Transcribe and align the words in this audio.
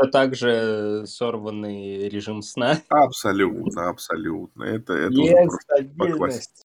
все 0.00 0.10
так 0.10 0.34
же 0.34 1.06
сорванный 1.06 2.08
режим 2.08 2.42
сна. 2.42 2.80
Абсолютно, 2.88 3.88
абсолютно. 3.90 4.64
Это, 4.64 4.94
это 4.94 5.20
уже 5.20 5.32
просто 5.32 5.90
по 5.98 6.08
классике. 6.12 6.64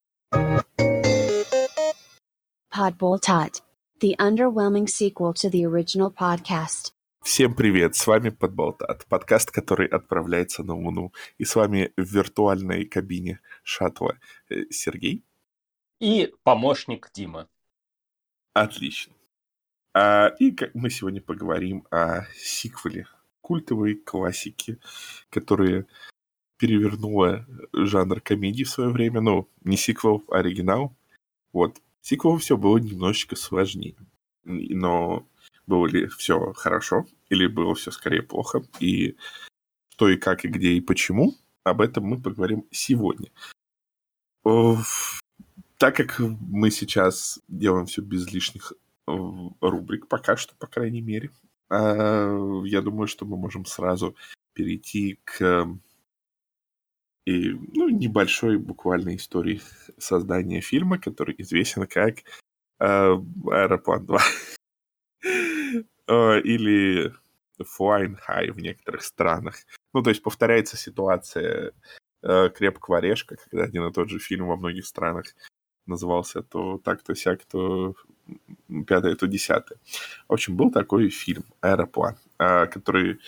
Podbowl 2.73 3.19
Tot, 3.19 3.61
the 4.01 4.15
underwhelming 4.17 4.87
sequel 4.87 5.33
to 5.33 5.49
the 5.49 5.63
original 5.63 6.13
podcast. 6.13 6.93
Всем 7.23 7.55
привет, 7.55 7.95
с 7.95 8.05
вами 8.05 8.29
Подболтат, 8.29 9.05
подкаст, 9.07 9.49
который 9.49 9.87
отправляется 9.87 10.63
на 10.63 10.75
Луну. 10.75 11.11
И 11.39 11.45
с 11.45 11.55
вами 11.55 11.91
в 11.97 12.03
виртуальной 12.03 12.85
кабине 12.85 13.39
шаттла 13.63 14.19
э, 14.49 14.65
Сергей. 14.69 15.23
И 15.99 16.31
помощник 16.43 17.09
Дима. 17.13 17.47
Отлично. 18.53 19.13
А, 19.93 20.27
и 20.39 20.55
мы 20.73 20.89
сегодня 20.89 21.21
поговорим 21.21 21.87
о 21.89 22.25
сиквеле 22.35 23.07
культовой 23.45 23.93
классики, 23.93 24.79
которая 25.29 25.85
перевернула 26.57 27.45
жанр 27.73 28.19
комедии 28.21 28.63
в 28.63 28.69
свое 28.71 28.89
время. 28.89 29.21
Ну, 29.21 29.47
не 29.63 29.77
сиквел, 29.77 30.23
а 30.29 30.39
оригинал. 30.39 30.95
Вот. 31.53 31.79
Сиквел 32.01 32.37
все 32.37 32.57
было 32.57 32.79
немножечко 32.79 33.35
сложнее. 33.35 33.95
Но 34.43 35.27
было 35.67 35.85
ли 35.85 36.07
все 36.07 36.53
хорошо, 36.53 37.05
или 37.29 37.45
было 37.45 37.75
все 37.75 37.91
скорее 37.91 38.23
плохо, 38.23 38.63
и 38.79 39.15
что 39.89 40.09
и 40.09 40.17
как, 40.17 40.43
и 40.43 40.47
где, 40.47 40.73
и 40.73 40.81
почему, 40.81 41.35
об 41.63 41.81
этом 41.81 42.05
мы 42.05 42.19
поговорим 42.19 42.65
сегодня. 42.71 43.29
Так 45.77 45.95
как 45.97 46.19
мы 46.19 46.71
сейчас 46.71 47.39
делаем 47.47 47.85
все 47.85 48.01
без 48.01 48.31
лишних 48.33 48.73
рубрик, 49.05 50.07
пока 50.07 50.35
что, 50.35 50.55
по 50.55 50.65
крайней 50.65 51.01
мере. 51.01 51.29
А, 51.69 52.63
я 52.65 52.81
думаю, 52.81 53.07
что 53.07 53.25
мы 53.25 53.37
можем 53.37 53.65
сразу 53.65 54.15
перейти 54.53 55.19
к 55.23 55.67
и, 57.25 57.49
ну, 57.73 57.89
небольшой 57.89 58.57
буквально 58.57 59.15
истории 59.15 59.59
создания 59.97 60.61
фильма, 60.61 60.99
который 60.99 61.33
известен 61.39 61.87
как 61.87 62.19
э, 62.19 62.23
Аэроплан 62.79 64.05
2. 64.05 64.19
Или 66.43 67.11
Flying 67.59 68.17
High 68.27 68.51
в 68.51 68.59
некоторых 68.59 69.01
странах. 69.01 69.55
Ну, 69.93 70.03
то 70.03 70.11
есть 70.11 70.21
повторяется 70.21 70.77
ситуация 70.77 71.71
э, 72.21 72.49
крепкого 72.49 72.97
орешка, 72.97 73.37
когда 73.37 73.65
один 73.65 73.87
и 73.87 73.93
тот 73.93 74.09
же 74.09 74.19
фильм 74.19 74.47
во 74.47 74.55
многих 74.55 74.85
странах 74.85 75.25
назывался 75.87 76.43
то 76.43 76.77
так, 76.77 77.01
то 77.01 77.15
сяк, 77.15 77.43
то 77.45 77.95
пятое, 78.87 79.15
то 79.15 79.27
десятое. 79.27 79.77
В 80.27 80.33
общем, 80.33 80.55
был 80.55 80.71
такой 80.71 81.09
фильм 81.09 81.45
«Аэроплан», 81.61 82.17
а, 82.37 82.67
который 82.67 83.19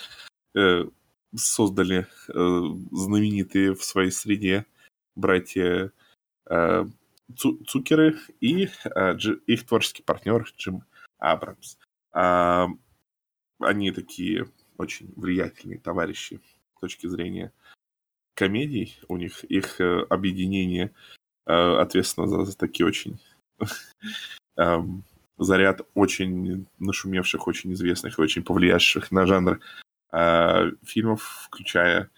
э, 0.55 0.85
создали 1.35 2.07
э, 2.29 2.61
знаменитые 2.91 3.73
в 3.75 3.83
своей 3.83 4.11
среде 4.11 4.65
братья 5.15 5.91
э, 6.49 6.85
Цукеры 7.35 8.17
и 8.39 8.69
их 9.47 9.65
творческий 9.67 10.01
партнер 10.01 10.49
Джим 10.57 10.83
Абрамс. 11.19 11.77
А, 12.13 12.69
они 13.59 13.91
такие 13.91 14.49
очень 14.77 15.11
влиятельные 15.17 15.79
товарищи 15.79 16.39
с 16.77 16.79
точки 16.79 17.07
зрения 17.07 17.51
комедий. 18.33 18.97
У 19.09 19.17
них 19.17 19.43
их 19.43 19.81
объединение 19.81 20.93
ответственно 21.45 22.45
за, 22.45 22.57
такие 22.57 22.85
очень 22.85 23.19
заряд 25.37 25.81
очень 25.93 26.67
нашумевших, 26.79 27.47
очень 27.47 27.73
известных 27.73 28.17
и 28.17 28.21
очень 28.21 28.43
повлиявших 28.43 29.11
на 29.11 29.25
жанр 29.25 29.59
э, 30.11 30.71
фильмов, 30.83 31.21
включая 31.45 32.09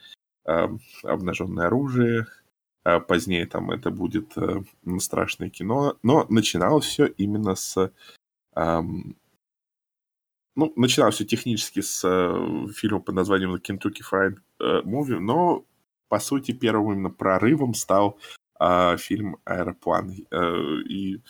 э, 0.46 0.68
«Обнаженное 1.04 1.68
оружие», 1.68 2.28
э, 2.86 3.00
позднее 3.00 3.46
там 3.46 3.72
это 3.72 3.92
будет 3.92 4.38
э, 4.38 4.62
страшное 5.00 5.50
кино, 5.50 5.97
но 6.03 6.25
начиналось 6.30 6.86
все 6.86 7.06
именно 7.06 7.56
с... 7.56 7.91
Э, 8.56 8.81
ну, 10.56 10.74
начиналось 10.75 11.16
все 11.16 11.25
технически 11.25 11.81
с 11.81 12.02
э, 12.06 12.68
фильма 12.74 13.00
под 13.00 13.16
названием 13.16 13.56
Kentucky 13.56 14.02
Fried 14.09 14.38
э, 14.59 14.81
Movie, 14.84 15.19
но, 15.19 15.66
по 16.08 16.19
сути, 16.19 16.53
первым 16.53 16.94
именно 16.94 17.09
прорывом 17.09 17.74
стал 17.74 18.18
э, 18.59 18.97
фильм 18.97 19.38
«Аэроплан». 19.46 20.13
Э, 20.31 20.81
и 20.88 21.22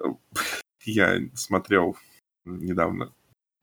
я 0.84 1.20
смотрел 1.34 1.96
недавно, 2.44 3.12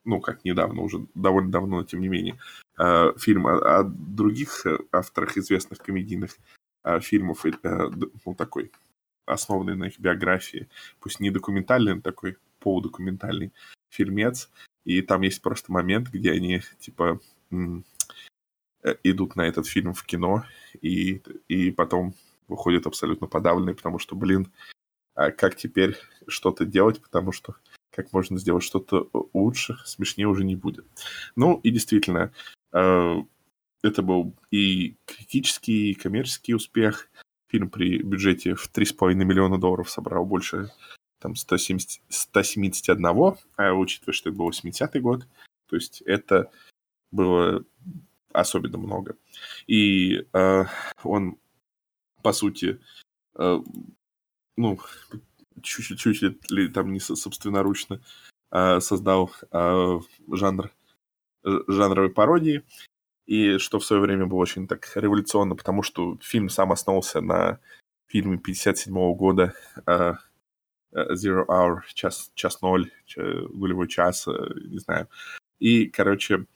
ну, 0.06 0.22
как 0.22 0.46
недавно, 0.46 0.82
уже 0.82 1.06
довольно 1.16 1.52
давно, 1.52 1.78
но 1.78 1.84
тем 1.84 2.02
не 2.02 2.08
менее, 2.08 2.38
э, 2.80 3.14
фильм 3.18 3.48
о, 3.48 3.80
о 3.80 3.84
других 3.84 4.66
авторах 4.92 5.38
известных 5.38 5.80
комедийных 5.80 6.38
э, 6.84 7.00
фильмов, 7.00 7.46
э, 7.46 7.52
ну, 8.26 8.36
такой, 8.36 8.72
основанный 9.26 9.76
на 9.76 9.86
их 9.86 10.00
биографии, 10.00 10.70
пусть 11.00 11.20
не 11.20 11.30
документальный, 11.30 11.96
но 11.96 12.02
такой 12.02 12.38
полудокументальный 12.60 13.52
фильмец, 13.90 14.50
и 14.86 15.02
там 15.02 15.22
есть 15.22 15.42
просто 15.42 15.72
момент, 15.72 16.10
где 16.10 16.32
они, 16.32 16.62
типа, 16.80 17.20
идут 19.04 19.36
на 19.36 19.42
этот 19.42 19.68
фильм 19.68 19.94
в 19.94 20.04
кино, 20.04 20.46
и, 20.82 21.22
и 21.50 21.72
потом 21.72 22.14
выходят 22.48 22.88
абсолютно 22.88 23.28
подавленные, 23.28 23.76
потому 23.76 24.00
что, 24.00 24.16
блин, 24.16 24.52
как 25.18 25.56
теперь 25.56 25.98
что-то 26.28 26.66
делать, 26.66 27.02
потому 27.02 27.32
что 27.32 27.56
как 27.90 28.14
можно 28.14 28.38
сделать 28.38 28.64
что-то 28.64 29.10
лучше, 29.34 29.78
смешнее 29.86 30.28
уже 30.28 30.44
не 30.44 30.56
будет. 30.56 30.86
Ну 31.36 31.60
и 31.64 31.72
действительно, 31.72 32.32
э, 32.72 33.16
это 33.82 34.02
был 34.04 34.36
и 34.52 34.96
критический, 35.06 35.92
и 35.92 35.96
коммерческий 35.96 36.54
успех. 36.54 37.10
Фильм 37.50 37.70
при 37.70 38.00
бюджете 38.04 38.54
в 38.54 38.70
3,5 38.72 39.16
миллиона 39.16 39.58
долларов 39.58 39.90
собрал 39.90 40.26
больше 40.26 40.72
там, 41.20 41.36
170, 41.36 42.02
171, 42.10 43.36
а 43.56 43.74
учитывая, 43.74 44.14
что 44.14 44.30
это 44.30 44.38
был 44.38 44.50
80-й 44.50 45.00
год, 45.00 45.26
то 45.68 45.76
есть 45.76 46.02
это 46.02 46.52
было 47.12 47.64
особенно 48.32 48.78
много. 48.78 49.16
И 49.66 50.26
э, 50.32 50.64
он, 51.04 51.38
по 52.22 52.34
сути, 52.34 52.80
э, 53.36 53.60
ну, 54.58 54.80
чуть-чуть 55.62 56.52
ли 56.52 56.68
там 56.68 56.92
не 56.92 57.00
собственноручно 57.00 58.02
а, 58.50 58.80
создал 58.80 59.32
а, 59.52 60.00
жанр 60.32 60.72
жанровой 61.44 62.10
пародии, 62.10 62.64
и 63.26 63.58
что 63.58 63.80
в 63.80 63.86
свое 63.86 64.02
время 64.02 64.26
было 64.26 64.40
очень 64.40 64.68
так 64.68 64.92
революционно, 64.96 65.56
потому 65.56 65.82
что 65.82 66.18
фильм 66.22 66.50
сам 66.50 66.72
основался 66.74 67.22
на 67.22 67.60
фильме 68.08 68.38
57 68.38 68.94
-го 68.94 69.16
года 69.16 69.54
uh, 69.86 70.18
Zero 70.94 71.46
Hour, 71.46 71.82
час, 71.94 72.32
час 72.36 72.62
ноль, 72.62 72.92
нулевой 73.16 73.88
час, 73.88 74.28
не 74.28 74.80
знаю. 74.80 75.08
И, 75.60 75.86
короче, 75.86 76.48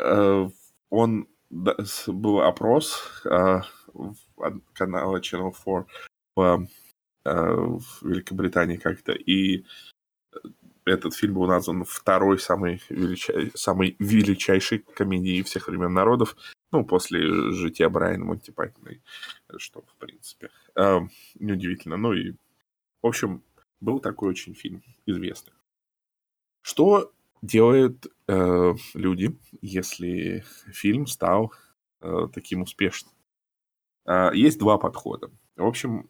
uh, 0.00 0.50
он 0.90 1.28
был 2.06 2.40
опрос 2.40 3.22
канала 4.72 5.20
Channel 5.20 5.52
4 5.52 5.86
по 6.34 6.36
Э, 6.36 6.58
в 7.24 7.82
Великобритании 8.02 8.76
как-то. 8.76 9.12
И 9.12 9.64
этот 10.84 11.14
фильм 11.14 11.34
был 11.34 11.46
назван 11.46 11.84
второй 11.84 12.38
самой, 12.38 12.82
величай... 12.88 13.52
самой 13.54 13.96
величайшей 13.98 14.78
комедией 14.78 15.42
всех 15.42 15.68
времен 15.68 15.92
народов. 15.92 16.36
Ну, 16.72 16.84
после 16.84 17.52
жития 17.52 17.88
Брайана 17.88 18.24
Монти 18.24 18.50
Пайтона, 18.50 18.92
что, 19.58 19.82
в 19.82 19.96
принципе, 19.96 20.50
э, 20.74 21.00
неудивительно. 21.38 21.96
Ну 21.96 22.14
и, 22.14 22.32
в 23.02 23.06
общем, 23.06 23.42
был 23.80 24.00
такой 24.00 24.30
очень 24.30 24.54
фильм 24.54 24.82
известный. 25.06 25.52
Что 26.62 27.12
делают 27.42 28.06
э, 28.28 28.74
люди, 28.94 29.38
если 29.60 30.44
фильм 30.66 31.06
стал 31.06 31.52
э, 32.00 32.28
таким 32.32 32.62
успешным? 32.62 33.12
Э, 34.06 34.30
есть 34.32 34.58
два 34.58 34.78
подхода. 34.78 35.30
В 35.56 35.66
общем, 35.66 36.08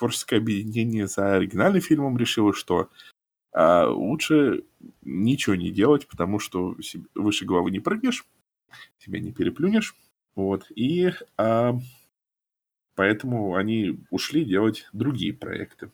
творческое 0.00 0.38
объединение 0.38 1.06
за 1.06 1.34
оригинальным 1.36 1.82
фильмом 1.82 2.16
решило, 2.16 2.54
что 2.54 2.88
а, 3.52 3.86
лучше 3.86 4.64
ничего 5.02 5.54
не 5.54 5.70
делать, 5.70 6.08
потому 6.08 6.38
что 6.38 6.74
выше 7.14 7.44
головы 7.44 7.70
не 7.70 7.80
прыгнешь, 7.80 8.24
себя 8.98 9.20
не 9.20 9.30
переплюнешь. 9.30 9.94
Вот. 10.34 10.70
И 10.74 11.12
а, 11.36 11.78
поэтому 12.94 13.56
они 13.56 14.00
ушли 14.10 14.46
делать 14.46 14.88
другие 14.94 15.34
проекты. 15.34 15.90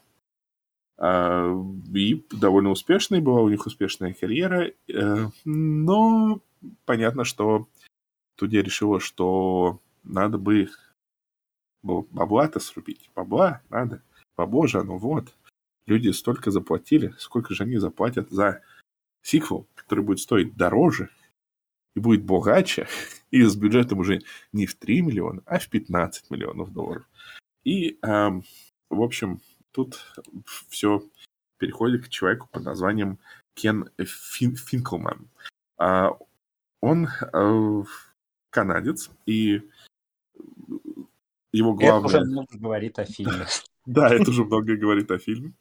А, 0.99 1.53
и 1.93 2.25
довольно 2.31 2.71
успешной 2.71 3.21
была 3.21 3.43
у 3.43 3.49
них 3.49 3.67
успешная 3.67 4.15
карьера, 4.15 4.71
а, 4.95 5.31
но 5.45 6.41
понятно, 6.85 7.25
что 7.25 7.67
студия 8.37 8.63
решила, 8.63 9.01
что 9.01 9.81
надо 10.05 10.39
бы 10.39 10.69
бабла-то 11.87 12.61
срубить. 12.61 13.11
Бабла 13.15 13.63
надо. 13.71 14.03
Бабло 14.37 14.67
же, 14.67 14.83
ну 14.83 14.99
вот. 14.99 15.35
Люди 15.87 16.11
столько 16.11 16.51
заплатили. 16.51 17.15
Сколько 17.19 17.55
же 17.55 17.63
они 17.63 17.79
заплатят 17.79 18.31
за 18.31 18.63
сиквел, 19.23 19.67
который 19.75 20.05
будет 20.05 20.21
стоить 20.21 20.57
дороже, 20.57 21.11
и 21.95 22.01
будет 22.01 22.25
богаче, 22.25 22.87
и 23.31 23.43
с 23.43 23.57
бюджетом 23.57 23.99
уже 23.99 24.21
не 24.53 24.67
в 24.67 24.75
3 24.75 25.03
миллиона, 25.03 25.43
а 25.47 25.59
в 25.59 25.69
15 25.69 26.31
миллионов 26.31 26.73
долларов. 26.73 27.09
И, 27.65 27.99
эм, 28.03 28.45
в 28.91 29.03
общем, 29.03 29.41
тут 29.73 29.99
все 30.69 31.03
переходит 31.59 32.05
к 32.05 32.09
человеку 32.09 32.49
под 32.53 32.65
названием 32.65 33.19
Кен 33.55 33.91
Фин 33.99 34.57
Финклман. 34.57 35.29
А, 35.79 36.17
он 36.81 37.09
э, 37.09 37.83
канадец, 38.51 39.11
и 39.25 39.63
его 41.57 41.75
главное... 41.75 42.09
Это 42.09 42.19
уже 42.19 42.31
много 42.31 42.59
говорит 42.59 42.99
о 42.99 43.05
фильме. 43.05 43.47
Да, 43.87 44.13
это 44.13 44.31
уже 44.31 44.45
много 44.45 44.75
говорит 44.75 45.13
о 45.13 45.19
фильме. 45.19 45.53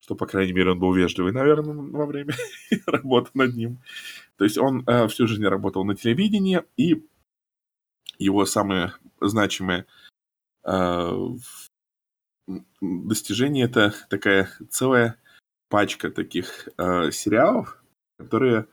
Что, 0.00 0.16
по 0.16 0.26
крайней 0.26 0.52
мере, 0.52 0.72
он 0.72 0.80
был 0.80 0.92
вежливый, 0.92 1.32
наверное, 1.32 1.72
во 1.72 2.04
время 2.04 2.34
работы 2.86 3.30
над 3.34 3.54
ним. 3.54 3.78
То 4.36 4.44
есть 4.44 4.58
он 4.58 4.82
э, 4.88 5.06
всю 5.06 5.28
жизнь 5.28 5.44
работал 5.44 5.84
на 5.84 5.94
телевидении, 5.94 6.64
и 6.76 7.06
его 8.18 8.44
самое 8.44 8.92
значимое 9.20 9.86
э, 10.64 11.28
достижение 12.80 13.66
это 13.66 13.94
такая 14.08 14.50
целая 14.68 15.16
пачка 15.68 16.10
таких 16.10 16.68
э, 16.76 17.10
сериалов, 17.12 17.82
которые 18.18 18.66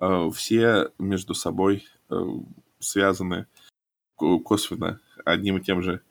э, 0.00 0.30
все 0.34 0.92
между 0.98 1.34
собой 1.34 1.86
э, 2.10 2.14
связаны 2.78 3.46
косвенно 4.16 5.00
одним 5.24 5.58
и 5.58 5.60
тем 5.62 5.82
же 5.82 6.02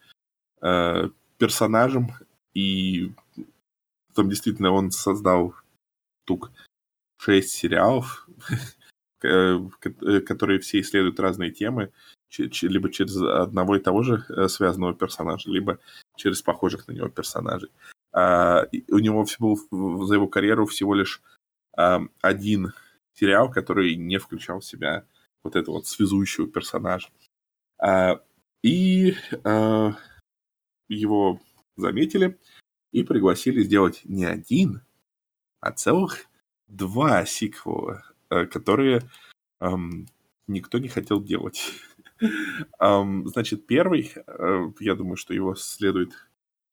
э, 0.61 1.09
персонажем, 1.38 2.11
и 2.53 3.11
там 4.13 4.29
действительно 4.29 4.71
он 4.71 4.91
создал 4.91 5.55
штук 6.23 6.51
шесть 7.17 7.51
сериалов, 7.51 8.27
э, 9.23 9.59
которые 10.25 10.59
все 10.59 10.81
исследуют 10.81 11.19
разные 11.19 11.51
темы, 11.51 11.91
либо 12.61 12.91
через 12.91 13.15
одного 13.17 13.75
и 13.75 13.79
того 13.79 14.03
же 14.03 14.25
э, 14.29 14.47
связанного 14.47 14.94
персонажа, 14.94 15.49
либо 15.49 15.79
через 16.15 16.41
похожих 16.41 16.88
на 16.88 16.94
него 16.94 17.09
персонажей. 17.09 17.69
А, 18.11 18.67
у 18.89 18.99
него 18.99 19.25
был 19.39 20.06
за 20.06 20.15
его 20.15 20.27
карьеру 20.27 20.65
всего 20.67 20.94
лишь 20.94 21.21
а, 21.75 22.01
один 22.21 22.73
сериал, 23.15 23.51
который 23.51 23.95
не 23.95 24.19
включал 24.19 24.59
в 24.59 24.65
себя 24.65 25.06
вот 25.44 25.56
этого 25.56 25.75
вот 25.75 25.88
связующего 25.88 26.47
персонажа. 26.47 27.09
А, 27.85 28.21
и 28.62 29.13
его 30.88 31.41
заметили 31.75 32.39
и 32.91 33.03
пригласили 33.03 33.63
сделать 33.63 34.01
не 34.06 34.25
один, 34.25 34.81
а 35.59 35.71
целых 35.71 36.25
два 36.68 37.25
сиквела, 37.25 38.03
э, 38.30 38.45
которые 38.45 39.01
эм, 39.59 40.07
никто 40.47 40.77
не 40.77 40.88
хотел 40.88 41.21
делать. 41.21 41.74
эм, 42.80 43.27
значит, 43.27 43.65
первый, 43.65 44.12
э, 44.15 44.71
я 44.80 44.95
думаю, 44.95 45.18
что 45.18 45.33
его 45.33 45.56
следует 45.56 46.12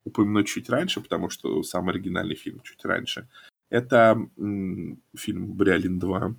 упомянуть 0.04 0.48
чуть 0.48 0.68
раньше, 0.70 1.00
потому 1.00 1.30
что 1.30 1.62
сам 1.62 1.88
оригинальный 1.88 2.36
фильм 2.36 2.60
чуть 2.60 2.84
раньше. 2.84 3.28
Это 3.70 4.18
м, 4.36 5.02
фильм 5.16 5.52
«Бриолин 5.54 5.98
2», 5.98 6.34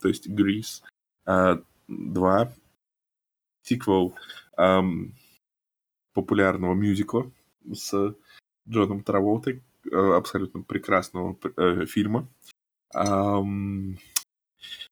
то 0.00 0.08
есть 0.08 0.28
«Грис» 0.28 0.82
э, 1.26 1.58
2, 1.88 2.52
сиквел 3.66 4.14
эм, 4.56 5.14
популярного 6.14 6.74
мюзикла 6.74 7.30
с 7.72 8.14
Джоном 8.68 9.02
Траволтой, 9.02 9.62
э, 9.90 9.96
абсолютно 9.96 10.62
прекрасного 10.62 11.36
э, 11.56 11.86
фильма. 11.86 12.28
Эм, 12.94 13.98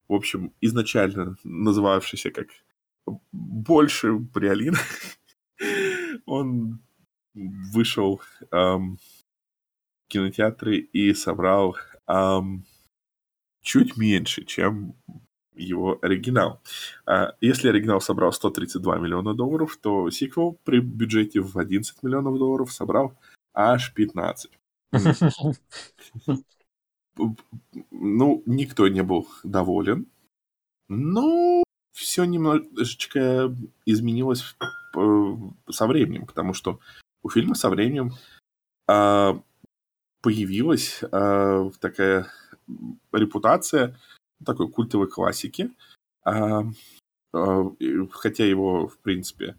в 0.09 0.13
общем, 0.13 0.53
изначально 0.61 1.37
называвшийся 1.45 2.31
как 2.31 2.49
«Больше 3.33 4.13
Бриолин», 4.15 4.75
он 6.27 6.81
вышел 7.35 8.21
эм, 8.51 8.99
в 10.05 10.09
кинотеатры 10.09 10.79
и 10.79 11.15
собрал 11.15 11.77
эм, 12.07 12.65
чуть 13.63 13.97
меньше, 13.97 14.45
чем 14.45 14.95
его 15.55 15.99
оригинал. 16.03 16.61
А 17.07 17.35
если 17.41 17.69
оригинал 17.69 18.01
собрал 18.01 18.33
132 18.33 18.99
миллиона 18.99 19.35
долларов, 19.35 19.77
то 19.81 20.11
сиквел 20.11 20.59
при 20.65 20.81
бюджете 20.81 21.41
в 21.41 21.59
11 21.59 22.03
миллионов 22.03 22.39
долларов 22.39 22.73
собрал 22.73 23.15
аж 23.55 23.93
15. 23.95 24.51
Ну, 27.91 28.43
никто 28.47 28.89
не 28.89 29.03
был 29.03 29.29
доволен. 29.45 30.07
Но 30.89 31.63
все 31.93 32.25
немножечко 32.25 33.55
изменилось 33.87 34.57
со 35.71 35.87
временем, 35.87 36.27
потому 36.27 36.55
что 36.55 36.81
у 37.23 37.31
фильма 37.31 37.55
со 37.55 37.71
временем 37.71 38.13
э, 38.89 39.33
появилась 40.21 41.03
э, 41.03 41.71
такая 41.81 42.27
репутация 43.13 43.99
такой 44.45 44.71
культовой 44.71 45.09
классики. 45.09 45.71
Э, 46.25 46.63
э, 47.35 47.65
хотя 48.11 48.45
его, 48.45 48.89
в 48.89 48.99
принципе, 48.99 49.57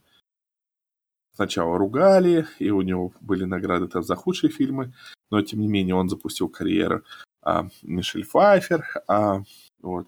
сначала 1.33 1.77
ругали, 1.77 2.47
и 2.59 2.69
у 2.69 2.81
него 2.81 3.13
были 3.21 3.43
награды 3.43 3.87
там 3.87 4.03
за 4.03 4.15
худшие 4.15 4.49
фильмы, 4.51 4.93
но 5.31 5.41
тем 5.41 5.59
не 5.59 5.67
менее 5.67 5.95
он 5.95 6.09
запустил 6.09 6.49
карьеру 6.49 7.03
а, 7.41 7.67
Мишель 7.83 8.23
Файфер, 8.23 8.85
а, 9.07 9.43
вот, 9.81 10.07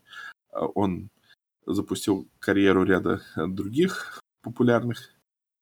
он 0.52 1.10
запустил 1.66 2.28
карьеру 2.40 2.84
ряда 2.84 3.22
других 3.36 4.22
популярных 4.42 5.12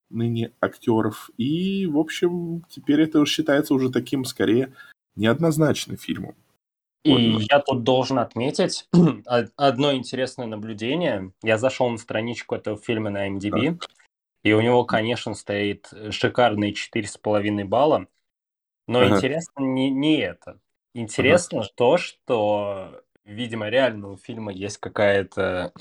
ныне 0.09 0.53
актеров. 0.61 1.29
И, 1.37 1.87
в 1.87 1.97
общем, 1.97 2.63
теперь 2.69 3.01
это 3.01 3.25
считается 3.25 3.73
уже 3.73 3.91
таким, 3.91 4.23
скорее, 4.23 4.73
неоднозначным 5.15 5.97
фильмом. 5.97 6.35
И 7.05 7.45
я 7.51 7.59
тут 7.59 7.83
должен 7.83 8.17
отметить 8.17 8.89
одно 9.55 9.93
интересное 9.93 10.47
наблюдение. 10.47 11.31
Я 11.43 11.57
зашел 11.57 11.89
на 11.89 11.97
страничку 11.97 12.55
этого 12.55 12.77
фильма 12.77 13.11
на 13.11 13.29
MDB, 13.29 13.79
и 14.43 14.53
у 14.53 14.61
него, 14.61 14.85
конечно, 14.85 15.35
стоит 15.35 15.91
шикарные 16.09 16.73
4,5 16.73 17.63
балла. 17.65 18.07
Но 18.87 18.99
ага. 18.99 19.15
интересно 19.15 19.61
не, 19.61 19.91
не 19.91 20.17
это. 20.17 20.59
Интересно 20.95 21.59
ага. 21.59 21.69
то, 21.75 21.97
что 21.97 23.01
видимо, 23.25 23.69
реально 23.69 24.11
у 24.11 24.17
фильма 24.17 24.51
есть 24.51 24.77
какая-то 24.77 25.71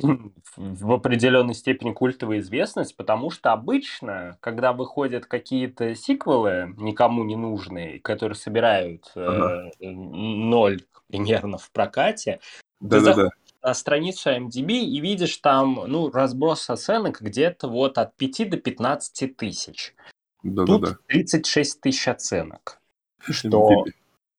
в 0.56 0.92
определенной 0.92 1.54
степени 1.54 1.92
культовая 1.92 2.38
известность, 2.38 2.96
потому 2.96 3.30
что 3.30 3.52
обычно, 3.52 4.38
когда 4.40 4.72
выходят 4.72 5.26
какие-то 5.26 5.94
сиквелы 5.94 6.74
никому 6.78 7.24
не 7.24 7.36
нужные, 7.36 8.00
которые 8.00 8.36
собирают 8.36 9.12
э, 9.14 9.70
ноль 9.80 10.82
примерно 11.08 11.58
в 11.58 11.70
прокате, 11.70 12.40
да, 12.80 12.98
ты 12.98 13.04
да, 13.04 13.14
да. 13.14 13.28
на 13.62 13.74
страницу 13.74 14.30
MDB 14.30 14.78
и 14.78 15.00
видишь 15.00 15.36
там, 15.36 15.84
ну, 15.86 16.10
разброс 16.10 16.68
оценок 16.70 17.20
где-то 17.20 17.68
вот 17.68 17.98
от 17.98 18.16
5 18.16 18.50
до 18.50 18.56
15 18.56 19.36
тысяч. 19.36 19.94
Да, 20.42 20.64
Тут 20.64 20.82
да, 20.82 20.90
да. 20.90 20.96
36 21.08 21.80
тысяч 21.80 22.08
оценок. 22.08 22.80
Что 23.20 23.84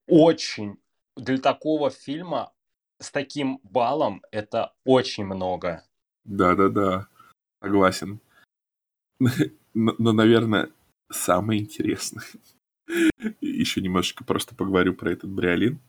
очень 0.08 0.77
для 1.15 1.38
такого 1.38 1.89
фильма 1.89 2.51
с 3.06 3.12
таким 3.12 3.60
баллом 3.64 4.24
это 4.32 4.74
очень 4.84 5.26
много. 5.26 5.84
Да-да-да, 6.24 7.08
согласен. 7.62 8.20
Но, 9.78 9.94
но, 9.98 10.14
наверное, 10.14 10.72
самое 11.12 11.60
интересное. 11.60 12.24
Еще 13.42 13.82
немножечко 13.82 14.24
просто 14.24 14.56
поговорю 14.56 14.94
про 14.94 15.12
этот 15.12 15.30
Бриолин. 15.30 15.82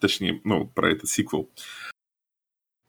Точнее, 0.00 0.40
ну, 0.44 0.68
про 0.68 0.92
этот 0.92 1.10
сиквел. 1.10 1.50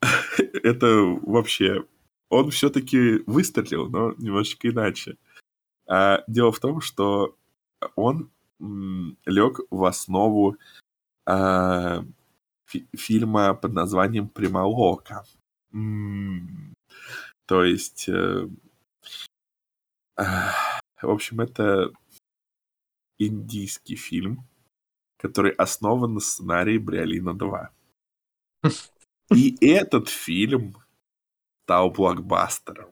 Это 0.37 0.87
вообще... 1.23 1.87
Он 2.29 2.51
все-таки 2.51 3.23
выстрелил, 3.25 3.89
но 3.89 4.13
немножечко 4.19 4.69
иначе. 4.69 5.17
А 5.87 6.23
дело 6.27 6.51
в 6.51 6.59
том, 6.59 6.81
что 6.81 7.35
он 7.95 8.29
лег 9.25 9.59
в 9.71 9.83
основу 9.85 10.57
а, 11.25 12.05
фи- 12.65 12.87
фильма 12.95 13.53
под 13.53 13.73
названием 13.73 14.29
«Примолока». 14.29 15.23
М-м-м. 15.73 16.73
То 17.45 17.63
есть, 17.63 18.09
э, 18.09 18.47
э, 20.17 20.23
в 21.01 21.09
общем, 21.09 21.41
это 21.41 21.91
индийский 23.19 23.95
фильм, 23.95 24.47
который 25.17 25.51
основан 25.51 26.15
на 26.15 26.19
сценарии 26.19 26.77
Бриолина 26.77 27.33
2. 27.33 27.71
И 29.35 29.55
этот 29.65 30.09
фильм 30.09 30.75
стал 31.63 31.91
блокбастером. 31.91 32.91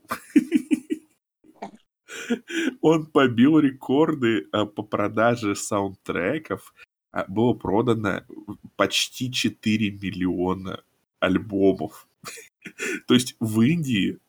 Он 2.81 3.05
побил 3.05 3.59
рекорды 3.59 4.47
э, 4.51 4.65
по 4.65 4.83
продаже 4.83 5.55
саундтреков 5.55 6.73
было 7.27 7.53
продано 7.53 8.23
почти 8.75 9.31
4 9.31 9.91
миллиона 9.91 10.83
альбомов. 11.19 12.07
То 13.07 13.13
есть 13.13 13.35
в 13.39 13.61
Индии, 13.61 14.19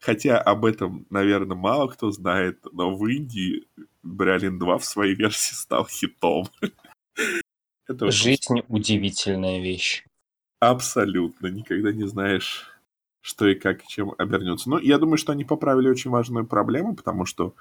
хотя 0.00 0.40
об 0.40 0.64
этом, 0.64 1.06
наверное, 1.10 1.56
мало 1.56 1.88
кто 1.88 2.10
знает, 2.10 2.58
но 2.72 2.94
в 2.94 3.06
Индии 3.06 3.66
Бриолин 4.02 4.58
2 4.58 4.78
в 4.78 4.84
своей 4.84 5.14
версии 5.14 5.54
стал 5.54 5.86
хитом. 5.86 6.48
Это 7.86 8.10
Жизнь 8.10 8.60
удивительная 8.68 9.60
вещь. 9.60 10.04
Абсолютно. 10.60 11.46
Никогда 11.46 11.92
не 11.92 12.06
знаешь, 12.06 12.66
что 13.20 13.46
и 13.46 13.54
как, 13.54 13.86
чем 13.86 14.14
обернется. 14.18 14.68
Но 14.68 14.78
я 14.78 14.98
думаю, 14.98 15.16
что 15.16 15.32
они 15.32 15.44
поправили 15.44 15.88
очень 15.88 16.10
важную 16.10 16.46
проблему, 16.46 16.94
потому 16.94 17.24
что 17.24 17.54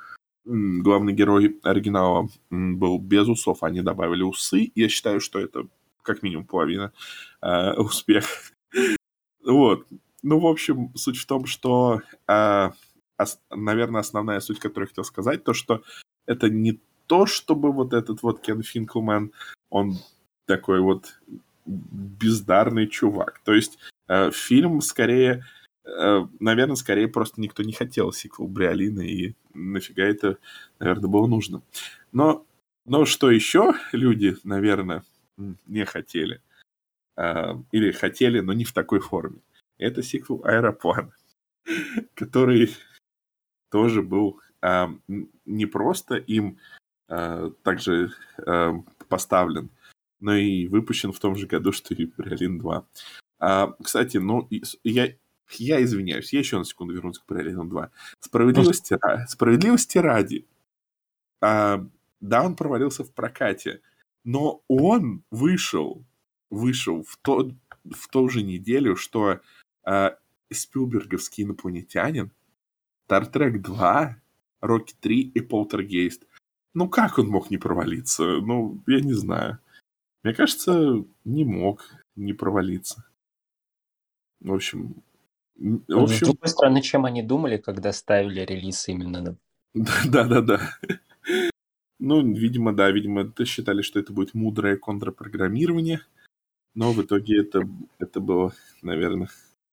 главный 0.47 1.13
герой 1.13 1.59
оригинала 1.63 2.29
был 2.49 2.99
без 2.99 3.27
усов, 3.27 3.63
они 3.63 3.81
добавили 3.81 4.23
усы. 4.23 4.71
Я 4.75 4.89
считаю, 4.89 5.19
что 5.19 5.39
это 5.39 5.67
как 6.01 6.23
минимум 6.23 6.45
половина 6.45 6.93
э, 7.41 7.73
успеха. 7.77 8.29
Вот. 9.43 9.85
Ну, 10.23 10.39
в 10.39 10.47
общем, 10.47 10.91
суть 10.95 11.17
в 11.17 11.25
том, 11.25 11.45
что, 11.45 12.01
э, 12.27 12.69
ос- 13.17 13.39
наверное, 13.51 14.01
основная 14.01 14.39
суть, 14.39 14.59
которую 14.59 14.85
я 14.85 14.89
хотел 14.89 15.03
сказать, 15.03 15.43
то, 15.43 15.53
что 15.53 15.83
это 16.25 16.49
не 16.49 16.79
то, 17.07 17.25
чтобы 17.25 17.71
вот 17.71 17.93
этот 17.93 18.23
вот 18.23 18.41
Кен 18.41 18.61
Финклман, 18.61 19.31
он 19.69 19.97
такой 20.45 20.81
вот 20.81 21.19
бездарный 21.65 22.87
чувак. 22.87 23.41
То 23.43 23.53
есть 23.53 23.77
э, 24.07 24.31
фильм 24.31 24.81
скорее, 24.81 25.45
наверное, 26.39 26.75
скорее 26.75 27.07
просто 27.07 27.39
никто 27.39 27.63
не 27.63 27.73
хотел 27.73 28.11
сиквел 28.11 28.47
Бриолина, 28.47 29.01
и 29.01 29.35
нафига 29.53 30.03
это, 30.03 30.37
наверное, 30.79 31.09
было 31.09 31.27
нужно. 31.27 31.61
Но, 32.11 32.45
но 32.85 33.05
что 33.05 33.31
еще 33.31 33.73
люди, 33.91 34.35
наверное, 34.43 35.03
не 35.65 35.85
хотели, 35.85 36.41
э, 37.15 37.53
или 37.71 37.91
хотели, 37.91 38.39
но 38.39 38.53
не 38.53 38.65
в 38.65 38.73
такой 38.73 38.99
форме, 38.99 39.39
это 39.77 40.03
сиквел 40.03 40.41
Аэроплан, 40.43 41.13
который 42.15 42.75
тоже 43.69 44.01
был 44.01 44.39
э, 44.61 44.87
не 45.45 45.65
просто 45.65 46.15
им 46.15 46.57
э, 47.09 47.51
также 47.63 48.11
э, 48.45 48.73
поставлен, 49.07 49.69
но 50.19 50.35
и 50.35 50.67
выпущен 50.67 51.11
в 51.11 51.19
том 51.19 51.35
же 51.35 51.47
году, 51.47 51.71
что 51.71 51.93
и 51.93 52.05
Бриолин 52.05 52.57
2. 52.57 52.87
А, 53.39 53.73
кстати, 53.83 54.17
ну, 54.17 54.47
я, 54.83 55.13
я 55.51 55.81
извиняюсь, 55.83 56.33
я 56.33 56.39
еще 56.39 56.57
на 56.57 56.65
секунду 56.65 56.93
вернусь 56.93 57.19
к 57.19 57.25
Бриолину 57.27 57.65
2. 57.65 57.91
Справедливости, 58.19 58.97
справедливости 59.27 59.97
ради. 59.97 60.47
А, 61.41 61.85
да, 62.19 62.43
он 62.43 62.55
провалился 62.55 63.03
в 63.03 63.13
прокате, 63.13 63.81
но 64.23 64.63
он 64.67 65.23
вышел, 65.31 66.03
вышел 66.49 67.03
в, 67.03 67.17
то, 67.21 67.51
в 67.83 68.07
ту 68.09 68.29
же 68.29 68.43
неделю, 68.43 68.95
что 68.95 69.41
а, 69.83 70.17
Спилберговский 70.51 71.43
инопланетянин, 71.43 72.31
Стартрек 73.05 73.61
2, 73.61 74.21
Рокки 74.61 74.95
3 74.99 75.21
и 75.21 75.39
Полтергейст. 75.39 76.25
Ну, 76.73 76.89
как 76.89 77.17
он 77.17 77.27
мог 77.27 77.49
не 77.49 77.57
провалиться? 77.57 78.23
Ну, 78.41 78.83
я 78.87 78.99
не 78.99 79.13
знаю. 79.13 79.59
Мне 80.23 80.33
кажется, 80.33 81.05
не 81.23 81.45
мог 81.45 81.83
не 82.15 82.33
провалиться. 82.33 83.05
В 84.41 84.53
общем... 84.53 85.03
В 85.57 86.03
общем... 86.03 86.17
С 86.17 86.29
другой 86.29 86.49
стороны, 86.49 86.81
чем 86.81 87.05
они 87.05 87.23
думали, 87.23 87.57
когда 87.57 87.91
ставили 87.91 88.41
релиз 88.41 88.87
именно 88.87 89.21
на... 89.21 89.37
Да-да-да. 90.05 90.59
Ну, 91.99 92.33
видимо, 92.33 92.75
да, 92.75 92.91
видимо, 92.91 93.33
считали, 93.45 93.81
что 93.81 93.99
это 93.99 94.13
будет 94.13 94.33
мудрое 94.35 94.77
контрпрограммирование, 94.77 96.01
но 96.75 96.91
в 96.91 97.01
итоге 97.01 97.41
это, 97.41 97.67
это 97.97 98.19
было, 98.19 98.53
наверное, 98.83 99.29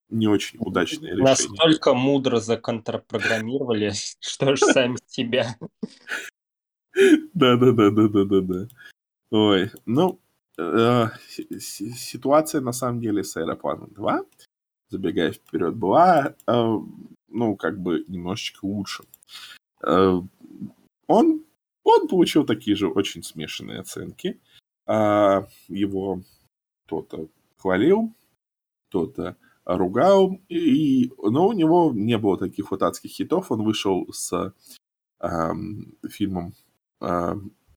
не 0.08 0.26
очень 0.26 0.58
удачное 0.58 1.10
решение. 1.10 1.24
Настолько 1.24 1.92
мудро 1.92 2.40
законтрпрограммировали, 2.40 3.92
что 4.20 4.56
ж 4.56 4.60
сами 4.60 4.96
себя. 5.06 5.56
Да-да-да-да-да-да. 7.34 8.68
Ой, 9.30 9.70
ну, 9.84 10.20
э, 10.58 11.08
ситуация 11.28 12.60
на 12.60 12.72
самом 12.72 13.00
деле 13.00 13.22
с 13.22 13.36
Аэропланом 13.36 13.92
2, 13.92 14.24
забегая 14.94 15.32
вперед, 15.32 15.74
была, 15.74 16.36
э, 16.46 16.78
ну, 17.28 17.56
как 17.56 17.80
бы 17.80 18.04
немножечко 18.06 18.64
лучше. 18.64 19.04
Э, 19.82 20.20
он, 21.08 21.44
он 21.82 22.08
получил 22.08 22.46
такие 22.46 22.76
же 22.76 22.88
очень 22.88 23.22
смешанные 23.24 23.80
оценки. 23.80 24.40
А 24.86 25.46
его 25.68 26.22
кто-то 26.86 27.28
хвалил, 27.56 28.14
кто-то 28.88 29.36
ругал, 29.64 30.38
и, 30.48 31.10
но 31.18 31.48
у 31.48 31.52
него 31.52 31.90
не 31.94 32.18
было 32.18 32.38
таких 32.38 32.70
вот 32.70 32.82
адских 32.82 33.10
хитов. 33.10 33.50
Он 33.50 33.64
вышел 33.64 34.06
с 34.12 34.54
э, 35.20 35.52
фильмом 36.08 36.54
э, 37.00 37.34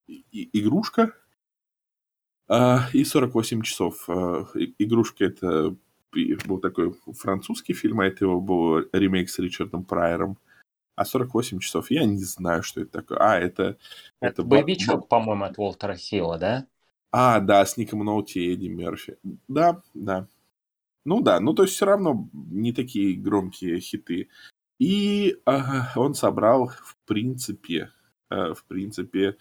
«Игрушка», 0.08 1.14
а, 2.48 2.88
и 2.94 3.04
48 3.04 3.62
часов. 3.62 4.06
А, 4.08 4.46
игрушка 4.80 5.26
это 5.26 5.76
был 6.14 6.60
такой 6.60 6.94
французский 7.14 7.74
фильм, 7.74 8.00
а 8.00 8.06
это 8.06 8.26
его 8.26 8.40
был 8.40 8.80
ремейк 8.92 9.30
с 9.30 9.40
Ричардом 9.40 9.84
Прайером. 9.84 10.38
А 10.96 11.06
48 11.06 11.60
часов, 11.60 11.92
я 11.92 12.06
не 12.06 12.24
знаю, 12.24 12.64
что 12.64 12.82
это 12.82 12.92
такое. 12.92 13.20
А, 13.20 13.38
это... 13.38 13.78
Это, 14.20 14.42
это 14.42 14.44
боевичок, 14.44 15.02
б... 15.02 15.08
по-моему, 15.08 15.44
от 15.44 15.60
Уолтера 15.60 15.96
Хилла, 15.96 16.40
да? 16.40 16.68
А, 17.12 17.40
да, 17.40 17.66
с 17.66 17.78
Ником 17.78 18.04
Ноути 18.04 18.40
и 18.40 18.54
Эдди 18.54 18.68
Мерфи. 18.68 19.18
Да, 19.48 19.82
да. 19.94 20.28
Ну 21.06 21.22
да, 21.22 21.40
ну 21.40 21.54
то 21.54 21.64
есть 21.64 21.76
все 21.76 21.86
равно 21.86 22.28
не 22.34 22.74
такие 22.74 23.16
громкие 23.16 23.80
хиты. 23.80 24.28
И 24.80 25.38
э, 25.46 25.60
он 25.96 26.16
собрал, 26.16 26.68
в 26.68 26.98
принципе, 27.06 27.92
э, 28.30 28.54
в 28.54 28.64
принципе, 28.66 29.38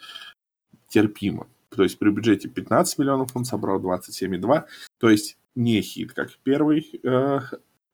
терпимо. 0.89 1.49
То 1.71 1.83
есть 1.83 1.99
при 1.99 2.11
бюджете 2.11 2.49
15 2.49 2.99
миллионов 2.99 3.35
он 3.35 3.45
собрал 3.45 3.81
27,2. 3.81 4.65
То 4.99 5.11
есть 5.11 5.39
не 5.57 5.83
хит, 5.83 6.13
как 6.13 6.37
первый, 6.45 6.89
э, 7.03 7.41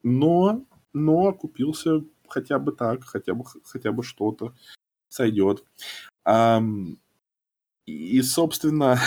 но, 0.02 0.66
но 0.92 1.32
купился 1.32 2.04
хотя 2.28 2.58
бы 2.58 2.72
так, 2.72 3.04
хотя 3.04 3.32
бы, 3.34 3.44
хотя 3.64 3.92
бы 3.92 4.02
что-то 4.02 4.54
сойдет. 5.08 5.64
И, 7.86 8.22
собственно, 8.22 8.98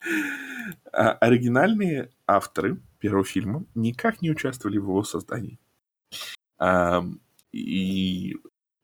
а, 0.92 1.12
оригинальные 1.12 2.10
авторы 2.26 2.80
первого 2.98 3.24
фильма 3.24 3.64
никак 3.74 4.22
не 4.22 4.30
участвовали 4.30 4.78
в 4.78 4.84
его 4.84 5.02
создании. 5.02 5.58
И 7.52 8.36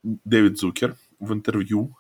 Дэвид 0.03 0.59
Зукер 0.59 0.97
в 1.19 1.33
интервью 1.33 1.97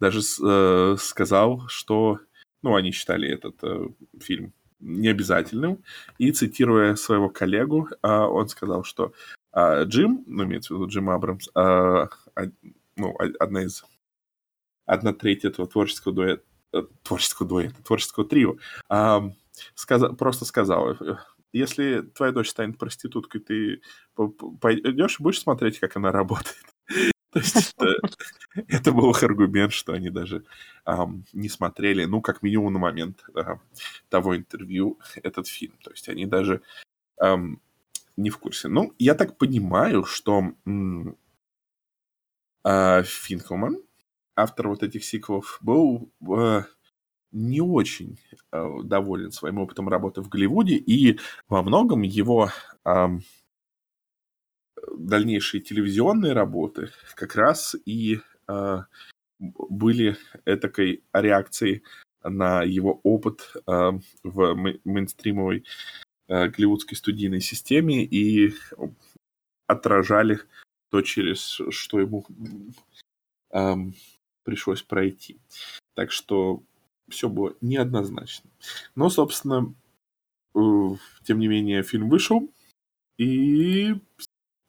даже 0.00 0.20
э, 0.20 0.96
сказал, 0.98 1.68
что, 1.68 2.18
ну, 2.62 2.74
они 2.74 2.90
считали 2.90 3.28
этот 3.28 3.62
э, 3.62 3.88
фильм 4.20 4.52
необязательным, 4.82 5.82
и 6.18 6.32
цитируя 6.32 6.96
своего 6.96 7.28
коллегу, 7.30 7.88
э, 7.90 8.08
он 8.08 8.48
сказал, 8.48 8.84
что 8.84 9.12
э, 9.54 9.84
Джим, 9.84 10.24
ну, 10.26 10.44
имеется 10.44 10.74
в 10.74 10.76
виду 10.76 10.88
Джим 10.88 11.10
Абрамс, 11.10 11.48
э, 11.54 12.06
ну, 12.96 13.16
одна 13.38 13.62
из, 13.62 13.84
одна 14.86 15.12
треть 15.12 15.44
этого 15.44 15.68
творческого 15.68 16.14
дуэта, 16.14 16.42
э, 16.72 16.82
творческого 17.02 17.48
дуэта, 17.48 17.82
творческого 17.82 18.26
трио, 18.26 18.56
сказа, 19.74 20.08
просто 20.10 20.44
сказал, 20.44 20.96
если 21.52 22.00
твоя 22.00 22.32
дочь 22.32 22.50
станет 22.50 22.78
проституткой, 22.78 23.40
ты 23.40 23.82
пойдешь 24.60 25.20
и 25.20 25.22
будешь 25.22 25.40
смотреть, 25.40 25.78
как 25.78 25.96
она 25.96 26.10
работает. 26.10 26.71
То 27.32 27.38
есть 27.38 27.74
это, 27.78 27.94
это 28.68 28.92
был 28.92 29.10
их 29.10 29.22
аргумент, 29.22 29.72
что 29.72 29.94
они 29.94 30.10
даже 30.10 30.44
не 31.32 31.48
смотрели, 31.48 32.04
ну, 32.04 32.20
как 32.20 32.42
минимум 32.42 32.74
на 32.74 32.78
момент 32.78 33.24
того 34.10 34.36
интервью, 34.36 34.98
этот 35.22 35.48
фильм. 35.48 35.74
То 35.82 35.90
есть 35.90 36.08
они 36.08 36.26
даже 36.26 36.60
не 38.16 38.30
в 38.30 38.38
курсе. 38.38 38.68
Ну, 38.68 38.94
я 38.98 39.14
так 39.14 39.38
понимаю, 39.38 40.04
что 40.04 40.52
э, 42.64 43.04
автор 44.36 44.68
вот 44.68 44.82
этих 44.82 45.04
сиквелов, 45.04 45.58
был 45.62 46.12
э, 46.36 46.64
не 47.32 47.60
очень 47.60 48.18
э, 48.50 48.68
доволен 48.84 49.32
своим 49.32 49.58
опытом 49.58 49.88
работы 49.88 50.20
в 50.20 50.28
Голливуде, 50.28 50.76
и 50.76 51.18
во 51.48 51.62
многом 51.62 52.02
его... 52.02 52.50
дальнейшие 54.96 55.60
телевизионные 55.60 56.32
работы 56.32 56.90
как 57.14 57.36
раз 57.36 57.76
и 57.86 58.20
э, 58.48 58.78
были 59.38 60.16
этакой 60.44 61.02
реакцией 61.12 61.82
на 62.22 62.62
его 62.62 63.00
опыт 63.02 63.52
э, 63.66 63.92
в 64.22 64.54
мейнстримовой 64.84 65.64
э, 66.28 66.48
голливудской 66.48 66.96
студийной 66.96 67.40
системе 67.40 68.04
и 68.04 68.54
отражали 69.66 70.40
то, 70.90 71.02
через 71.02 71.60
что 71.70 72.00
ему 72.00 72.24
э, 73.50 73.74
пришлось 74.44 74.82
пройти. 74.82 75.38
Так 75.94 76.12
что 76.12 76.62
все 77.08 77.28
было 77.28 77.54
неоднозначно. 77.60 78.50
Но, 78.94 79.10
собственно, 79.10 79.74
э, 80.54 80.58
тем 81.24 81.38
не 81.38 81.48
менее, 81.48 81.82
фильм 81.82 82.08
вышел, 82.08 82.48
И, 83.18 83.94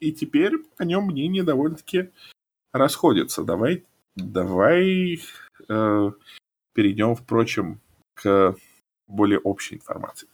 и 0.03 0.11
теперь 0.11 0.53
о 0.77 0.83
нем 0.83 1.05
мнения 1.05 1.43
довольно-таки 1.43 2.11
расходятся. 2.73 3.43
Давай, 3.43 3.85
давай 4.15 5.21
э, 5.69 6.11
перейдем, 6.73 7.15
впрочем, 7.15 7.79
к 8.15 8.55
более 9.07 9.39
общей 9.39 9.75
информации. 9.75 10.27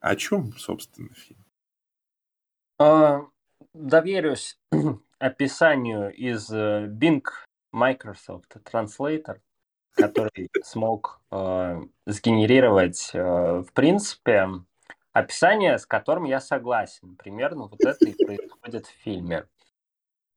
О 0.00 0.14
чем, 0.14 0.52
собственно, 0.58 1.08
фильм? 1.14 1.44
А, 2.78 3.26
доверюсь 3.72 4.58
описанию 5.18 6.14
из 6.14 6.50
э, 6.50 6.86
Bing 6.86 7.24
Microsoft 7.72 8.56
Translator, 8.56 9.40
который 9.94 10.50
смог 10.62 11.22
э, 11.30 11.82
сгенерировать, 12.04 13.10
э, 13.14 13.62
в 13.66 13.72
принципе, 13.72 14.50
описание, 15.18 15.78
с 15.78 15.86
которым 15.86 16.24
я 16.24 16.40
согласен. 16.40 17.16
Примерно 17.16 17.68
вот 17.68 17.80
это 17.80 18.04
и 18.04 18.24
происходит 18.24 18.86
в 18.86 19.02
фильме. 19.02 19.48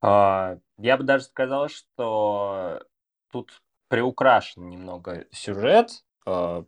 Э, 0.02 0.58
я 0.78 0.96
бы 0.96 1.04
даже 1.04 1.24
сказал, 1.24 1.68
что 1.68 2.82
тут 3.30 3.62
приукрашен 3.88 4.68
немного 4.68 5.26
сюжет. 5.32 6.04
Э, 6.26 6.64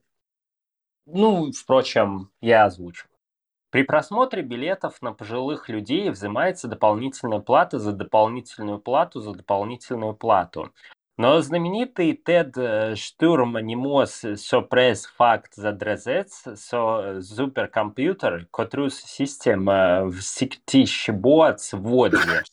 ну, 1.06 1.50
впрочем, 1.52 2.30
я 2.40 2.66
озвучу. 2.66 3.08
При 3.70 3.84
просмотре 3.84 4.42
билетов 4.42 5.00
на 5.00 5.14
пожилых 5.14 5.70
людей 5.70 6.10
взимается 6.10 6.68
дополнительная 6.68 7.40
плата 7.40 7.78
за 7.78 7.92
дополнительную 7.92 8.78
плату 8.78 9.20
за 9.20 9.32
дополнительную 9.32 10.14
плату. 10.14 10.74
Но 11.17 11.41
знаменитый 11.41 12.13
TED 12.13 12.95
Штурм 12.95 13.55
Анимос 13.55 14.23
Сопрес 14.35 15.07
Факт 15.17 15.55
Задрезец 15.55 16.43
со 16.55 17.21
суперкомпьютер, 17.21 18.47
который 18.51 18.91
систем 18.91 19.65
всегда 20.11 20.85
щебоц 20.85 21.73
воdzie 21.73 22.43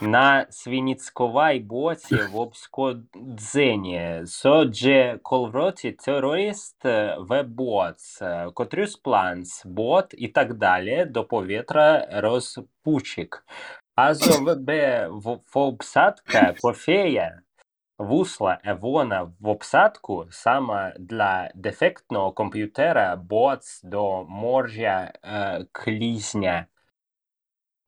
на 0.00 0.46
свиницковай 0.50 1.60
боті 1.60 2.16
в 2.32 2.36
обскодзені, 2.36 4.22
содже 4.26 5.18
колвроті 5.22 5.92
терорист 5.92 6.84
вебоц, 7.18 8.22
котрюс 8.54 8.96
планс, 8.96 9.62
бот 9.66 10.14
і 10.18 10.28
так 10.28 10.54
далі 10.54 11.04
до 11.04 11.24
повітря 11.24 12.08
розпучик. 12.12 13.44
Азовбе 13.94 15.08
в 15.10 15.40
обсадка 15.54 16.54
кофея 16.60 17.40
вусла 17.97 18.59
Евона 18.63 19.33
в 19.39 19.49
обсадку 19.49 20.27
саме 20.31 20.93
для 20.97 21.51
дефектного 21.55 22.31
комп'ютера 22.31 23.15
боц 23.15 23.79
до 23.83 24.23
моржа 24.23 25.13
е, 25.23 25.65
клізня. 25.71 26.67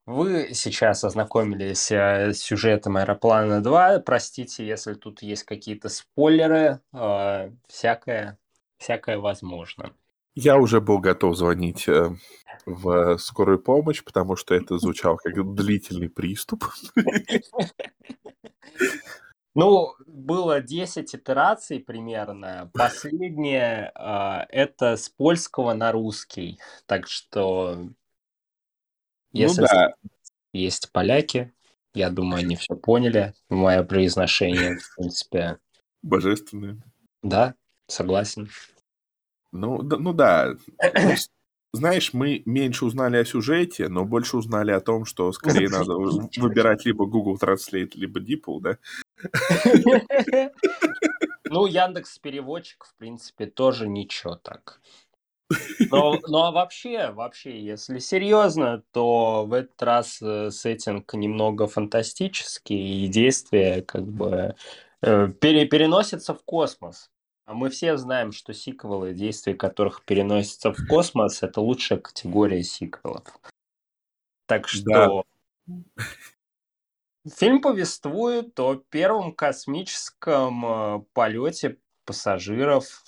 Вы 0.08 0.54
сейчас 0.54 1.04
ознакомились 1.04 1.92
э, 1.92 2.32
с 2.32 2.40
сюжетом 2.40 2.96
Аэроплана 2.96 3.62
2. 3.62 4.00
Простите, 4.00 4.66
если 4.66 4.94
тут 4.94 5.22
есть 5.22 5.44
какие-то 5.44 5.90
спойлеры. 5.90 6.80
Э, 6.94 7.52
всякое, 7.68 8.40
всякое 8.78 9.18
возможно. 9.18 9.92
Я 10.34 10.58
уже 10.58 10.80
был 10.80 11.00
готов 11.00 11.36
звонить 11.36 11.90
э, 11.90 12.16
в 12.66 13.18
скорую 13.18 13.60
помощь, 13.60 14.02
потому 14.02 14.38
что 14.38 14.56
это 14.56 14.78
звучало 14.78 15.18
как 15.18 15.54
длительный 15.56 16.10
приступ. 16.10 16.64
Ну, 19.60 19.96
было 20.06 20.62
10 20.62 21.16
итераций 21.16 21.80
примерно. 21.80 22.70
Последнее 22.76 23.92
э, 23.96 24.46
это 24.50 24.96
с 24.98 25.10
польского 25.10 25.74
на 25.74 25.92
русский. 25.92 26.60
Так 26.86 27.08
что 27.08 27.90
если 29.32 29.62
ну 29.62 29.68
да. 29.68 29.94
есть 30.54 30.92
поляки, 30.92 31.52
я 31.96 32.12
думаю, 32.12 32.42
они 32.42 32.56
все 32.56 32.76
поняли. 32.76 33.34
Мое 33.50 33.82
произношение, 33.82 34.78
в 34.78 34.96
принципе. 34.96 35.58
Божественное. 36.04 36.78
Да, 37.24 37.56
согласен. 37.88 38.52
Ну, 39.52 39.82
да, 39.82 39.98
ну 39.98 40.14
да. 40.14 40.56
Знаешь, 41.78 42.12
мы 42.14 42.42
меньше 42.46 42.86
узнали 42.86 43.18
о 43.18 43.26
сюжете, 43.26 43.88
но 43.88 44.04
больше 44.04 44.38
узнали 44.38 44.72
о 44.72 44.80
том, 44.80 45.06
что 45.06 45.32
скорее 45.32 45.70
надо 45.70 45.96
выбирать 45.96 46.86
либо 46.86 47.06
Google 47.06 47.38
Translate, 47.38 47.92
либо 47.94 48.20
DeepL, 48.20 48.62
да? 48.62 48.78
Ну, 51.50 51.66
Яндекс 51.66 52.20
переводчик, 52.20 52.84
в 52.84 52.94
принципе, 52.96 53.46
тоже 53.46 53.88
ничего 53.88 54.36
так. 54.36 54.82
Но, 55.90 56.20
ну 56.28 56.40
а 56.44 56.52
вообще, 56.52 57.12
вообще, 57.12 57.58
если 57.58 58.00
серьезно, 58.00 58.84
то 58.92 59.46
в 59.46 59.54
этот 59.54 59.82
раз 59.82 60.22
э, 60.22 60.52
сеттинг 60.52 61.14
немного 61.14 61.68
фантастический, 61.68 63.06
и 63.06 63.08
действие 63.08 63.82
как 63.82 64.04
бы 64.04 64.56
э, 65.02 65.28
пере, 65.40 65.66
переносится 65.66 66.34
в 66.34 66.44
космос. 66.44 67.10
А 67.48 67.54
мы 67.54 67.70
все 67.70 67.96
знаем, 67.96 68.34
что 68.34 68.54
сиквелы, 68.54 69.14
действия 69.14 69.56
которых 69.56 70.04
переносятся 70.04 70.74
в 70.74 70.86
космос, 70.86 71.44
это 71.44 71.62
лучшая 71.62 71.98
категория 71.98 72.62
сиквелов. 72.62 73.24
Так 74.48 74.68
что 74.68 75.24
да. 75.66 75.74
фильм 77.26 77.62
повествует 77.62 78.60
о 78.60 78.76
первом 78.76 79.34
космическом 79.34 80.66
э, 80.66 81.06
полете 81.14 81.78
пассажиров 82.04 83.04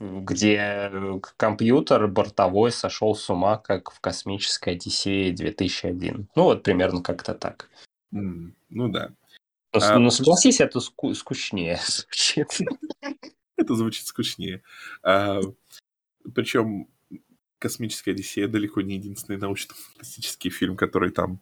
где 0.00 0.92
компьютер 1.36 2.06
бортовой 2.06 2.70
сошел 2.70 3.14
с 3.14 3.28
ума, 3.30 3.56
как 3.56 3.90
в 3.90 4.00
космической 4.00 4.74
Одиссее 4.74 5.32
2001. 5.32 6.28
Ну, 6.36 6.42
вот 6.44 6.62
примерно 6.62 7.02
как-то 7.02 7.34
так. 7.34 7.68
Mm, 8.14 8.52
ну 8.70 8.88
да. 8.88 9.10
Но, 9.72 9.80
а, 9.82 9.98
ну, 9.98 10.10
согласись, 10.10 10.60
это 10.60 10.78
ску- 10.78 11.14
скучнее 11.14 11.80
звучит. 11.86 12.58
Это 13.58 13.74
звучит 13.74 14.06
скучнее. 14.06 14.62
А, 15.02 15.40
причем 16.34 16.88
«Космическая 17.58 18.12
Одиссея» 18.12 18.48
далеко 18.48 18.80
не 18.80 18.94
единственный 18.94 19.36
научно-фантастический 19.36 20.50
фильм, 20.50 20.76
который 20.76 21.10
там 21.10 21.40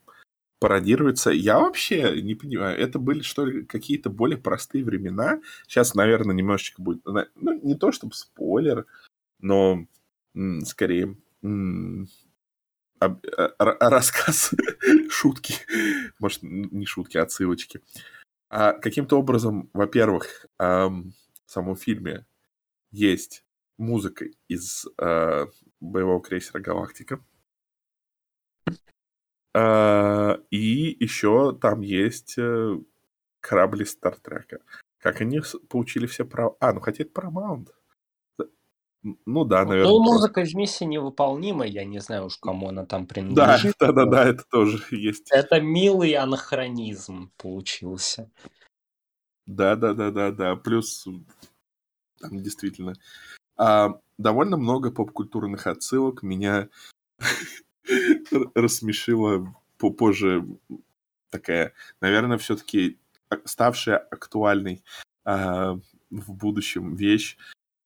пародируется. 0.59 1.31
Я 1.31 1.61
вообще 1.61 2.23
не 2.23 2.35
понимаю, 2.35 2.79
это 2.79 2.99
были, 2.99 3.21
что 3.21 3.45
ли, 3.45 3.65
какие-то 3.65 4.09
более 4.09 4.39
простые 4.39 4.83
времена. 4.83 5.41
Сейчас, 5.69 5.95
наверное, 5.95 6.35
немножечко 6.35 6.81
будет... 6.81 7.05
Ну, 7.05 7.61
не 7.63 7.75
то 7.75 7.93
чтобы 7.93 8.15
спойлер, 8.15 8.87
но 9.41 9.87
м, 10.35 10.63
скорее 10.63 11.17
м, 11.43 12.09
об, 12.99 13.21
а, 13.37 13.91
рассказ 13.91 14.55
шутки. 15.11 15.55
Может, 16.19 16.41
не 16.43 16.87
шутки, 16.87 17.19
а 17.19 17.25
отсылочки. 17.25 17.83
А 18.49 18.73
каким-то 18.73 19.19
образом, 19.19 19.69
во-первых, 19.75 20.47
эм, 20.59 21.13
в 21.47 21.51
самом 21.51 21.77
фильме 21.77 22.27
есть 22.91 23.45
музыка 23.79 24.27
из 24.49 24.87
э, 24.99 25.47
боевого 25.81 26.21
крейсера 26.21 26.61
«Галактика», 26.61 27.25
а, 29.59 30.39
и 30.51 30.97
еще 31.01 31.57
там 31.59 31.81
есть 31.81 32.35
э, 32.37 32.79
корабли 33.41 33.87
Стартрека. 33.87 34.59
Как 34.99 35.23
они 35.23 35.41
получили 35.71 36.05
все 36.07 36.27
права? 36.27 36.57
А, 36.61 36.75
ну 36.75 36.81
хотя 36.81 37.05
это 37.05 37.19
Paramount. 37.19 37.69
Ну 39.25 39.45
да, 39.45 39.65
наверное. 39.65 39.93
Ну, 39.93 40.03
музыка 40.03 40.43
из 40.43 40.53
миссии 40.53 40.85
невыполнимая, 40.85 41.69
я 41.69 41.85
не 41.85 42.01
знаю 42.01 42.27
уж, 42.27 42.37
кому 42.37 42.69
она 42.69 42.85
там 42.85 43.07
принадлежит. 43.07 43.77
Да, 43.81 43.93
да, 43.93 44.05
да, 44.05 44.11
да, 44.11 44.25
это 44.29 44.45
тоже 44.51 44.83
есть. 44.91 45.31
Это 45.31 45.61
милый 45.61 46.13
анахронизм 46.13 47.31
получился. 47.39 48.31
Да, 49.47 49.77
да, 49.77 49.95
да, 49.95 50.11
да, 50.11 50.31
да. 50.31 50.57
Плюс 50.57 51.07
там 52.21 52.43
действительно 52.43 52.95
а, 53.57 54.01
довольно 54.19 54.57
много 54.57 54.91
поп-культурных 54.91 55.67
отсылок. 55.67 56.23
Меня 56.23 56.69
рассмешила 58.55 59.55
позже 59.79 60.45
такая, 61.31 61.73
наверное, 62.01 62.39
все-таки 62.39 62.99
ставшая 63.45 63.99
актуальной 63.99 64.83
э, 65.25 65.79
в 66.11 66.33
будущем 66.33 66.95
вещь, 66.95 67.37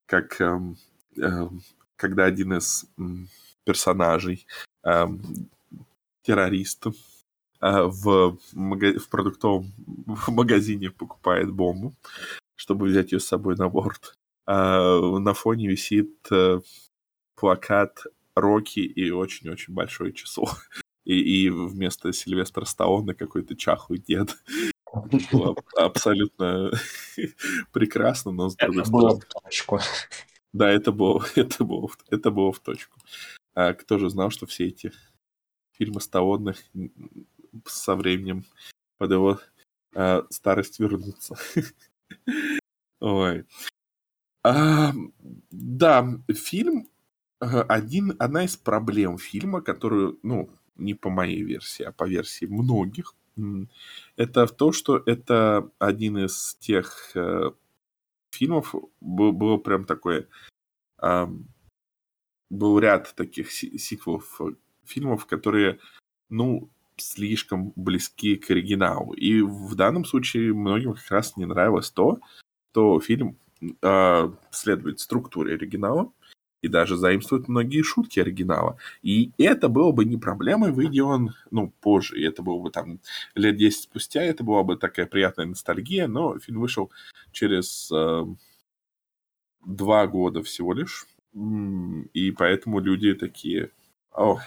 как 0.06 0.40
э, 0.40 0.60
э, 1.16 1.48
когда 1.96 2.24
один 2.24 2.54
из 2.54 2.86
персонажей, 3.64 4.46
э, 4.84 5.06
террорист, 6.22 6.86
э, 7.60 7.82
в, 7.84 8.38
в 8.52 9.08
продуктовом 9.08 9.72
магазине 10.28 10.90
покупает 10.90 11.50
бомбу, 11.52 11.94
чтобы 12.56 12.86
взять 12.86 13.12
ее 13.12 13.20
с 13.20 13.26
собой 13.26 13.56
на 13.56 13.68
борт. 13.68 14.14
Э, 14.46 15.00
на 15.00 15.34
фоне 15.34 15.68
висит 15.68 16.14
э, 16.30 16.60
плакат 17.36 18.04
Рокки 18.34 18.80
и 18.80 19.10
очень-очень 19.10 19.74
большое 19.74 20.12
число. 20.12 20.48
И, 21.06 21.46
и 21.46 21.50
вместо 21.50 22.12
Сильвестра 22.12 22.66
Стаона 22.66 23.14
какой-то 23.14 23.56
чахлый 23.56 23.98
дед. 23.98 24.36
Абсолютно 25.76 26.70
прекрасно, 27.72 28.32
но 28.32 28.50
с 28.50 28.56
другой 28.56 28.82
это 28.82 28.90
было 28.90 29.18
в 29.18 29.24
точку. 29.24 29.80
Да, 30.52 30.70
это 30.70 30.92
было, 30.92 31.24
это 31.34 31.64
было, 31.64 31.88
это 32.10 32.30
было 32.30 32.52
в 32.52 32.60
точку. 32.60 32.98
А 33.54 33.72
кто 33.72 33.98
же 33.98 34.10
знал, 34.10 34.30
что 34.30 34.46
все 34.46 34.66
эти 34.66 34.92
фильмы 35.72 36.00
Сталлоне 36.02 36.54
со 37.66 37.96
временем 37.96 38.44
под 38.98 39.12
его 39.12 39.40
э, 39.94 40.22
старость 40.30 40.78
вернутся. 40.80 41.36
Ой. 43.00 43.46
А, 44.42 44.92
да, 45.50 46.06
фильм 46.28 46.88
один, 47.40 48.14
одна 48.18 48.44
из 48.44 48.56
проблем 48.56 49.18
фильма, 49.18 49.62
которую, 49.62 50.18
ну, 50.22 50.50
не 50.76 50.94
по 50.94 51.10
моей 51.10 51.42
версии, 51.42 51.82
а 51.84 51.92
по 51.92 52.06
версии 52.06 52.46
многих, 52.46 53.14
это 54.16 54.46
в 54.46 54.52
то, 54.52 54.72
что 54.72 55.02
это 55.06 55.70
один 55.78 56.18
из 56.18 56.56
тех 56.60 57.12
э, 57.14 57.50
фильмов, 58.30 58.74
был, 59.00 59.32
было 59.32 59.56
прям 59.56 59.84
такое, 59.84 60.28
э, 61.00 61.26
был 62.50 62.78
ряд 62.78 63.14
таких 63.14 63.50
сиквелов 63.50 64.40
э, 64.40 64.54
фильмов, 64.84 65.24
которые, 65.26 65.78
ну, 66.28 66.68
слишком 67.00 67.72
близки 67.76 68.36
к 68.36 68.50
оригиналу. 68.50 69.12
И 69.12 69.40
в 69.42 69.74
данном 69.74 70.04
случае 70.04 70.54
многим 70.54 70.94
как 70.94 71.10
раз 71.10 71.36
не 71.36 71.46
нравилось 71.46 71.90
то, 71.90 72.20
что 72.70 73.00
фильм 73.00 73.36
э, 73.82 74.30
следует 74.50 75.00
структуре 75.00 75.54
оригинала, 75.54 76.12
и 76.62 76.68
даже 76.68 76.96
заимствует 76.96 77.48
многие 77.48 77.82
шутки 77.82 78.20
оригинала. 78.20 78.76
И 79.02 79.32
это 79.38 79.68
было 79.68 79.92
бы 79.92 80.04
не 80.04 80.16
проблемой, 80.16 80.72
выйдя 80.72 81.04
он, 81.04 81.34
ну, 81.50 81.72
позже, 81.80 82.18
и 82.18 82.24
это 82.24 82.42
было 82.42 82.60
бы 82.60 82.70
там 82.70 83.00
лет 83.34 83.56
10 83.56 83.82
спустя, 83.82 84.22
это 84.22 84.44
была 84.44 84.62
бы 84.62 84.76
такая 84.76 85.06
приятная 85.06 85.46
ностальгия, 85.46 86.06
но 86.06 86.38
фильм 86.38 86.60
вышел 86.60 86.90
через 87.32 87.90
э, 87.92 88.24
два 89.64 90.06
года 90.06 90.42
всего 90.42 90.72
лишь, 90.72 91.06
и 91.32 92.32
поэтому 92.32 92.80
люди 92.80 93.14
такие, 93.14 93.70
о, 94.12 94.40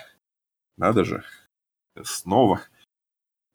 надо 0.78 1.06
же, 1.06 1.24
снова 2.04 2.62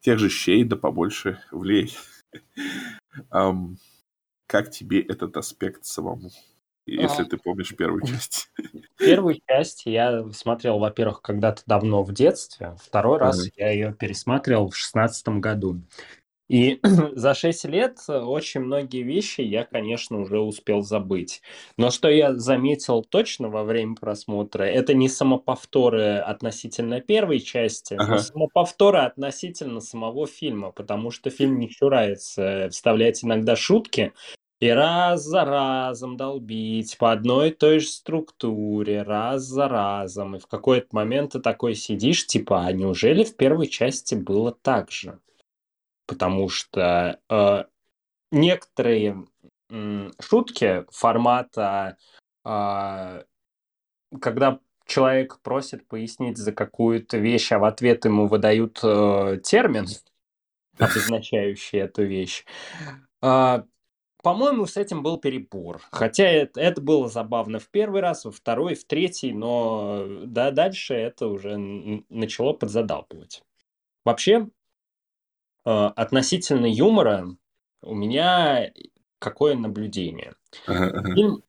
тех 0.00 0.18
же 0.18 0.28
щей 0.28 0.64
да 0.64 0.76
побольше 0.76 1.40
влей. 1.50 1.96
um, 3.30 3.76
как 4.46 4.70
тебе 4.70 5.00
этот 5.00 5.36
аспект 5.36 5.84
самому? 5.84 6.30
если 6.88 7.22
а... 7.22 7.26
ты 7.26 7.36
помнишь 7.36 7.74
первую 7.76 8.02
часть. 8.06 8.50
Первую 8.96 9.38
часть 9.46 9.86
я 9.86 10.28
смотрел, 10.32 10.78
во-первых, 10.78 11.22
когда-то 11.22 11.62
давно 11.66 12.02
в 12.02 12.12
детстве. 12.12 12.76
Второй 12.82 13.18
раз 13.18 13.48
я 13.56 13.70
ее 13.70 13.92
пересматривал 13.92 14.70
в 14.70 14.76
шестнадцатом 14.76 15.40
году. 15.40 15.82
И 16.48 16.80
за 17.12 17.34
6 17.34 17.64
лет 17.66 17.98
очень 18.08 18.60
многие 18.60 19.02
вещи 19.02 19.42
я, 19.42 19.64
конечно, 19.64 20.20
уже 20.20 20.40
успел 20.40 20.82
забыть. 20.82 21.42
Но 21.76 21.90
что 21.90 22.08
я 22.08 22.34
заметил 22.34 23.02
точно 23.02 23.48
во 23.48 23.64
время 23.64 23.94
просмотра, 23.94 24.64
это 24.64 24.94
не 24.94 25.08
самоповторы 25.08 26.16
относительно 26.16 27.00
первой 27.00 27.40
части, 27.40 27.94
ага. 27.94 28.12
но 28.12 28.18
самоповторы 28.18 28.98
относительно 29.00 29.80
самого 29.80 30.26
фильма, 30.26 30.72
потому 30.72 31.10
что 31.10 31.30
фильм 31.30 31.58
не 31.58 31.68
чурается 31.68 32.68
вставлять 32.70 33.22
иногда 33.24 33.54
шутки, 33.54 34.12
и 34.60 34.68
раз 34.70 35.22
за 35.22 35.44
разом 35.44 36.16
долбить 36.16 36.98
по 36.98 37.12
одной 37.12 37.50
и 37.50 37.54
той 37.54 37.78
же 37.78 37.86
структуре, 37.86 39.02
раз 39.02 39.42
за 39.42 39.68
разом. 39.68 40.34
И 40.34 40.40
в 40.40 40.48
какой-то 40.48 40.88
момент 40.90 41.32
ты 41.32 41.38
такой 41.38 41.76
сидишь, 41.76 42.26
типа, 42.26 42.66
а 42.66 42.72
неужели 42.72 43.22
в 43.22 43.36
первой 43.36 43.68
части 43.68 44.16
было 44.16 44.50
так 44.50 44.90
же? 44.90 45.20
Потому 46.08 46.48
что 46.48 47.20
э, 47.28 47.64
некоторые 48.32 49.26
э, 49.70 50.10
шутки 50.18 50.86
формата, 50.90 51.98
э, 52.44 53.22
когда 54.20 54.58
человек 54.86 55.38
просит 55.42 55.86
пояснить 55.86 56.38
за 56.38 56.52
какую-то 56.52 57.18
вещь, 57.18 57.52
а 57.52 57.58
в 57.58 57.64
ответ 57.64 58.06
ему 58.06 58.26
выдают 58.26 58.80
э, 58.82 59.38
термин, 59.44 59.86
обозначающий 60.78 61.80
эту 61.80 62.04
вещь, 62.04 62.46
э, 63.22 63.62
по-моему, 64.22 64.66
с 64.66 64.76
этим 64.76 65.02
был 65.02 65.18
перебор. 65.18 65.80
Хотя 65.92 66.24
это, 66.24 66.60
это 66.60 66.80
было 66.80 67.08
забавно 67.08 67.58
в 67.58 67.68
первый 67.68 68.00
раз, 68.00 68.24
во 68.24 68.32
второй, 68.32 68.74
в 68.74 68.84
третий, 68.84 69.32
но 69.32 70.06
да, 70.24 70.50
дальше 70.50 70.94
это 70.94 71.28
уже 71.28 71.56
начало 72.08 72.54
подзадалбывать. 72.54 73.42
Вообще, 74.04 74.32
э, 74.32 74.57
относительно 75.70 76.66
юмора 76.66 77.36
у 77.82 77.94
меня 77.94 78.72
какое 79.18 79.54
наблюдение. 79.54 80.34
Фильм 80.66 81.42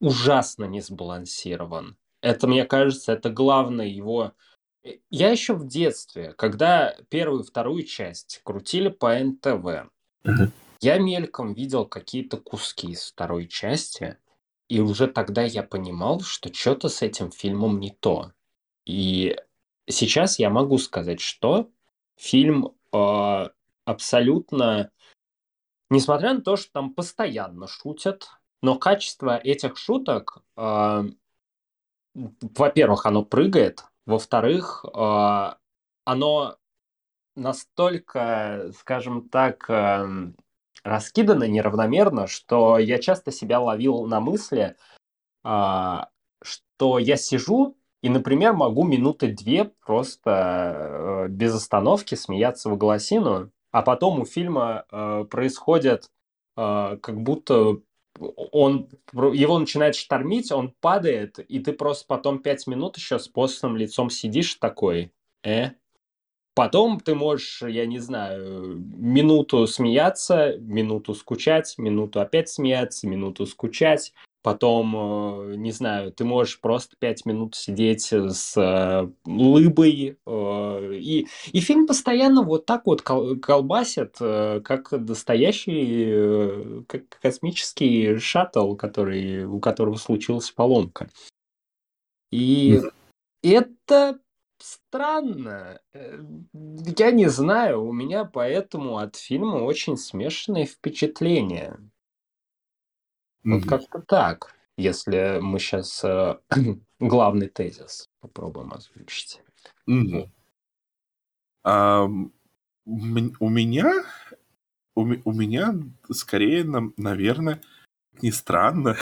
ужасно 0.00 0.64
не 0.64 0.80
сбалансирован. 0.80 1.96
Это, 2.20 2.46
мне 2.46 2.64
кажется, 2.64 3.12
это 3.12 3.30
главное 3.30 3.86
его... 3.86 4.32
Э, 4.84 4.90
я 5.10 5.30
еще 5.30 5.54
в 5.54 5.66
детстве, 5.66 6.34
когда 6.34 6.94
первую 7.08 7.42
и 7.42 7.46
вторую 7.46 7.84
часть 7.84 8.40
крутили 8.44 8.88
по 8.88 9.18
НТВ, 9.18 9.90
я 10.80 10.98
мельком 10.98 11.52
видел 11.54 11.86
какие-то 11.86 12.36
куски 12.36 12.92
из 12.92 13.10
второй 13.10 13.46
части, 13.46 14.18
и 14.68 14.80
уже 14.80 15.06
тогда 15.06 15.42
я 15.42 15.62
понимал, 15.62 16.20
что 16.20 16.52
что-то 16.52 16.88
с 16.88 17.02
этим 17.02 17.30
фильмом 17.30 17.78
не 17.78 17.90
то. 17.90 18.32
И 18.84 19.36
сейчас 19.88 20.38
я 20.38 20.50
могу 20.50 20.78
сказать, 20.78 21.20
что 21.20 21.70
фильм 22.16 22.66
э, 22.66 22.70
абсолютно, 22.92 24.90
несмотря 25.90 26.34
на 26.34 26.40
то, 26.40 26.56
что 26.56 26.72
там 26.72 26.94
постоянно 26.94 27.66
шутят, 27.66 28.28
но 28.62 28.78
качество 28.78 29.36
этих 29.36 29.76
шуток, 29.76 30.42
э, 30.56 31.04
во-первых, 32.14 33.06
оно 33.06 33.24
прыгает, 33.24 33.84
во-вторых, 34.06 34.84
э, 34.84 35.54
оно 36.04 36.56
настолько, 37.34 38.70
скажем 38.78 39.28
так, 39.28 39.68
э, 39.68 40.32
раскидано 40.84 41.44
неравномерно, 41.44 42.26
что 42.26 42.78
я 42.78 42.98
часто 42.98 43.32
себя 43.32 43.60
ловил 43.60 44.06
на 44.06 44.20
мысли, 44.20 44.76
а, 45.44 46.10
что 46.42 46.98
я 46.98 47.16
сижу 47.16 47.76
и, 48.02 48.08
например, 48.08 48.52
могу 48.52 48.84
минуты 48.84 49.28
две 49.28 49.64
просто 49.64 51.26
э, 51.26 51.28
без 51.28 51.54
остановки 51.54 52.14
смеяться 52.16 52.68
в 52.68 52.76
голосину, 52.76 53.50
а 53.70 53.82
потом 53.82 54.20
у 54.20 54.24
фильма 54.24 54.84
э, 54.90 55.24
происходит 55.30 56.10
э, 56.56 56.98
как 57.00 57.22
будто 57.22 57.78
он, 58.18 58.88
его 59.14 59.58
начинает 59.58 59.94
штормить, 59.94 60.52
он 60.52 60.74
падает, 60.80 61.38
и 61.38 61.60
ты 61.60 61.72
просто 61.72 62.04
потом 62.06 62.40
пять 62.40 62.66
минут 62.66 62.96
еще 62.96 63.18
с 63.18 63.28
постным 63.28 63.76
лицом 63.76 64.10
сидишь 64.10 64.56
такой, 64.56 65.12
э, 65.44 65.70
Потом 66.54 67.00
ты 67.00 67.14
можешь, 67.14 67.62
я 67.62 67.86
не 67.86 67.98
знаю, 67.98 68.76
минуту 68.76 69.66
смеяться, 69.66 70.58
минуту 70.58 71.14
скучать, 71.14 71.76
минуту 71.78 72.20
опять 72.20 72.50
смеяться, 72.50 73.08
минуту 73.08 73.46
скучать. 73.46 74.12
Потом, 74.42 75.52
э, 75.52 75.56
не 75.56 75.70
знаю, 75.70 76.12
ты 76.12 76.24
можешь 76.24 76.60
просто 76.60 76.96
пять 76.98 77.24
минут 77.24 77.54
сидеть 77.54 78.12
с 78.12 78.56
э, 78.56 79.08
лыбой. 79.24 80.18
Э, 80.26 80.94
и, 80.94 81.28
и 81.52 81.60
фильм 81.60 81.86
постоянно 81.86 82.42
вот 82.42 82.66
так 82.66 82.86
вот 82.86 83.02
колбасит, 83.02 84.16
как 84.18 84.90
настоящий 84.92 86.82
как 86.86 87.08
космический 87.20 88.18
шаттл, 88.18 88.74
который, 88.74 89.44
у 89.44 89.60
которого 89.60 89.96
случилась 89.96 90.50
поломка. 90.50 91.08
И 92.32 92.80
это 93.42 94.18
странно. 94.58 95.80
Э, 95.92 96.18
я 96.96 97.10
не 97.10 97.28
знаю, 97.28 97.84
у 97.84 97.92
меня 97.92 98.24
поэтому 98.24 98.98
от 98.98 99.16
фильма 99.16 99.56
очень 99.56 99.96
смешанные 99.96 100.66
впечатления. 100.66 101.78
Вот 103.44 103.64
как-то 103.64 104.00
так, 104.00 104.54
если 104.76 105.38
мы 105.40 105.58
сейчас 105.58 106.02
э, 106.04 106.38
главный 107.00 107.48
тезис 107.48 108.08
попробуем 108.20 108.72
озвучить. 108.72 109.40
mm 109.88 110.28
А, 111.64 112.04
у 112.84 113.48
меня 113.48 114.04
у, 114.94 115.02
у 115.02 115.32
меня 115.32 115.74
скорее, 116.10 116.64
наверное, 116.96 117.60
не 118.20 118.30
странно, 118.30 118.96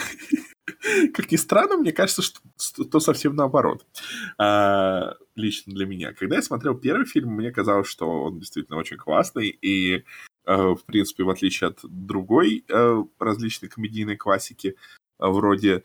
Как 1.14 1.30
ни 1.30 1.36
странно, 1.36 1.76
мне 1.76 1.92
кажется, 1.92 2.22
что 2.22 2.84
то 2.84 3.00
совсем 3.00 3.36
наоборот. 3.36 3.86
А, 4.38 5.14
лично 5.34 5.74
для 5.74 5.86
меня. 5.86 6.12
Когда 6.12 6.36
я 6.36 6.42
смотрел 6.42 6.74
первый 6.74 7.06
фильм, 7.06 7.30
мне 7.32 7.50
казалось, 7.50 7.88
что 7.88 8.24
он 8.24 8.38
действительно 8.38 8.78
очень 8.78 8.96
классный, 8.96 9.48
и, 9.48 10.04
в 10.56 10.84
принципе, 10.86 11.24
в 11.24 11.30
отличие 11.30 11.68
от 11.68 11.80
другой 11.82 12.64
а, 12.70 13.04
различной 13.18 13.68
комедийной 13.68 14.16
классики, 14.16 14.76
вроде 15.18 15.82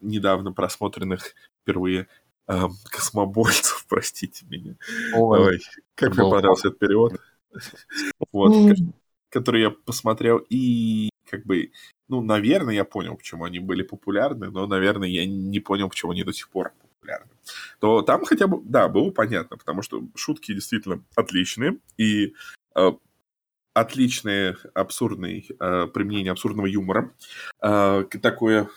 недавно 0.00 0.52
просмотренных 0.52 1.34
впервые 1.62 2.08
космобольцев, 2.46 3.86
простите 3.88 4.44
меня. 4.46 4.76
Ой, 5.14 5.40
Ой 5.40 5.60
как 5.94 6.16
мне 6.16 6.30
понравился 6.30 6.68
этот 6.68 6.78
перевод. 6.78 7.20
Вот, 8.32 8.76
который 9.30 9.62
я 9.62 9.70
посмотрел, 9.70 10.44
и 10.50 11.08
как 11.30 11.44
бы 11.46 11.70
ну, 12.08 12.20
наверное, 12.20 12.74
я 12.74 12.84
понял, 12.84 13.16
почему 13.16 13.44
они 13.44 13.58
были 13.58 13.82
популярны, 13.82 14.50
но, 14.50 14.66
наверное, 14.66 15.08
я 15.08 15.26
не 15.26 15.60
понял, 15.60 15.88
почему 15.88 16.12
они 16.12 16.22
до 16.22 16.32
сих 16.32 16.48
пор 16.48 16.72
популярны, 16.80 17.30
то 17.80 18.02
там 18.02 18.24
хотя 18.24 18.46
бы, 18.46 18.60
да, 18.64 18.88
было 18.88 19.10
понятно, 19.10 19.56
потому 19.56 19.82
что 19.82 20.02
шутки 20.14 20.52
действительно 20.52 21.02
отличные, 21.14 21.78
и 21.96 22.34
э, 22.74 22.92
отличное 23.74 24.56
абсурдный 24.72 25.46
э, 25.48 25.86
применение 25.92 26.32
абсурдного 26.32 26.66
юмора, 26.66 27.12
э, 27.62 28.04
такое 28.22 28.70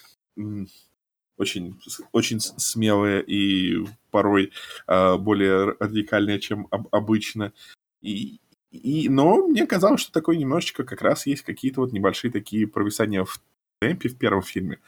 очень, 1.38 1.80
очень 2.12 2.40
смелое 2.40 3.20
и 3.20 3.86
порой 4.12 4.52
э, 4.88 5.18
более 5.18 5.76
радикальное, 5.80 6.40
чем 6.40 6.68
об, 6.72 6.88
обычно. 6.92 7.54
И, 8.02 8.40
и, 8.72 9.08
но 9.08 9.48
мне 9.48 9.66
казалось, 9.68 10.02
что 10.02 10.12
такое 10.12 10.36
немножечко 10.36 10.84
как 10.84 11.02
раз 11.02 11.28
есть 11.28 11.44
какие-то 11.44 11.82
вот 11.82 11.94
небольшие 11.94 12.32
такие 12.32 12.68
провисания 12.68 13.24
в 13.24 13.40
темпе 13.80 14.10
в 14.10 14.18
первом 14.18 14.42
фильме. 14.42 14.80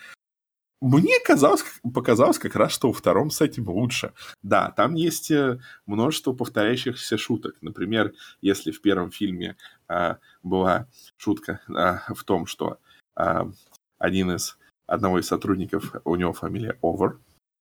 Мне 0.82 1.20
казалось, 1.26 1.63
показалось 1.94 2.39
как 2.39 2.56
раз, 2.56 2.72
что 2.72 2.88
во 2.88 2.94
втором 2.94 3.32
с 3.32 3.42
этим 3.42 3.68
лучше. 3.68 4.13
Да, 4.42 4.72
там 4.72 4.96
есть 4.96 5.30
э, 5.30 5.60
множество 5.86 6.32
повторяющихся 6.32 7.18
шуток. 7.18 7.58
Например, 7.62 8.13
если 8.42 8.72
в 8.72 8.82
первом 8.82 9.12
фильме 9.12 9.58
а, 9.89 10.20
была 10.42 10.88
шутка 11.18 11.60
а, 11.68 12.13
в 12.13 12.24
том, 12.24 12.46
что 12.46 12.80
а, 13.13 13.52
один 13.98 14.32
из 14.32 14.58
одного 14.88 15.20
из 15.20 15.28
сотрудников, 15.28 15.96
у 16.06 16.15
него 16.15 16.32
фамилия 16.32 16.78
Over, 16.82 17.18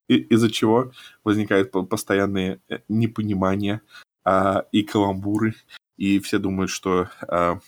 из-за 0.09 0.50
чего 0.50 0.92
возникают 1.24 1.72
постоянные 1.72 2.61
э, 2.68 2.78
непонимания 2.88 3.83
а, 4.24 4.66
и 4.72 4.83
каламбуры, 4.83 5.54
и 5.96 6.20
все 6.20 6.38
думают, 6.38 6.70
что 6.70 7.09
а, 7.22 7.59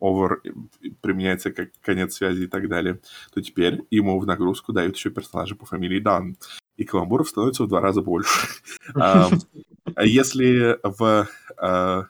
Over 0.00 0.40
применяется 1.00 1.52
как 1.52 1.70
конец 1.82 2.14
связи 2.14 2.44
и 2.44 2.46
так 2.46 2.68
далее, 2.68 3.00
то 3.32 3.42
теперь 3.42 3.84
ему 3.90 4.18
в 4.18 4.26
нагрузку 4.26 4.72
дают 4.72 4.96
еще 4.96 5.10
персонажа 5.10 5.54
по 5.54 5.66
фамилии 5.66 6.00
Дан, 6.00 6.36
и 6.76 6.84
каламбуров 6.84 7.28
становится 7.28 7.64
в 7.64 7.68
два 7.68 7.80
раза 7.80 8.02
больше. 8.02 8.48
А 9.96 10.04
если 10.04 10.78
в 10.82 11.28
а, 11.56 12.06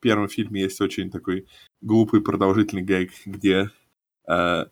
первом 0.00 0.28
фильме 0.28 0.62
есть 0.62 0.80
очень 0.80 1.10
такой 1.10 1.46
глупый 1.80 2.20
продолжительный 2.20 2.82
гэг, 2.82 3.12
где 3.26 3.70
а, 4.26 4.66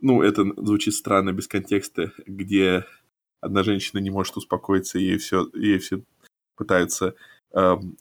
ну, 0.00 0.22
это 0.22 0.44
звучит 0.56 0.94
странно 0.94 1.32
без 1.32 1.48
контекста, 1.48 2.12
где 2.26 2.86
одна 3.40 3.62
женщина 3.64 3.98
не 3.98 4.10
может 4.10 4.36
успокоиться, 4.36 4.98
и 4.98 5.04
ей 5.04 5.18
все, 5.18 5.48
ей 5.54 5.78
все 5.78 6.02
пытаются 6.56 7.14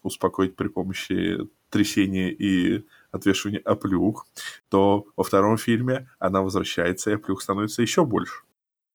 успокоить 0.03 0.55
при 0.55 0.67
помощи 0.67 1.39
трясения 1.71 2.29
и 2.29 2.83
отвешивания 3.11 3.61
оплюх, 3.63 4.27
то 4.69 5.05
во 5.15 5.23
втором 5.23 5.57
фильме 5.57 6.09
она 6.19 6.41
возвращается, 6.41 7.11
и 7.11 7.15
оплюх 7.15 7.41
становится 7.41 7.81
еще 7.81 8.05
больше. 8.05 8.43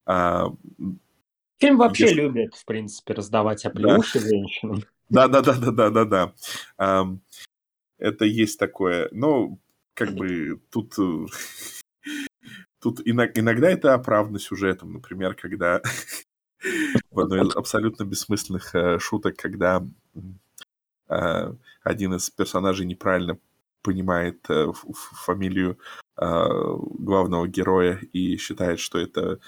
А, 0.06 0.48
Фильм 1.58 1.78
вообще 1.78 2.04
если... 2.04 2.20
любит, 2.20 2.54
в 2.54 2.64
принципе, 2.64 3.14
раздавать 3.14 3.64
оплюхи 3.64 4.18
да. 4.18 4.28
женщинам. 4.28 4.82
Да-да-да-да-да-да. 5.08 6.32
Это 7.98 8.24
есть 8.24 8.58
такое. 8.58 9.08
Но 9.12 9.58
как 9.94 10.14
бы 10.14 10.60
тут 10.70 10.98
э, 10.98 11.26
Тут 12.84 13.00
иногда 13.06 13.70
это 13.70 13.94
оправдано 13.94 14.38
сюжетом, 14.38 14.92
например, 14.92 15.34
когда 15.34 15.80
в 17.10 17.18
одной 17.18 17.46
из 17.48 17.56
абсолютно 17.56 18.04
бессмысленных 18.04 18.74
э, 18.74 18.98
шуток, 18.98 19.36
когда 19.36 19.82
э, 21.08 21.54
один 21.82 22.14
из 22.14 22.28
персонажей 22.28 22.84
неправильно 22.84 23.38
понимает 23.84 24.44
э, 24.48 24.72
фамилию 25.26 25.78
главного 26.16 27.48
героя 27.48 27.98
и 28.12 28.36
считает, 28.36 28.78
что 28.78 29.00
это 29.00 29.40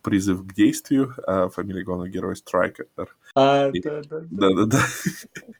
призыв 0.00 0.42
к 0.42 0.54
действию, 0.54 1.14
а 1.26 1.50
фамилия 1.50 1.84
главного 1.84 2.08
героя 2.08 2.34
Страйкер. 2.34 2.88
А, 3.34 3.70
да, 3.72 4.02
да, 4.02 4.20
да. 4.30 4.66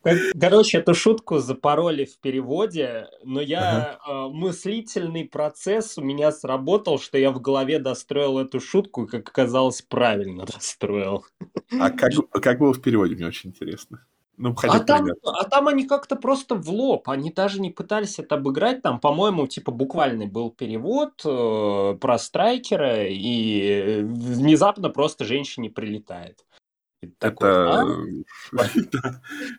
да, 0.03 0.13
Короче, 0.39 0.77
эту 0.77 0.93
шутку 0.93 1.39
запороли 1.39 2.05
в 2.05 2.19
переводе, 2.19 3.07
но 3.23 3.41
я 3.41 3.97
ага. 4.03 4.27
э, 4.27 4.33
мыслительный 4.33 5.25
процесс 5.25 5.97
у 5.97 6.03
меня 6.03 6.31
сработал, 6.31 6.99
что 6.99 7.17
я 7.17 7.31
в 7.31 7.41
голове 7.41 7.79
достроил 7.79 8.37
эту 8.37 8.59
шутку, 8.59 9.07
как 9.07 9.27
оказалось, 9.27 9.81
правильно 9.81 10.45
достроил. 10.53 11.25
А 11.79 11.89
как, 11.89 12.11
как 12.29 12.59
было 12.59 12.73
в 12.73 12.81
переводе, 12.81 13.15
мне 13.15 13.25
очень 13.25 13.49
интересно. 13.49 14.05
Ну, 14.35 14.55
а, 14.63 14.79
там, 14.79 15.07
а 15.23 15.43
там 15.43 15.67
они 15.67 15.85
как-то 15.85 16.15
просто 16.15 16.55
в 16.55 16.67
лоб, 16.69 17.07
они 17.07 17.31
даже 17.31 17.61
не 17.61 17.69
пытались 17.69 18.17
это 18.17 18.35
обыграть, 18.35 18.81
там, 18.81 18.99
по-моему, 18.99 19.45
типа 19.45 19.71
буквальный 19.71 20.25
был 20.25 20.49
перевод 20.49 21.21
э, 21.23 21.97
про 22.01 22.17
страйкера, 22.17 23.05
и 23.07 24.01
внезапно 24.01 24.89
просто 24.89 25.23
женщине 25.25 25.69
прилетает. 25.69 26.45
Это, 27.19 27.35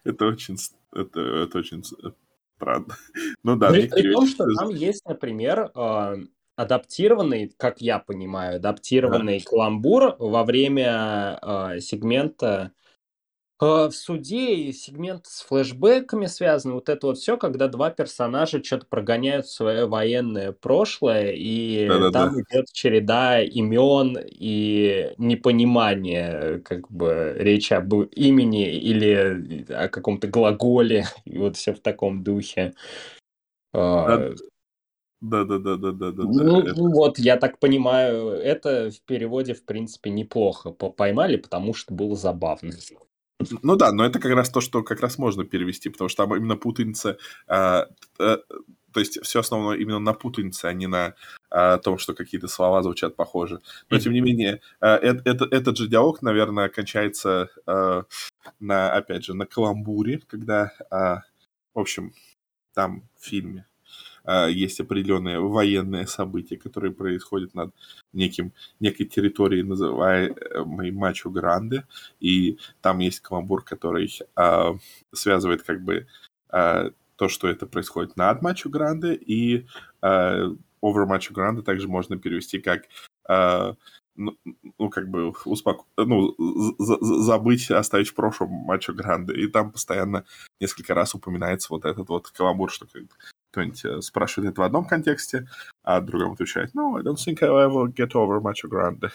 это 0.05 0.25
очень, 0.25 0.57
это, 0.93 1.21
это 1.21 1.59
очень 1.59 1.85
странно. 1.85 2.97
Ну 3.43 3.57
да. 3.57 3.69
При, 3.69 3.87
при 3.87 4.11
том, 4.11 4.27
что 4.27 4.47
там 4.55 4.71
есть, 4.71 5.05
например, 5.05 5.71
а, 5.75 6.17
адаптированный, 6.57 7.53
как 7.59 7.83
я 7.83 7.99
понимаю, 7.99 8.57
адаптированный 8.57 9.41
да. 9.41 9.45
каламбур 9.51 10.17
во 10.19 10.43
время 10.45 11.39
э, 11.43 11.81
сегмента 11.81 12.73
Э, 12.73 12.84
в 13.61 13.91
суде 13.93 14.55
и 14.55 14.73
сегмент 14.73 15.27
с 15.27 15.43
флешбеками 15.43 16.27
связаны. 16.27 16.75
Вот 16.75 16.89
это 16.89 17.07
вот 17.07 17.19
все, 17.19 17.37
когда 17.37 17.69
два 17.69 17.91
персонажа 17.91 18.63
что-то 18.63 18.87
прогоняют 18.87 19.47
свое 19.47 19.87
военное 19.87 20.53
прошлое, 20.53 21.33
и 21.33 21.87
Да-да-да. 21.89 22.11
там 22.11 22.41
идет 22.41 22.67
череда 22.73 23.41
имен 23.41 24.19
и 24.25 25.13
непонимание, 25.19 26.61
как 26.65 26.91
бы 26.91 27.35
речь 27.39 27.71
об 27.71 27.95
имени 27.95 28.77
или 28.77 29.65
о 29.73 29.89
каком-то 29.89 30.27
глаголе, 30.27 31.07
и 31.25 31.39
вот 31.39 31.57
все 31.57 31.73
в 31.73 31.81
таком 31.81 32.25
духе. 32.25 32.75
А, 33.73 34.33
Да-да-да-да-да-да. 35.21 36.23
Ну, 36.25 36.63
ну 36.63 36.93
вот, 36.93 37.19
я 37.19 37.37
так 37.37 37.59
понимаю, 37.61 38.31
это 38.31 38.91
в 38.91 39.01
переводе, 39.03 39.55
в 39.55 39.65
принципе, 39.65 40.11
неплохо 40.11 40.71
поймали, 40.71 41.37
потому 41.37 41.73
что 41.73 41.95
было 41.95 42.17
забавно. 42.17 42.73
Ну 43.63 43.77
да, 43.77 43.93
но 43.93 44.05
это 44.05 44.21
как 44.21 44.33
раз 44.33 44.51
то, 44.51 44.61
что 44.61 44.83
как 44.83 45.01
раз 45.01 45.19
можно 45.19 45.45
перевести, 45.45 45.89
потому 45.91 46.09
что 46.09 46.25
там 46.25 46.37
именно 46.37 46.57
путаница, 46.57 47.19
э, 47.49 47.85
э, 48.19 48.39
то 48.93 49.01
есть 49.01 49.21
все 49.23 49.41
основано 49.41 49.75
именно 49.77 49.99
на 49.99 50.15
путанице, 50.15 50.67
а 50.67 50.73
не 50.73 50.87
на 50.87 51.15
э, 51.51 51.79
том, 51.83 51.99
что 51.99 52.15
какие-то 52.15 52.49
слова 52.49 52.83
звучат 52.83 53.17
похоже. 53.17 53.61
Но 53.91 53.99
тем 53.99 54.13
не 54.13 54.21
менее, 54.21 54.61
э, 54.81 54.87
это, 54.87 55.47
этот 55.51 55.77
же 55.77 55.89
диалог, 55.89 56.23
наверное, 56.23 56.69
кончается 56.69 57.51
э, 57.67 58.03
на, 58.61 58.93
опять 58.93 59.25
же, 59.25 59.35
на 59.35 59.47
каламбуре, 59.47 60.21
когда, 60.29 60.73
э, 60.91 61.17
в 61.75 61.79
общем, 61.81 62.13
там 62.73 63.03
в 63.19 63.25
фильме 63.25 63.67
а, 63.67 63.74
есть 64.27 64.81
определенные 64.81 65.39
военные 65.39 66.07
события, 66.07 66.57
которые 66.57 66.93
происходят 66.93 67.55
над 67.55 67.75
неким, 68.13 68.53
некой 68.81 69.07
территорией, 69.07 69.63
называемой 69.63 70.91
Мачо 70.93 71.31
Гранде, 71.31 71.85
и 72.21 72.59
там 72.81 73.01
есть 73.01 73.21
каламбур, 73.21 73.63
который 73.63 74.11
э, 74.37 74.65
связывает 75.13 75.63
как 75.63 75.83
бы 75.83 76.07
э, 76.53 76.91
то, 77.17 77.29
что 77.29 77.49
это 77.49 77.67
происходит 77.67 78.17
над 78.17 78.43
Мачо 78.43 78.71
Гранде, 78.71 79.15
и 79.15 79.67
э, 80.03 80.51
over 80.83 81.07
Мачо 81.07 81.35
Гранде 81.35 81.63
также 81.63 81.89
можно 81.89 82.17
перевести 82.17 82.61
как 82.61 82.85
э, 83.29 83.75
ну, 84.17 84.37
ну, 84.79 84.91
как 84.91 85.09
бы 85.09 85.31
успоко... 85.45 85.85
ну, 85.97 86.35
забыть, 86.79 87.71
оставить 87.71 88.09
в 88.09 88.15
прошлом 88.15 88.51
Мачо 88.51 88.93
Гранде. 88.93 89.35
И 89.35 89.49
там 89.49 89.73
постоянно 89.73 90.25
несколько 90.61 90.95
раз 90.95 91.15
упоминается 91.15 91.69
вот 91.71 91.85
этот 91.85 92.09
вот 92.09 92.31
каламбур, 92.31 92.71
что 92.71 92.87
кто-нибудь 93.55 93.85
э, 93.85 94.01
спрашивает 94.01 94.53
это 94.53 94.61
в 94.61 94.65
одном 94.65 94.85
контексте, 94.85 95.47
а 95.85 96.01
другом 96.01 96.33
отвечает, 96.33 96.75
no, 96.75 96.99
I 96.99 97.03
don't 97.03 97.15
think 97.15 97.41
I'll 97.41 97.59
ever 97.59 97.87
get 97.87 98.15
over 98.15 98.41
Macho 98.41 98.69
Grande. 98.69 99.11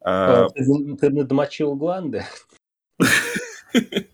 А, 0.00 0.44
а, 0.44 0.48
ты, 0.50 0.96
ты 0.96 1.10
надмочил 1.10 1.74
гланды? 1.74 2.22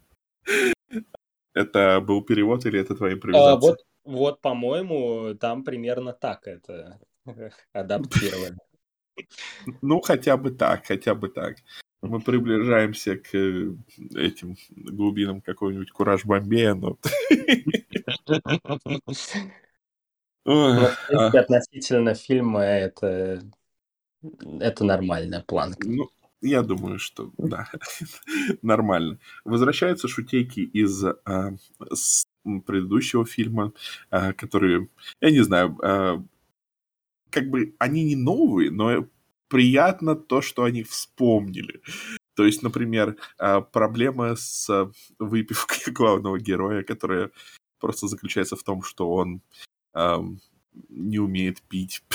Это 1.54 2.00
был 2.00 2.22
перевод 2.22 2.66
или 2.66 2.80
это 2.80 2.96
твоя 2.96 3.14
импровизация? 3.14 3.52
А, 3.52 3.56
вот, 3.56 3.78
вот, 4.04 4.40
по-моему, 4.40 5.34
там 5.34 5.62
примерно 5.62 6.12
так 6.12 6.48
это 6.48 6.98
адаптировано. 7.72 8.58
Ну, 9.80 10.00
хотя 10.00 10.36
бы 10.36 10.50
так, 10.50 10.84
хотя 10.84 11.14
бы 11.14 11.28
так. 11.28 11.58
Мы 12.02 12.20
приближаемся 12.20 13.16
к 13.16 13.34
э, 13.34 13.72
этим 14.14 14.56
глубинам 14.70 15.40
какого-нибудь 15.40 15.92
Кураж 15.92 16.26
Бомбея, 16.26 16.74
но... 16.74 16.98
В 20.44 21.06
принципе, 21.08 21.38
относительно 21.40 22.14
фильма 22.14 22.62
это, 22.62 23.42
это 24.60 24.84
нормальная 24.84 25.42
планка. 25.42 25.88
Ну, 25.88 26.10
я 26.42 26.62
думаю, 26.62 26.98
что 26.98 27.32
да, 27.38 27.70
нормально. 28.62 29.18
Возвращаются 29.44 30.08
шутейки 30.08 30.60
из 30.60 31.02
а, 31.04 31.54
с 31.90 32.26
предыдущего 32.66 33.24
фильма, 33.24 33.72
а, 34.10 34.32
которые, 34.34 34.88
я 35.20 35.30
не 35.30 35.40
знаю, 35.40 35.78
а, 35.82 36.22
как 37.30 37.48
бы 37.48 37.74
они 37.78 38.04
не 38.04 38.16
новые, 38.16 38.70
но 38.70 39.08
приятно 39.48 40.14
то, 40.14 40.42
что 40.42 40.64
они 40.64 40.82
вспомнили. 40.82 41.80
То 42.34 42.44
есть, 42.44 42.62
например, 42.62 43.16
а, 43.38 43.60
проблема 43.60 44.36
с 44.36 44.68
выпивкой 45.18 45.78
главного 45.92 46.38
героя, 46.38 46.82
которая 46.82 47.30
просто 47.80 48.06
заключается 48.08 48.56
в 48.56 48.62
том, 48.62 48.82
что 48.82 49.10
он 49.10 49.40
не 49.94 51.18
умеет 51.18 51.62
пить. 51.62 52.02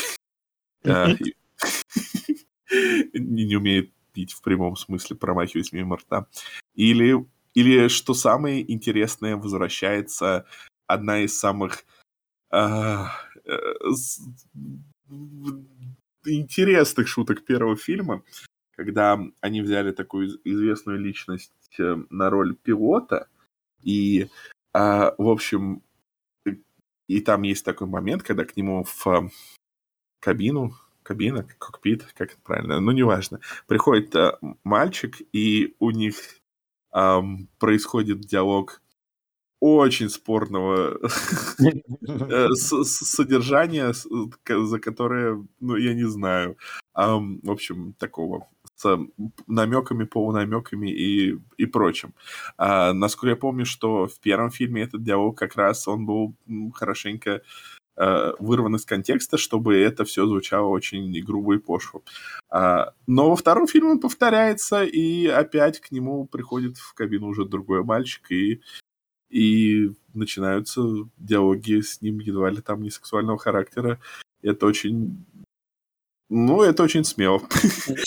А, 0.86 1.10
не 3.14 3.56
умеет 3.58 3.92
пить 4.14 4.32
в 4.32 4.42
прямом 4.42 4.78
смысле, 4.78 5.18
промахиваясь 5.18 5.74
мимо 5.74 5.98
рта. 5.98 6.26
Или, 6.74 7.28
или 7.54 7.90
что 7.90 8.14
самое 8.14 8.72
интересное, 8.72 9.36
возвращается 9.36 10.46
одна 10.88 11.20
из 11.20 11.38
самых 11.38 11.84
э, 12.52 13.04
интересных 16.26 17.08
шуток 17.08 17.44
первого 17.44 17.76
фильма, 17.76 18.24
когда 18.72 19.20
они 19.42 19.62
взяли 19.62 19.92
такую 19.92 20.40
известную 20.44 21.00
личность 21.00 21.52
э, 21.78 21.98
на 22.10 22.30
роль 22.30 22.56
пилота, 22.56 23.28
и, 23.84 24.28
а, 24.74 25.14
в 25.18 25.28
общем, 25.28 25.84
и 27.10 27.22
там 27.22 27.42
есть 27.42 27.66
такой 27.66 27.88
момент, 27.88 28.22
когда 28.22 28.46
к 28.46 28.56
нему 28.56 28.84
в 28.86 29.32
кабину, 30.20 30.76
кабина, 31.02 31.44
кокпит, 31.58 32.04
как 32.14 32.34
это 32.34 32.42
правильно, 32.44 32.80
ну, 32.80 32.92
неважно, 32.92 33.40
приходит 33.68 34.16
а, 34.16 34.38
мальчик, 34.64 35.18
и 35.34 35.76
у 35.80 35.90
них 35.90 36.16
а, 36.92 37.24
происходит 37.58 38.22
диалог 38.22 38.82
очень 39.60 40.10
спорного 40.10 41.00
э, 41.60 42.50
содержания, 42.54 43.94
за 43.94 44.80
которое, 44.80 45.46
ну, 45.60 45.76
я 45.76 45.94
не 45.96 46.08
знаю, 46.08 46.58
в 46.94 47.52
общем, 47.52 47.94
такого 47.94 48.48
намеками, 49.48 50.06
полунамеками 50.06 50.90
и, 50.90 51.38
и 51.58 51.66
прочим. 51.66 52.14
А, 52.58 52.94
насколько 52.94 53.30
я 53.30 53.36
помню, 53.36 53.66
что 53.66 54.08
в 54.08 54.20
первом 54.20 54.52
фильме 54.52 54.84
этот 54.84 55.04
диалог 55.04 55.38
как 55.38 55.56
раз 55.56 55.88
он 55.88 56.06
был 56.06 56.36
хорошенько 56.74 57.42
э, 57.98 58.32
вырван 58.40 58.76
из 58.76 58.86
контекста, 58.86 59.38
чтобы 59.38 59.78
это 59.78 60.06
все 60.06 60.26
звучало 60.26 60.68
очень 60.68 61.12
грубо 61.24 61.56
и 61.56 61.60
пошло. 61.60 62.04
А, 62.50 62.94
но 63.08 63.30
во 63.30 63.36
втором 63.36 63.68
фильме 63.68 64.00
повторяется, 64.00 64.84
и 64.84 65.28
опять 65.28 65.80
к 65.80 65.92
нему 65.92 66.26
приходит 66.26 66.78
в 66.78 66.94
кабину 66.94 67.28
уже 67.28 67.46
другой 67.46 67.84
мальчик, 67.84 68.32
и 68.32 68.62
и 69.30 69.92
начинаются 70.14 70.82
диалоги 71.18 71.82
с 71.82 72.02
ним 72.02 72.20
едва 72.20 72.50
ли 72.50 72.62
там 72.62 72.82
не 72.82 72.90
сексуального 72.90 73.38
характера. 73.38 74.00
Это 74.42 74.66
очень... 74.66 75.26
Ну, 76.30 76.62
это 76.62 76.84
очень 76.84 77.04
смело. 77.04 77.42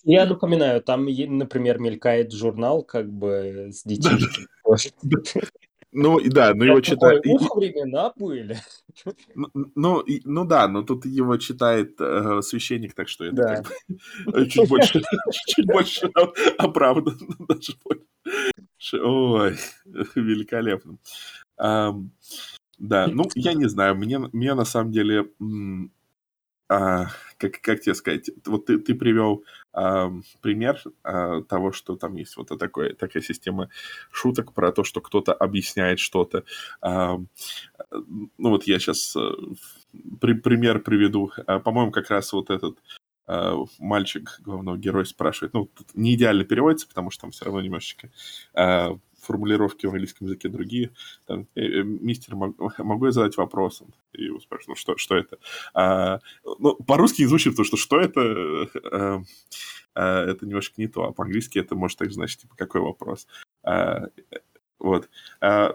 Я 0.04 0.26
напоминаю, 0.26 0.80
там, 0.80 1.06
например, 1.06 1.78
мелькает 1.80 2.32
журнал 2.32 2.84
как 2.84 3.12
бы 3.12 3.70
с 3.72 3.82
детишкой. 3.84 4.46
Ну, 5.94 6.18
да, 6.24 6.54
но 6.54 6.64
его 6.64 6.80
читает... 6.80 7.22
Ух, 7.26 7.54
времена 7.54 8.14
были. 8.16 8.56
Ну, 9.34 9.48
ну, 9.74 10.04
ну 10.24 10.44
да, 10.44 10.68
но 10.68 10.82
тут 10.82 11.04
его 11.04 11.36
читает 11.36 12.00
э, 12.00 12.40
священник, 12.42 12.94
так 12.94 13.08
что 13.08 13.24
это 13.24 13.62
чуть 14.48 14.68
больше, 14.68 15.02
чуть 15.46 15.66
больше 15.66 16.10
оправдан 16.58 17.18
даже. 17.46 17.74
Ой, 19.02 19.56
великолепно. 20.14 20.98
Да, 21.56 23.06
ну, 23.06 23.24
я 23.34 23.54
не 23.54 23.68
знаю, 23.68 23.94
мне, 23.94 24.18
мне 24.18 24.54
на 24.54 24.64
самом 24.64 24.92
деле, 24.92 25.28
а, 26.72 27.08
как, 27.36 27.60
как 27.60 27.80
тебе 27.80 27.94
сказать, 27.94 28.30
вот 28.46 28.66
ты, 28.66 28.78
ты 28.78 28.94
привел 28.94 29.44
а, 29.74 30.10
пример 30.40 30.82
а, 31.02 31.42
того, 31.42 31.72
что 31.72 31.96
там 31.96 32.14
есть 32.14 32.36
вот 32.36 32.48
такое, 32.58 32.94
такая 32.94 33.22
система 33.22 33.68
шуток 34.10 34.54
про 34.54 34.72
то, 34.72 34.82
что 34.82 35.02
кто-то 35.02 35.34
объясняет 35.34 35.98
что-то. 35.98 36.44
А, 36.80 37.18
ну, 37.90 38.26
вот 38.38 38.64
я 38.64 38.78
сейчас 38.78 39.14
а, 39.16 39.32
при, 40.20 40.32
пример 40.32 40.80
приведу. 40.80 41.30
А, 41.46 41.58
по-моему, 41.58 41.92
как 41.92 42.08
раз 42.10 42.32
вот 42.32 42.48
этот 42.48 42.78
а, 43.26 43.54
мальчик 43.78 44.40
главного 44.40 44.78
героя 44.78 45.04
спрашивает, 45.04 45.52
ну, 45.52 45.66
тут 45.66 45.94
не 45.94 46.14
идеально 46.14 46.44
переводится, 46.44 46.88
потому 46.88 47.10
что 47.10 47.22
там 47.22 47.32
все 47.32 47.44
равно 47.44 47.60
немножечко 47.60 48.10
э, 48.54 48.96
формулировки 49.22 49.86
в 49.86 49.90
английском 49.90 50.26
языке 50.26 50.48
другие. 50.48 50.90
Там, 51.26 51.46
э, 51.54 51.60
э, 51.60 51.82
мистер, 51.82 52.34
могу 52.78 53.06
я 53.06 53.12
задать 53.12 53.36
вопрос? 53.36 53.82
И 54.12 54.24
его 54.24 54.40
спрашивают, 54.40 54.68
ну, 54.68 54.74
что, 54.76 54.96
что 54.96 55.16
это? 55.16 55.38
А, 55.74 56.20
ну, 56.58 56.74
по-русски 56.74 57.24
звучит, 57.24 57.52
потому 57.52 57.66
что 57.66 57.76
что 57.76 58.00
это? 58.00 58.68
А, 58.92 59.22
а, 59.94 60.24
это 60.26 60.46
немножко 60.46 60.74
не 60.76 60.88
то, 60.88 61.04
а 61.04 61.12
по-английски 61.12 61.58
это 61.58 61.74
может 61.74 61.98
так 61.98 62.12
значить, 62.12 62.42
типа, 62.42 62.54
какой 62.56 62.80
вопрос? 62.80 63.26
А, 63.62 64.08
вот. 64.78 65.08
А, 65.40 65.72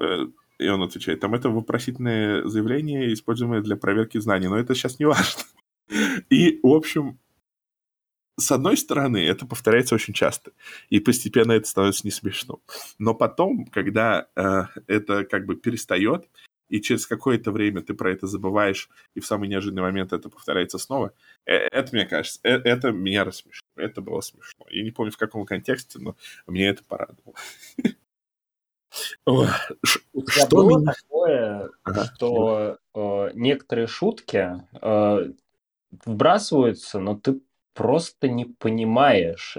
и 0.60 0.68
он 0.68 0.82
отвечает, 0.82 1.20
там 1.20 1.36
это 1.36 1.50
вопросительное 1.50 2.44
заявление, 2.48 3.14
используемое 3.14 3.62
для 3.62 3.76
проверки 3.76 4.18
знаний, 4.18 4.48
но 4.48 4.58
это 4.58 4.74
сейчас 4.76 5.00
не 5.00 5.06
важно. 5.06 5.44
И, 6.30 6.60
в 6.64 6.74
общем, 6.74 7.20
с 8.38 8.52
одной 8.52 8.78
стороны, 8.78 9.18
это 9.18 9.46
повторяется 9.46 9.96
очень 9.96 10.14
часто, 10.14 10.52
и 10.90 11.00
постепенно 11.00 11.54
это 11.54 11.68
становится 11.68 12.06
не 12.06 12.12
смешно. 12.12 12.62
Но 13.00 13.16
потом, 13.16 13.66
когда 13.66 14.28
э, 14.36 14.64
это 14.86 15.26
как 15.26 15.46
бы 15.46 15.56
перестает, 15.56 16.30
и 16.70 16.82
через 16.82 17.08
какое-то 17.08 17.52
время 17.52 17.82
ты 17.82 17.94
про 17.94 18.12
это 18.12 18.28
забываешь, 18.28 18.90
и 19.16 19.22
в 19.22 19.26
самый 19.26 19.50
неожиданный 19.50 19.82
момент 19.82 20.14
это 20.14 20.30
повторяется 20.30 20.78
снова, 20.78 21.14
э, 21.46 21.54
это, 21.54 21.96
мне 21.96 22.06
кажется, 22.06 22.40
э, 22.44 22.60
это 22.64 22.92
меня 22.92 23.24
рассмешило. 23.24 23.68
Это 23.76 24.02
было 24.02 24.22
смешно. 24.22 24.66
Я 24.70 24.84
не 24.84 24.92
помню, 24.92 25.12
в 25.12 25.18
каком 25.18 25.46
контексте, 25.46 25.98
но 26.00 26.16
мне 26.46 26.68
это 26.68 26.84
порадовало. 26.84 27.36
Что 30.28 30.48
было 30.50 30.84
такое, 30.86 31.70
что 32.16 32.78
э, 32.94 33.32
некоторые 33.34 33.88
шутки 33.88 34.50
э, 34.82 35.32
вбрасываются, 36.06 37.00
но 37.00 37.16
ты 37.16 37.42
просто 37.78 38.28
не 38.28 38.46
понимаешь. 38.46 39.58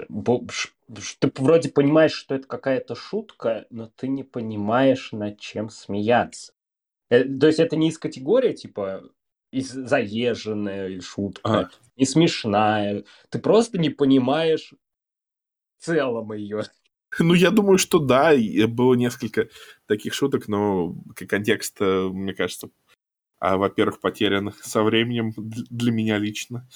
Ты 1.19 1.31
вроде 1.37 1.69
понимаешь, 1.69 2.11
что 2.11 2.35
это 2.35 2.45
какая-то 2.47 2.93
шутка, 2.93 3.65
но 3.69 3.89
ты 3.95 4.09
не 4.09 4.23
понимаешь, 4.23 5.13
над 5.13 5.39
чем 5.39 5.69
смеяться. 5.69 6.51
Э, 7.09 7.23
то 7.23 7.47
есть 7.47 7.59
это 7.59 7.77
не 7.77 7.87
из 7.87 7.97
категории, 7.97 8.53
типа, 8.53 9.03
из 9.51 9.71
заезженная 9.71 10.99
шутка, 10.99 11.59
а. 11.59 11.69
не 11.95 12.05
смешная. 12.05 13.05
Ты 13.29 13.39
просто 13.39 13.77
не 13.77 13.89
понимаешь 13.89 14.73
в 15.77 15.85
целом 15.85 16.33
ее. 16.33 16.63
Ну, 17.19 17.33
я 17.33 17.51
думаю, 17.51 17.77
что 17.77 17.99
да, 17.99 18.33
было 18.67 18.95
несколько 18.95 19.47
таких 19.87 20.13
шуток, 20.13 20.49
но 20.49 20.93
контекст, 21.15 21.79
мне 21.79 22.33
кажется, 22.33 22.69
а, 23.39 23.57
во-первых, 23.57 23.99
потерян 23.99 24.53
со 24.61 24.83
временем 24.83 25.33
для 25.35 25.91
меня 25.91 26.17
лично 26.17 26.67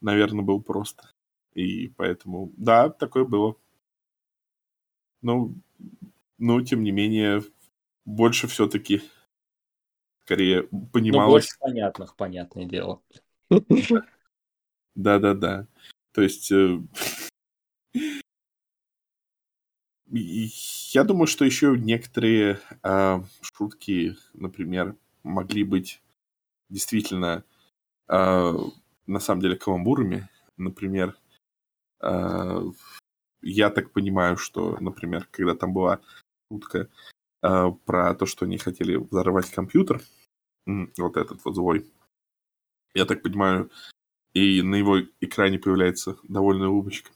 наверное, 0.00 0.44
был 0.44 0.62
просто. 0.62 1.10
И 1.54 1.88
поэтому, 1.88 2.52
да, 2.56 2.88
такое 2.88 3.24
было. 3.24 3.56
Ну, 5.22 5.54
ну, 6.38 6.60
тем 6.62 6.82
не 6.82 6.92
менее, 6.92 7.42
больше 8.04 8.48
все-таки 8.48 9.02
скорее 10.22 10.62
понималось. 10.92 11.26
Ну, 11.26 11.30
больше 11.30 11.58
понятных, 11.58 12.16
понятное 12.16 12.64
дело. 12.64 13.02
Да-да-да. 14.94 15.66
То 16.12 16.22
есть... 16.22 16.50
Э, 16.52 16.80
я 20.12 21.04
думаю, 21.04 21.28
что 21.28 21.44
еще 21.44 21.76
некоторые 21.78 22.58
э, 22.82 23.22
шутки, 23.42 24.16
например, 24.32 24.96
могли 25.22 25.62
быть 25.62 26.02
действительно 26.70 27.44
э, 28.08 28.54
на 29.06 29.20
самом 29.20 29.42
деле 29.42 29.56
каламбурами. 29.56 30.28
Например, 30.56 31.16
э, 32.00 32.62
я 33.42 33.70
так 33.70 33.92
понимаю, 33.92 34.36
что, 34.36 34.76
например, 34.80 35.28
когда 35.30 35.54
там 35.54 35.72
была 35.72 36.00
шутка 36.50 36.88
э, 37.42 37.66
про 37.84 38.14
то, 38.14 38.26
что 38.26 38.46
они 38.46 38.58
хотели 38.58 38.96
взорвать 38.96 39.50
компьютер, 39.50 40.00
вот 40.66 41.16
этот 41.16 41.44
вот 41.44 41.54
злой, 41.54 41.90
я 42.94 43.04
так 43.04 43.22
понимаю, 43.22 43.70
и 44.34 44.62
на 44.62 44.76
его 44.76 45.00
экране 45.20 45.58
появляется 45.58 46.16
довольная 46.28 46.68
улыбочка. 46.68 47.10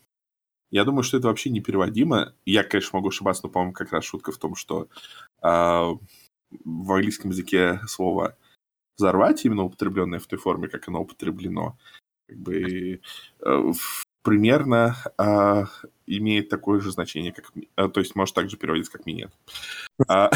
Я 0.70 0.84
думаю, 0.84 1.04
что 1.04 1.18
это 1.18 1.28
вообще 1.28 1.50
непереводимо. 1.50 2.34
Я, 2.44 2.64
конечно, 2.64 2.98
могу 2.98 3.08
ошибаться, 3.08 3.42
но, 3.44 3.50
по-моему, 3.50 3.72
как 3.72 3.92
раз 3.92 4.04
шутка 4.04 4.32
в 4.32 4.38
том, 4.38 4.56
что 4.56 4.88
э, 5.42 5.46
в 5.46 6.92
английском 6.92 7.30
языке 7.30 7.80
слово 7.86 8.36
взорвать, 8.96 9.44
именно 9.44 9.64
употребленное 9.64 10.18
в 10.18 10.26
той 10.26 10.38
форме, 10.38 10.68
как 10.68 10.88
оно 10.88 11.02
употреблено, 11.02 11.76
как 12.28 12.38
бы 12.38 13.00
э, 13.40 13.72
примерно 14.22 14.96
э, 15.18 15.64
имеет 16.06 16.48
такое 16.48 16.80
же 16.80 16.90
значение, 16.90 17.32
как... 17.32 17.52
Э, 17.76 17.88
то 17.88 18.00
есть 18.00 18.16
может 18.16 18.34
также 18.34 18.56
переводиться 18.56 18.92
как 18.92 19.06
минет. 19.06 19.32
А, 20.08 20.30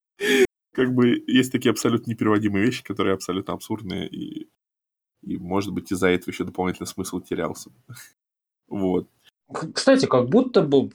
как 0.72 0.94
бы 0.94 1.22
есть 1.26 1.52
такие 1.52 1.70
абсолютно 1.70 2.10
непереводимые 2.10 2.64
вещи, 2.64 2.84
которые 2.84 3.14
абсолютно 3.14 3.54
абсурдные, 3.54 4.08
и, 4.08 4.48
и 5.22 5.36
может 5.38 5.72
быть 5.72 5.92
из-за 5.92 6.08
этого 6.08 6.30
еще 6.30 6.44
дополнительный 6.44 6.88
смысл 6.88 7.20
терялся. 7.20 7.70
Вот. 8.66 9.08
Кстати, 9.74 10.06
как 10.06 10.28
будто 10.28 10.62
бы 10.62 10.90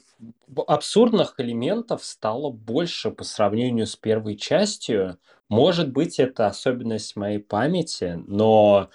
абсурдных 0.67 1.35
элементов 1.37 2.03
стало 2.03 2.51
больше 2.51 3.11
по 3.11 3.23
сравнению 3.23 3.87
с 3.87 3.95
первой 3.95 4.35
частью. 4.35 5.17
Может 5.47 5.91
быть, 5.91 6.19
это 6.19 6.47
особенность 6.47 7.15
моей 7.15 7.39
памяти, 7.39 8.21
но 8.27 8.89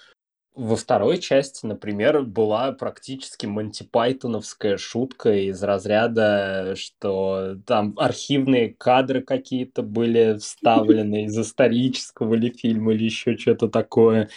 во 0.54 0.76
второй 0.76 1.18
части, 1.18 1.66
например, 1.66 2.22
была 2.22 2.70
практически 2.72 3.46
Монти 3.46 3.82
Пайтоновская 3.82 4.76
шутка 4.76 5.32
из 5.32 5.62
разряда, 5.62 6.74
что 6.76 7.56
там 7.66 7.94
архивные 7.96 8.72
кадры 8.72 9.22
какие-то 9.22 9.82
были 9.82 10.38
вставлены 10.38 11.24
из 11.24 11.36
исторического 11.36 12.34
или 12.34 12.50
фильма, 12.50 12.92
или 12.92 13.04
еще 13.04 13.36
что-то 13.36 13.68
такое. 13.68 14.28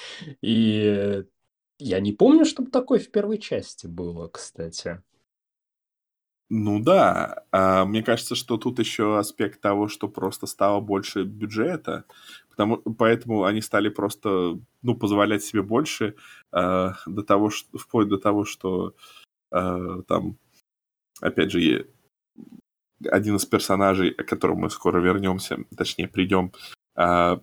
И 0.42 1.24
я 1.80 2.00
не 2.00 2.14
помню, 2.14 2.46
чтобы 2.46 2.72
такое 2.72 3.00
в 3.00 3.12
первой 3.12 3.38
части 3.38 3.86
было, 3.86 4.28
кстати. 4.28 5.02
Ну 6.50 6.80
да, 6.80 7.44
а, 7.52 7.84
мне 7.86 8.02
кажется, 8.02 8.36
что 8.36 8.58
тут 8.58 8.80
еще 8.80 9.18
аспект 9.20 9.60
того, 9.60 9.90
что 9.90 10.08
просто 10.08 10.48
стало 10.48 10.80
больше 10.80 11.24
бюджета, 11.24 12.06
потому, 12.50 12.78
поэтому 12.78 13.44
они 13.44 13.62
стали 13.62 13.90
просто, 13.90 14.58
ну, 14.82 14.96
позволять 14.96 15.44
себе 15.44 15.62
больше, 15.62 16.16
а, 16.54 16.94
до 17.06 17.24
того, 17.24 17.50
что, 17.50 17.78
вплоть 17.78 18.08
до 18.08 18.18
того, 18.18 18.46
что 18.46 18.96
а, 19.52 20.02
там, 20.04 20.38
опять 21.22 21.52
же, 21.52 21.90
один 23.06 23.36
из 23.36 23.46
персонажей, 23.46 24.14
к 24.14 24.26
которому 24.26 24.62
мы 24.62 24.70
скоро 24.70 25.00
вернемся, 25.02 25.60
точнее 25.78 26.08
придем, 26.08 26.54
а, 26.96 27.42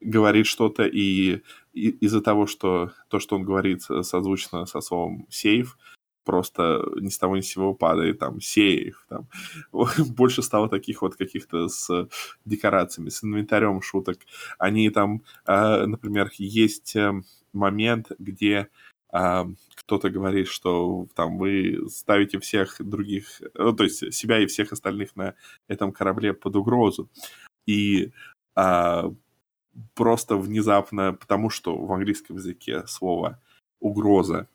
говорит 0.00 0.46
что-то, 0.46 0.84
и, 0.84 1.42
и 1.72 1.90
из-за 2.00 2.20
того, 2.20 2.46
что 2.46 2.92
то, 3.08 3.18
что 3.18 3.36
он 3.36 3.44
говорит, 3.44 3.82
созвучно 3.82 4.66
со 4.66 4.80
словом 4.82 5.26
«сейф», 5.30 5.78
просто 6.24 6.82
ни 7.00 7.08
с 7.08 7.18
того 7.18 7.36
ни 7.36 7.40
с 7.40 7.48
сего 7.48 7.74
падает, 7.74 8.18
там, 8.18 8.40
сейф, 8.40 9.06
там. 9.08 9.26
Больше 10.16 10.42
стало 10.42 10.68
таких 10.68 11.02
вот 11.02 11.16
каких-то 11.16 11.68
с 11.68 12.08
декорациями, 12.44 13.10
с 13.10 13.24
инвентарем 13.24 13.82
шуток. 13.82 14.18
Они 14.58 14.90
там, 14.90 15.22
э, 15.46 15.86
например, 15.86 16.30
есть 16.38 16.96
э, 16.96 17.12
момент, 17.52 18.12
где 18.18 18.68
э, 19.12 19.44
кто-то 19.74 20.10
говорит, 20.10 20.48
что 20.48 21.06
там 21.14 21.38
вы 21.38 21.88
ставите 21.88 22.38
всех 22.38 22.76
других, 22.78 23.42
ну, 23.54 23.72
то 23.72 23.84
есть 23.84 24.12
себя 24.14 24.38
и 24.38 24.46
всех 24.46 24.72
остальных 24.72 25.16
на 25.16 25.34
этом 25.68 25.92
корабле 25.92 26.32
под 26.32 26.56
угрозу. 26.56 27.08
И 27.66 28.12
э, 28.56 29.12
просто 29.94 30.36
внезапно, 30.36 31.12
потому 31.14 31.50
что 31.50 31.76
в 31.76 31.92
английском 31.92 32.36
языке 32.36 32.86
слово 32.86 33.40
угроза 33.80 34.48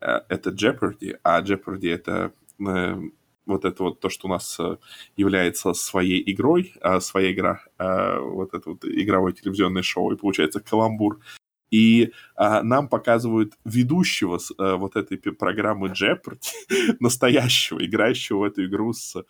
это 0.00 0.50
Jeopardy, 0.50 1.18
а 1.22 1.42
Jeopardy 1.42 1.92
это 1.92 2.32
э, 2.58 3.00
вот 3.46 3.64
это 3.64 3.82
вот 3.82 4.00
то, 4.00 4.08
что 4.08 4.28
у 4.28 4.30
нас 4.30 4.58
э, 4.60 4.76
является 5.16 5.72
своей 5.72 6.22
игрой, 6.32 6.74
своя 7.00 7.32
игра, 7.32 7.62
вот 7.78 8.54
это 8.54 8.70
вот 8.70 8.84
игровое 8.84 9.34
телевизионное 9.34 9.82
шоу, 9.82 10.12
и 10.12 10.16
получается 10.16 10.60
каламбур. 10.60 11.20
И 11.70 12.12
а, 12.34 12.62
нам 12.62 12.88
показывают 12.88 13.54
ведущего 13.64 14.38
а, 14.58 14.76
вот 14.76 14.96
этой 14.96 15.16
программы 15.18 15.88
Jeopardy, 15.88 16.96
настоящего, 17.00 17.84
играющего 17.84 18.38
в 18.38 18.42
эту 18.42 18.66
игру 18.66 18.92
с 18.92 19.24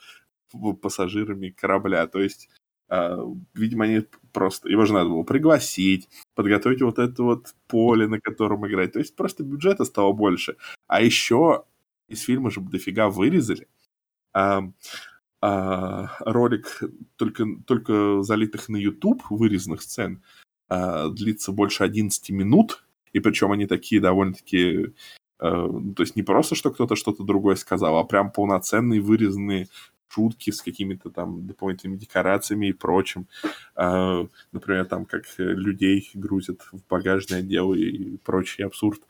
пассажирами 0.81 1.51
корабля. 1.51 2.07
То 2.07 2.21
есть 2.21 2.49
видимо, 3.55 3.85
они 3.85 4.05
просто... 4.33 4.69
Его 4.69 4.85
же 4.85 4.93
надо 4.93 5.11
было 5.11 5.23
пригласить, 5.23 6.09
подготовить 6.35 6.83
вот 6.83 6.99
это 6.99 7.23
вот 7.23 7.55
поле, 7.69 8.09
на 8.09 8.21
котором 8.21 8.67
играть. 8.67 8.93
То 8.93 8.99
есть 8.99 9.15
просто 9.15 9.45
бюджета 9.45 9.85
стало 9.85 10.13
больше. 10.13 10.57
А 10.89 11.01
еще 11.01 11.65
из 12.09 12.23
фильма 12.23 12.51
же 12.51 12.61
дофига 12.61 13.09
вырезали. 13.09 13.69
А, 14.33 14.63
а, 15.41 16.09
ролик 16.21 16.83
только, 17.17 17.47
только 17.67 18.23
залитых 18.23 18.69
на 18.69 18.77
YouTube 18.77 19.23
вырезанных 19.31 19.83
сцен 19.83 20.23
а, 20.69 21.09
длится 21.09 21.53
больше 21.53 21.85
11 21.85 22.31
минут. 22.31 22.85
И 23.13 23.21
причем 23.21 23.53
они 23.53 23.67
такие 23.67 24.01
довольно-таки 24.01 24.87
а, 24.87 24.93
то 25.41 25.95
есть 26.03 26.17
не 26.17 26.23
просто, 26.23 26.55
что 26.55 26.71
кто-то 26.71 26.97
что-то 26.97 27.25
другое 27.25 27.57
сказал, 27.57 27.97
а 27.97 28.05
прям 28.05 28.31
полноценные 28.31 29.01
вырезанные 29.01 29.69
шутки 30.09 30.51
с 30.51 30.61
какими-то 30.61 31.11
там 31.11 31.47
дополнительными 31.47 31.99
декорациями 31.99 32.67
и 32.67 32.73
прочим. 32.73 33.27
А, 33.75 34.27
например, 34.53 34.85
там 34.87 35.07
как 35.07 35.25
людей 35.39 36.11
грузят 36.15 36.61
в 36.73 36.87
багажное 36.89 37.41
отдел 37.41 37.73
и 37.75 38.17
прочий 38.19 38.65
абсурд. 38.65 39.01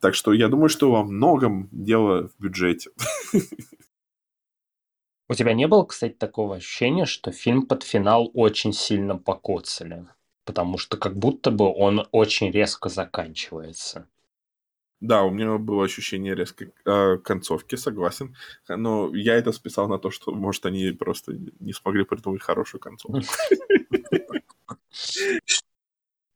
Так 0.00 0.14
что 0.14 0.32
я 0.32 0.48
думаю, 0.48 0.68
что 0.68 0.90
во 0.90 1.04
многом 1.04 1.68
дело 1.70 2.28
в 2.28 2.42
бюджете. 2.42 2.90
У 5.28 5.34
тебя 5.34 5.54
не 5.54 5.66
было, 5.66 5.84
кстати, 5.84 6.12
такого 6.12 6.56
ощущения, 6.56 7.06
что 7.06 7.30
фильм 7.32 7.66
под 7.66 7.84
финал 7.84 8.30
очень 8.34 8.72
сильно 8.72 9.16
покоцали? 9.16 10.06
Потому 10.44 10.76
что 10.76 10.96
как 10.96 11.16
будто 11.16 11.50
бы 11.50 11.72
он 11.72 12.06
очень 12.10 12.50
резко 12.50 12.88
заканчивается. 12.88 14.08
Да, 15.02 15.24
у 15.24 15.30
меня 15.30 15.58
было 15.58 15.84
ощущение 15.84 16.36
резкой 16.36 16.72
э, 16.86 17.18
концовки, 17.18 17.74
согласен. 17.74 18.36
Но 18.68 19.12
я 19.12 19.34
это 19.34 19.50
списал 19.50 19.88
на 19.88 19.98
то, 19.98 20.12
что, 20.12 20.30
может, 20.30 20.64
они 20.64 20.92
просто 20.92 21.32
не 21.58 21.72
смогли 21.72 22.04
придумать 22.04 22.40
хорошую 22.40 22.80
концовку. 22.80 23.20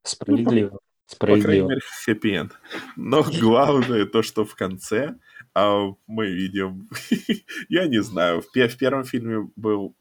Справедливо. 0.03 0.81
По 1.21 1.41
крайней 1.41 1.69
мере, 1.69 1.81
хэппи-энд. 2.05 2.59
Но 2.97 3.23
главное 3.23 4.05
то, 4.05 4.23
что 4.23 4.45
в 4.45 4.57
конце 4.57 5.15
а, 5.55 5.93
мы 6.09 6.27
видим... 6.27 6.89
я 7.69 7.87
не 7.87 8.03
знаю, 8.03 8.43
в, 8.43 8.47
в 8.47 8.77
первом 8.77 9.05
фильме 9.05 9.49
был 9.55 9.95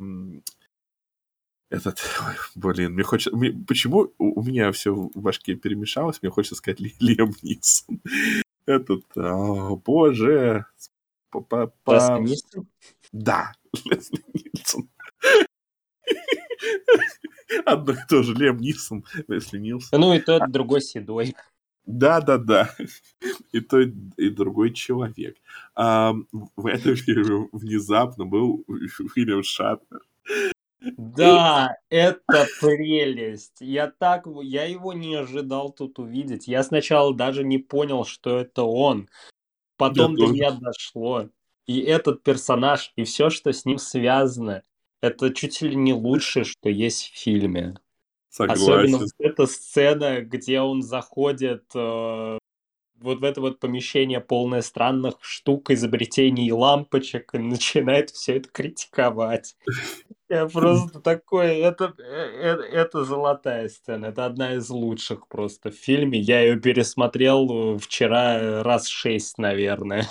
этот, 1.69 1.99
блин, 2.55 2.93
мне 2.93 3.03
хочется, 3.03 3.35
мне, 3.35 3.51
почему 3.51 4.13
у, 4.17 4.39
у 4.39 4.43
меня 4.43 4.71
все 4.71 4.91
в 4.93 5.11
башке 5.21 5.55
перемешалось, 5.55 6.21
мне 6.21 6.31
хочется 6.31 6.55
сказать 6.55 6.79
Ли, 6.79 6.95
Лиам 6.99 7.33
Нисон. 7.43 8.01
Этот, 8.65 9.05
о, 9.15 9.75
боже. 9.77 10.65
По, 11.29 11.41
по, 11.41 11.67
по... 11.83 12.25
Да, 13.11 13.51
Лесли 13.85 14.23
Нильсон. 14.33 14.89
Одно 17.65 17.93
и 17.93 17.97
то 18.09 18.23
же, 18.23 18.33
Лем 18.33 18.57
Нисон, 18.57 19.05
Лесли 19.27 19.59
Нилсон. 19.59 19.99
Ну 19.99 20.13
и 20.13 20.19
тот, 20.19 20.51
другой 20.51 20.81
седой. 20.81 21.35
Да, 21.85 22.19
да, 22.21 22.37
да. 22.37 22.75
И 23.51 23.59
тот, 23.59 23.89
и 24.17 24.29
другой 24.29 24.73
человек. 24.73 25.37
А, 25.75 26.13
в 26.55 26.65
этом 26.65 26.95
фильме 26.95 27.47
внезапно 27.51 28.25
был 28.25 28.63
Уильям 28.67 29.43
Шатнер. 29.43 30.01
Да, 30.97 31.75
это 31.89 32.45
прелесть. 32.61 33.57
Я 33.59 33.87
так, 33.87 34.25
я 34.43 34.65
его 34.65 34.93
не 34.93 35.15
ожидал 35.15 35.71
тут 35.71 35.99
увидеть. 35.99 36.47
Я 36.47 36.63
сначала 36.63 37.13
даже 37.13 37.43
не 37.43 37.57
понял, 37.57 38.05
что 38.05 38.39
это 38.39 38.63
он. 38.63 39.09
Потом 39.77 40.15
до 40.15 40.27
меня 40.27 40.51
дошло. 40.51 41.29
И 41.65 41.79
этот 41.79 42.23
персонаж, 42.23 42.91
и 42.95 43.03
все, 43.03 43.29
что 43.29 43.51
с 43.51 43.65
ним 43.65 43.77
связано, 43.77 44.63
это 45.01 45.33
чуть 45.33 45.61
ли 45.61 45.75
не 45.75 45.93
лучшее, 45.93 46.45
что 46.45 46.69
есть 46.69 47.11
в 47.11 47.17
фильме. 47.17 47.75
Согласен. 48.29 48.63
Особенно 48.63 48.97
вот 48.99 49.09
эта 49.19 49.45
сцена, 49.47 50.21
где 50.21 50.61
он 50.61 50.83
заходит 50.83 51.63
э, 51.73 52.37
вот 52.99 53.19
в 53.19 53.23
это 53.23 53.41
вот 53.41 53.59
помещение, 53.59 54.19
полное 54.19 54.61
странных 54.61 55.15
штук, 55.21 55.71
изобретений 55.71 56.47
и 56.47 56.51
лампочек, 56.51 57.33
и 57.33 57.37
начинает 57.37 58.09
все 58.11 58.37
это 58.37 58.49
критиковать. 58.49 59.55
Я 60.27 60.47
просто 60.47 60.99
такой, 61.01 61.59
это, 61.59 61.93
это, 61.99 62.63
это 62.63 63.03
золотая 63.03 63.69
сцена, 63.69 64.07
это 64.07 64.25
одна 64.25 64.55
из 64.55 64.69
лучших 64.69 65.27
просто 65.27 65.69
в 65.69 65.75
фильме. 65.75 66.19
Я 66.19 66.41
ее 66.41 66.59
пересмотрел 66.59 67.77
вчера 67.77 68.63
раз 68.63 68.87
шесть, 68.87 69.37
наверное. 69.37 70.07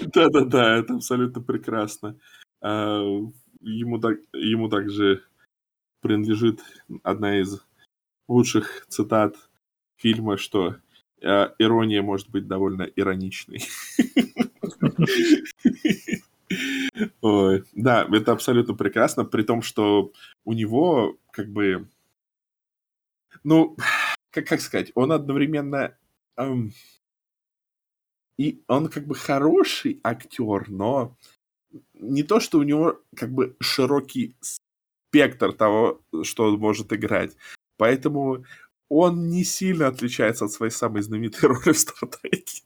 Да-да-да, 0.00 0.78
это 0.78 0.94
абсолютно 0.94 1.40
прекрасно. 1.40 2.18
А, 2.60 3.00
ему, 3.60 4.00
так, 4.00 4.18
ему 4.32 4.68
также 4.68 5.22
принадлежит 6.00 6.60
одна 7.04 7.40
из 7.40 7.64
лучших 8.26 8.86
цитат 8.88 9.36
фильма, 9.96 10.36
что 10.36 10.76
а, 11.22 11.54
ирония 11.58 12.02
может 12.02 12.28
быть 12.30 12.48
довольно 12.48 12.82
ироничной. 12.82 13.60
Ой, 17.20 17.64
да, 17.72 18.06
это 18.12 18.32
абсолютно 18.32 18.74
прекрасно, 18.74 19.24
при 19.24 19.42
том, 19.42 19.62
что 19.62 20.12
у 20.44 20.52
него 20.52 21.16
как 21.32 21.48
бы, 21.48 21.88
ну, 23.44 23.76
как, 24.30 24.46
как 24.46 24.60
сказать, 24.60 24.92
он 24.94 25.12
одновременно 25.12 25.96
эм, 26.36 26.72
и 28.38 28.62
он 28.68 28.88
как 28.88 29.06
бы 29.06 29.14
хороший 29.14 30.00
актер, 30.04 30.70
но 30.70 31.16
не 31.94 32.22
то, 32.22 32.40
что 32.40 32.58
у 32.58 32.62
него 32.62 33.00
как 33.14 33.32
бы 33.32 33.56
широкий 33.60 34.36
спектр 34.40 35.52
того, 35.52 36.00
что 36.22 36.44
он 36.44 36.58
может 36.58 36.92
играть. 36.92 37.36
Поэтому 37.76 38.44
он 38.88 39.28
не 39.28 39.44
сильно 39.44 39.88
отличается 39.88 40.46
от 40.46 40.52
своей 40.52 40.72
самой 40.72 41.02
знаменитой 41.02 41.48
роли 41.48 41.72
в 41.72 41.78
Стартреке. 41.78 42.62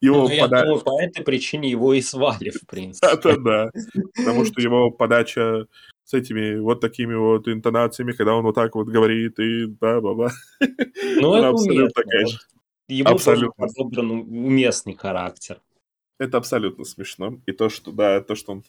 Его 0.00 0.22
Ну, 0.22 0.28
я 0.30 0.44
пода- 0.44 0.64
думаю, 0.64 0.80
по 0.80 1.00
этой 1.02 1.22
причине 1.24 1.70
его 1.70 1.92
и 1.94 2.00
звали, 2.00 2.50
в 2.50 2.66
принципе. 2.66 3.06
Да-да-да. 3.06 3.70
Потому 4.16 4.44
что 4.46 4.60
его 4.60 4.90
подача 4.90 5.66
с 6.04 6.14
этими 6.14 6.58
вот 6.58 6.80
такими 6.80 7.14
вот 7.14 7.48
интонациями, 7.48 8.12
когда 8.12 8.34
он 8.34 8.42
вот 8.44 8.54
так 8.54 8.74
вот 8.74 8.88
говорит 8.88 9.38
и 9.38 9.66
ба-ба-ба. 9.66 10.30
Ну, 11.16 11.32
Она 11.32 11.38
это 11.38 11.48
абсолютно 11.50 11.90
такая 11.90 12.26
же. 12.26 12.38
Ему 12.88 13.10
Абсолютно. 13.10 13.66
подобран 13.68 14.10
уместный 14.10 14.96
характер. 14.96 15.60
Это 16.18 16.38
абсолютно 16.38 16.84
смешно. 16.84 17.38
И 17.46 17.52
то, 17.52 17.68
что, 17.68 17.92
да, 17.92 18.20
то, 18.20 18.34
что 18.34 18.52
он... 18.52 18.64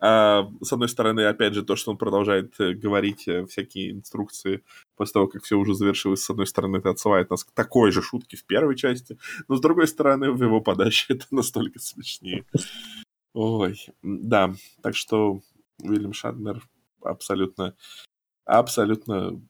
а, 0.00 0.48
с 0.62 0.72
одной 0.72 0.88
стороны, 0.88 1.22
опять 1.26 1.54
же, 1.54 1.62
то, 1.64 1.74
что 1.76 1.90
он 1.90 1.98
продолжает 1.98 2.54
э, 2.60 2.72
говорить 2.72 3.26
э, 3.26 3.44
всякие 3.46 3.90
инструкции 3.90 4.62
после 4.98 5.14
того, 5.14 5.28
как 5.28 5.42
все 5.42 5.56
уже 5.56 5.74
завершилось, 5.74 6.22
с 6.22 6.30
одной 6.30 6.46
стороны, 6.46 6.76
это 6.78 6.90
отсылает 6.90 7.30
нас 7.30 7.44
к 7.44 7.52
такой 7.52 7.90
же 7.92 8.02
шутке 8.02 8.36
в 8.36 8.44
первой 8.44 8.76
части, 8.76 9.18
но 9.48 9.56
с 9.56 9.60
другой 9.60 9.88
стороны, 9.88 10.30
в 10.32 10.42
его 10.42 10.60
подаче 10.60 11.06
это 11.14 11.26
настолько 11.30 11.78
смешнее. 11.78 12.44
Ой, 13.32 13.78
да. 14.02 14.54
Так 14.82 14.96
что 14.96 15.40
Уильям 15.82 16.12
Шатнер 16.12 16.62
абсолютно, 17.02 17.74
абсолютно 18.44 19.40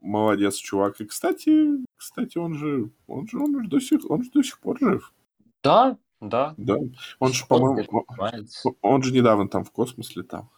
молодец, 0.00 0.56
чувак. 0.56 1.00
И, 1.00 1.06
кстати, 1.06 1.84
кстати, 1.96 2.38
он 2.38 2.54
же, 2.54 2.90
он 3.06 3.26
же, 3.28 3.38
он 3.38 3.62
же 3.62 3.68
до 3.68 3.80
сих, 3.80 4.08
он 4.10 4.22
же 4.22 4.30
до 4.30 4.42
сих 4.42 4.58
пор 4.60 4.78
жив. 4.80 5.12
Да, 5.62 5.96
да. 6.20 6.54
Да. 6.56 6.76
Он 7.18 7.32
же, 7.32 7.44
Он 7.44 7.48
по-моему, 7.48 8.04
занимается. 8.06 8.68
он 8.82 9.02
же 9.02 9.12
недавно 9.12 9.48
там 9.48 9.64
в 9.64 9.70
космос 9.70 10.14
летал, 10.16 10.50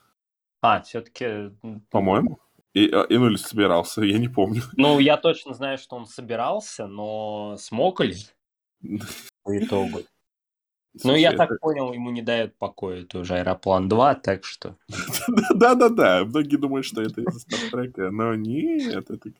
А, 0.62 0.80
все-таки... 0.82 1.52
по-моему. 1.90 2.38
И, 2.76 2.90
а, 2.92 3.04
и 3.04 3.16
ну 3.16 3.28
или 3.28 3.36
собирался, 3.36 4.02
я 4.04 4.18
не 4.18 4.28
помню. 4.28 4.62
Ну, 4.76 4.98
я 4.98 5.16
точно 5.16 5.54
знаю, 5.54 5.78
что 5.78 5.96
он 5.96 6.06
собирался, 6.06 6.86
но 6.86 7.56
смог 7.58 8.00
ли 8.02 8.14
по 9.42 9.58
итогу? 9.58 10.00
Ну, 11.02 11.14
я 11.14 11.30
это- 11.30 11.46
так 11.46 11.60
понял, 11.60 11.92
ему 11.94 12.10
не 12.10 12.20
дает 12.20 12.58
покоя 12.58 13.04
тоже 13.04 13.34
Аэроплан 13.34 13.88
2, 13.88 14.14
так 14.16 14.44
что... 14.44 14.76
Да-да-да, 15.54 16.24
многие 16.26 16.56
думают, 16.56 16.84
что 16.84 17.00
это 17.00 17.22
из 17.22 17.40
Стартрека, 17.42 18.10
но 18.10 18.34
нет, 18.34 19.10
это... 19.10 19.30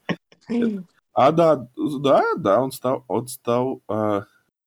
А, 1.13 1.33
да, 1.33 1.69
да, 1.77 2.23
да, 2.39 2.63
он 2.63 2.73
стал, 2.73 3.05
он 3.09 3.27
стал 3.29 3.83
а, 3.89 4.25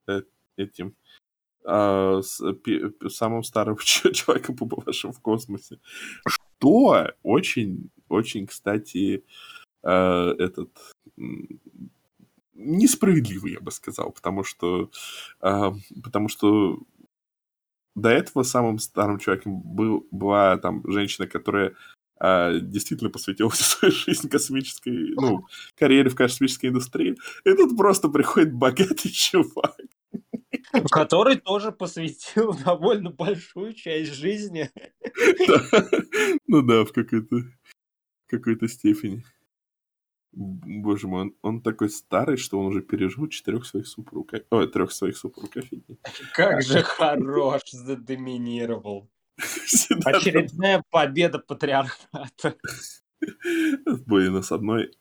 э, 0.08 0.22
этим 0.58 0.96
а, 1.64 2.22
самым 3.08 3.44
старым 3.44 3.78
человеком, 3.78 4.58
побывавшим 4.58 5.12
в 5.12 5.20
космосе. 5.22 5.80
Что 6.28 7.12
очень, 7.22 7.92
очень, 8.10 8.48
кстати, 8.48 9.24
а, 9.84 10.34
этот 10.38 10.70
м, 11.18 11.60
несправедливо, 12.54 13.48
я 13.48 13.60
бы 13.62 13.72
сказал, 13.72 14.12
потому 14.12 14.44
что, 14.44 14.92
а, 15.42 15.74
потому 16.04 16.28
что 16.30 16.80
до 17.96 18.10
этого 18.10 18.44
самым 18.44 18.80
старым 18.80 19.20
человеком 19.20 19.62
был, 19.62 20.08
была 20.12 20.58
там 20.58 20.84
женщина, 20.86 21.28
которая 21.28 21.76
а, 22.20 22.54
действительно 22.60 23.10
посвятила 23.10 23.50
всю 23.50 23.64
свою 23.64 23.94
жизнь 23.94 24.30
космической, 24.30 25.14
ну, 25.16 25.46
карьере 25.76 26.10
в 26.10 26.16
космической 26.16 26.68
индустрии. 26.68 27.16
И 27.46 27.54
тут 27.54 27.78
просто 27.78 28.10
приходит 28.10 28.54
богатый 28.54 29.10
чувак. 29.12 29.76
Который 30.92 31.38
тоже 31.38 31.72
посвятил 31.72 32.54
довольно 32.66 33.12
большую 33.12 33.74
часть 33.74 34.14
жизни. 34.14 34.70
Ну 36.48 36.62
да, 36.62 36.86
в 36.86 36.92
какой-то 36.92 37.38
какой-то 38.30 38.68
степени. 38.68 39.24
Боже 40.32 41.08
мой, 41.08 41.22
он, 41.22 41.36
он 41.42 41.62
такой 41.62 41.90
старый, 41.90 42.38
что 42.38 42.60
он 42.60 42.68
уже 42.68 42.82
пережил 42.82 43.28
четырех 43.28 43.66
своих 43.66 43.88
супруг. 43.88 44.32
Ой, 44.52 44.72
трех 44.72 44.92
своих 44.92 45.18
супруг, 45.18 45.58
офигеть. 45.58 46.00
Как 46.34 46.62
же 46.62 46.84
хорош 46.84 47.62
задоминировал. 47.72 49.10
Всегда 49.38 50.12
Очередная 50.12 50.84
победа 50.90 51.40
патриархата. 51.40 52.56
Блин, 54.06 54.36
а 54.36 54.44
с 54.44 54.52
одной... 54.52 54.92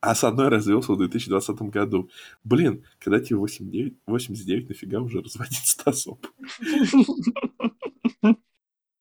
А 0.00 0.16
с 0.16 0.24
одной 0.24 0.48
развелся 0.48 0.92
в 0.92 0.98
2020 0.98 1.62
году. 1.62 2.10
Блин, 2.42 2.84
когда 2.98 3.20
тебе 3.20 3.36
89, 3.36 3.98
89 4.06 4.68
нафига 4.68 5.00
уже 5.00 5.20
разводиться 5.20 5.80
особо? 5.84 6.28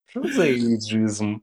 Что 0.05 0.23
за 0.27 0.45
эйджизм? 0.45 1.41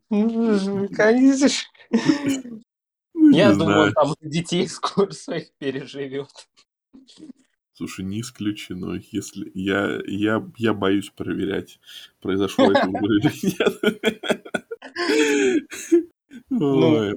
Конечно. 0.95 1.49
Ну, 1.91 3.31
Я 3.37 3.55
думаю, 3.55 3.93
там 3.93 4.15
детей 4.21 4.67
скоро 4.69 5.11
своих 5.11 5.53
переживет. 5.59 6.29
Слушай, 7.73 8.05
не 8.05 8.21
исключено. 8.23 9.01
Если 9.13 9.51
я, 9.55 10.01
я, 10.07 10.45
я 10.57 10.75
боюсь 10.75 11.11
проверять, 11.11 11.79
произошло 12.21 12.73
это 12.73 12.89
уже 12.89 13.19
или 13.19 13.31
нет. 16.51 16.51
Ой. 16.51 17.15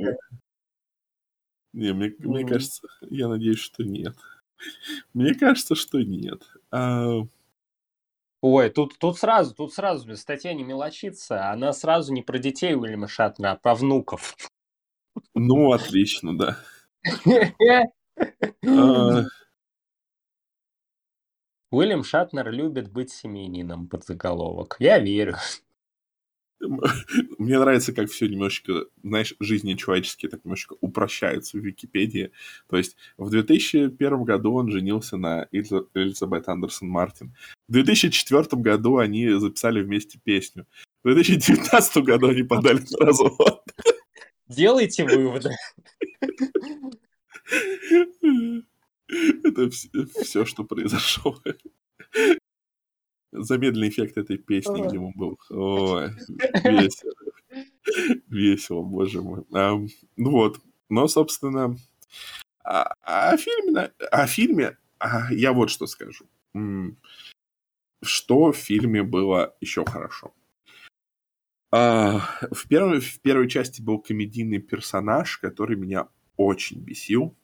Не, 1.74 1.94
мне, 1.94 2.14
мне 2.20 2.44
Ну. 2.44 2.48
кажется, 2.48 2.88
я 3.10 3.28
надеюсь, 3.28 3.60
что 3.60 3.84
нет. 3.84 4.16
Мне 5.14 5.34
кажется, 5.34 5.74
что 5.76 6.02
нет. 6.02 6.44
А, 6.70 7.22
Ой, 8.42 8.70
тут, 8.70 8.98
тут 8.98 9.18
сразу, 9.20 9.54
тут 9.54 9.74
сразу 9.74 10.16
статья 10.18 10.54
не 10.54 10.64
мелочится. 10.64 11.52
Она 11.52 11.74
сразу 11.74 12.12
не 12.14 12.24
про 12.24 12.40
детей 12.40 12.76
Уильяма 12.76 13.08
Шатнера, 13.08 13.52
а 13.52 13.56
про 13.56 13.76
внуков. 13.76 14.36
Ну, 15.34 15.72
отлично, 15.72 16.38
да. 16.38 16.58
А, 18.64 19.24
Уильям 21.72 22.04
Шатнер 22.04 22.52
любит 22.52 22.92
быть 22.92 23.12
семьянином 23.12 23.88
под 23.88 24.06
заголовок. 24.06 24.76
Я 24.80 25.00
верю. 25.00 25.38
Мне 27.40 27.58
нравится, 27.58 27.94
как 27.94 28.10
все 28.10 28.28
немножечко, 28.28 28.86
знаешь, 29.02 29.34
жизни 29.40 29.74
человеческие 29.74 30.30
так 30.30 30.44
немножечко 30.44 30.76
упрощаются 30.82 31.58
в 31.58 31.62
Википедии. 31.62 32.32
То 32.70 32.78
есть 32.78 32.98
в 33.18 33.30
2001 33.30 34.24
году 34.24 34.54
он 34.54 34.70
женился 34.70 35.18
на 35.18 35.48
Элизабет 35.52 36.48
Андерсон 36.50 36.90
Мартин. 36.90 37.36
В 37.68 37.72
2004 37.72 38.62
году 38.62 38.98
они 38.98 39.30
записали 39.32 39.82
вместе 39.82 40.20
песню. 40.24 40.68
В 41.04 41.14
2019 41.14 41.98
году 42.04 42.28
они 42.28 42.44
подали 42.44 42.82
на 43.00 43.06
развод. 43.06 43.64
Делайте 44.56 45.06
выводы. 45.06 45.52
Это 49.44 49.70
все, 49.70 50.46
что 50.46 50.64
произошло. 50.64 51.38
Замедленный 53.32 53.90
эффект 53.90 54.18
этой 54.18 54.38
песни, 54.38 54.82
видимо, 54.82 55.12
был. 55.16 55.40
Ой, 55.50 56.12
весело. 56.64 57.14
Весело, 58.28 58.82
боже 58.84 59.22
мой. 59.22 59.44
Ам, 59.54 59.88
ну 60.18 60.32
вот. 60.32 60.60
Но, 60.90 61.08
собственно, 61.08 61.78
а- 62.64 62.94
о 63.04 63.38
фильме, 63.38 63.92
о 64.12 64.28
фильме 64.28 64.78
а, 65.00 65.34
я 65.34 65.54
вот 65.54 65.70
что 65.70 65.88
скажу. 65.88 66.26
Что 68.04 68.52
в 68.52 68.58
фильме 68.58 69.04
было 69.04 69.56
еще 69.62 69.86
хорошо? 69.86 70.34
А, 71.72 72.20
В 72.52 72.68
первой, 72.68 73.00
в 73.00 73.22
первой 73.22 73.50
части 73.50 73.82
был 73.82 74.00
комедийный 74.00 74.60
персонаж, 74.60 75.38
который 75.38 75.78
меня 75.78 76.10
очень 76.36 76.82
бесил. 76.82 77.36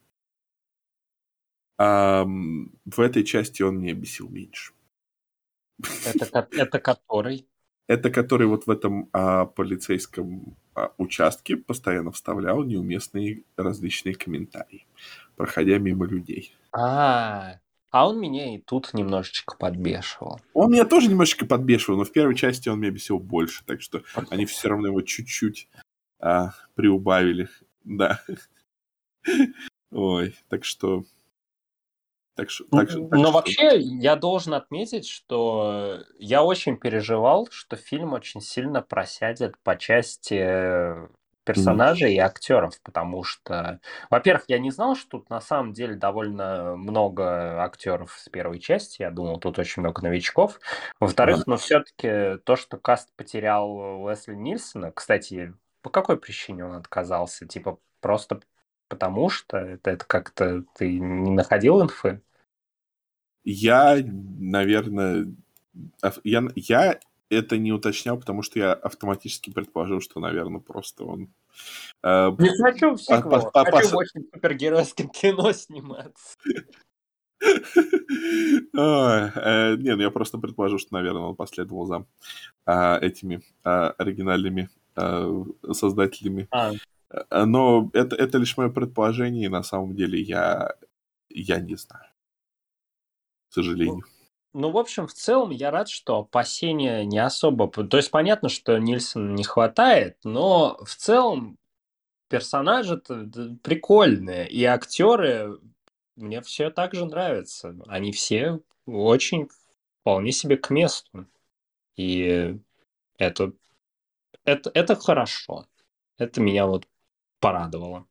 Ам, 1.77 2.71
В 2.85 2.99
этой 2.99 3.23
части 3.23 3.61
он 3.61 3.79
меня 3.79 3.93
бесил 3.93 4.29
меньше. 4.29 4.73
Это, 6.05 6.47
это 6.51 6.79
который? 6.79 7.47
Это 7.87 8.09
который 8.09 8.47
вот 8.47 8.67
в 8.67 8.69
этом 8.69 9.09
а, 9.13 9.45
полицейском 9.45 10.57
а, 10.75 10.91
участке 10.97 11.55
постоянно 11.55 12.11
вставлял 12.11 12.63
неуместные 12.63 13.43
различные 13.55 14.13
комментарии, 14.13 14.85
проходя 15.37 15.77
мимо 15.77 16.05
людей. 16.05 16.53
А, 16.73 17.59
а 17.97 18.07
он 18.07 18.19
меня 18.19 18.53
и 18.53 18.59
тут 18.59 18.93
немножечко 18.93 19.57
подбешивал. 19.57 20.39
Он 20.53 20.71
меня 20.71 20.85
тоже 20.85 21.09
немножечко 21.09 21.47
подбешивал, 21.47 21.97
но 21.97 22.03
в 22.03 22.11
первой 22.11 22.35
части 22.35 22.69
он 22.69 22.79
меня 22.79 22.91
бесил 22.91 23.17
больше, 23.17 23.65
так 23.65 23.81
что 23.81 24.03
они 24.29 24.45
все 24.45 24.69
равно 24.69 24.89
его 24.89 25.01
чуть-чуть 25.01 25.67
а, 26.19 26.51
приубавили. 26.75 27.49
Да. 27.83 28.21
Ой, 29.91 30.35
так 30.47 30.63
что... 30.63 31.05
Так 32.35 32.51
что, 32.51 32.65
так 32.65 32.87
что, 32.91 33.01
так 33.07 33.17
Но 33.17 33.23
что- 33.23 33.31
вообще 33.31 33.79
я 33.79 34.15
должен 34.15 34.53
отметить, 34.53 35.07
что 35.07 36.03
я 36.19 36.43
очень 36.43 36.77
переживал, 36.77 37.47
что 37.49 37.77
фильм 37.77 38.13
очень 38.13 38.41
сильно 38.41 38.83
просядет 38.83 39.57
по 39.63 39.75
части 39.75 40.35
персонажей 41.47 42.13
и 42.13 42.19
актеров, 42.19 42.79
потому 42.81 43.23
что, 43.23 43.79
во-первых, 44.09 44.45
я 44.47 44.59
не 44.59 44.71
знал, 44.71 44.95
что 44.95 45.17
тут 45.17 45.29
на 45.29 45.41
самом 45.41 45.73
деле 45.73 45.95
довольно 45.95 46.75
много 46.75 47.63
актеров 47.63 48.15
с 48.19 48.29
первой 48.29 48.59
части, 48.59 49.01
я 49.01 49.11
думал, 49.11 49.39
тут 49.39 49.57
очень 49.57 49.81
много 49.81 50.01
новичков. 50.01 50.59
Во-вторых, 50.99 51.47
но 51.47 51.57
все-таки 51.57 52.37
то, 52.43 52.55
что 52.55 52.77
каст 52.77 53.09
потерял 53.15 54.07
Лесли 54.07 54.35
Нильсона, 54.35 54.91
кстати, 54.91 55.53
по 55.81 55.89
какой 55.89 56.17
причине 56.17 56.65
он 56.65 56.75
отказался? 56.75 57.47
Типа 57.47 57.79
просто 58.01 58.41
потому 58.89 59.29
что 59.29 59.57
это, 59.57 59.91
это 59.91 60.05
как-то 60.05 60.63
ты 60.75 60.99
не 60.99 61.31
находил 61.31 61.81
инфы? 61.81 62.21
Я, 63.43 63.97
наверное, 64.03 65.27
я, 66.23 66.43
я 66.55 66.99
это 67.29 67.57
не 67.57 67.71
уточнял, 67.71 68.17
потому 68.17 68.41
что 68.41 68.59
я 68.59 68.73
автоматически 68.73 69.51
предположил, 69.51 70.01
что, 70.01 70.19
наверное, 70.19 70.61
просто 70.61 71.03
он... 71.03 71.33
Э, 72.03 72.31
не 72.37 72.49
хочу 72.61 72.95
в 72.95 73.01
сиквел, 73.01 73.51
по, 73.51 73.65
хочу 73.65 73.97
очень 73.97 74.27
супергеройским 74.33 75.09
кино 75.09 75.51
сниматься. 75.53 76.37
Э, 78.73 79.75
не, 79.77 79.95
ну 79.95 80.01
я 80.01 80.09
просто 80.09 80.39
предположил, 80.39 80.79
что, 80.79 80.95
наверное, 80.95 81.21
он 81.21 81.35
последовал 81.35 81.85
за 81.85 82.05
а, 82.65 82.97
этими 82.99 83.43
а, 83.63 83.91
оригинальными 83.91 84.69
а, 84.95 85.43
создателями. 85.71 86.47
Но 87.31 87.91
это, 87.93 88.15
это 88.15 88.37
лишь 88.39 88.57
мое 88.57 88.69
предположение, 88.69 89.45
и 89.45 89.49
на 89.49 89.61
самом 89.61 89.95
деле 89.95 90.19
я, 90.19 90.73
я 91.29 91.59
не 91.59 91.75
знаю. 91.75 92.05
К 93.49 93.53
сожалению. 93.53 94.03
Ну, 94.59 94.71
в 94.71 94.77
общем, 94.79 95.05
в 95.05 95.13
целом 95.13 95.51
я 95.51 95.69
рад, 95.69 95.87
что 95.87 96.17
опасения 96.17 97.05
не 97.05 97.19
особо... 97.19 97.69
То 97.69 97.97
есть 97.97 98.09
понятно, 98.09 98.49
что 98.49 98.79
Нильсон 98.79 99.35
не 99.35 99.43
хватает, 99.43 100.17
но 100.23 100.83
в 100.83 100.95
целом 100.95 101.59
персонажи 102.27 102.97
прикольные, 103.61 104.49
и 104.49 104.63
актеры 104.63 105.59
мне 106.15 106.41
все 106.41 106.71
так 106.71 106.95
же 106.95 107.05
нравятся. 107.05 107.77
Они 107.85 108.11
все 108.11 108.59
очень 108.87 109.47
вполне 110.01 110.31
себе 110.31 110.57
к 110.57 110.71
месту. 110.71 111.27
И 111.95 112.59
это, 113.19 113.53
это, 114.43 114.71
это 114.73 114.95
хорошо. 114.95 115.67
Это 116.17 116.41
меня 116.41 116.65
вот 116.65 116.87
порадовало. 117.39 118.07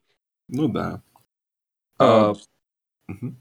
Ну 0.47 0.69
да. 0.69 1.03
А, 1.99 2.35
угу 3.09 3.35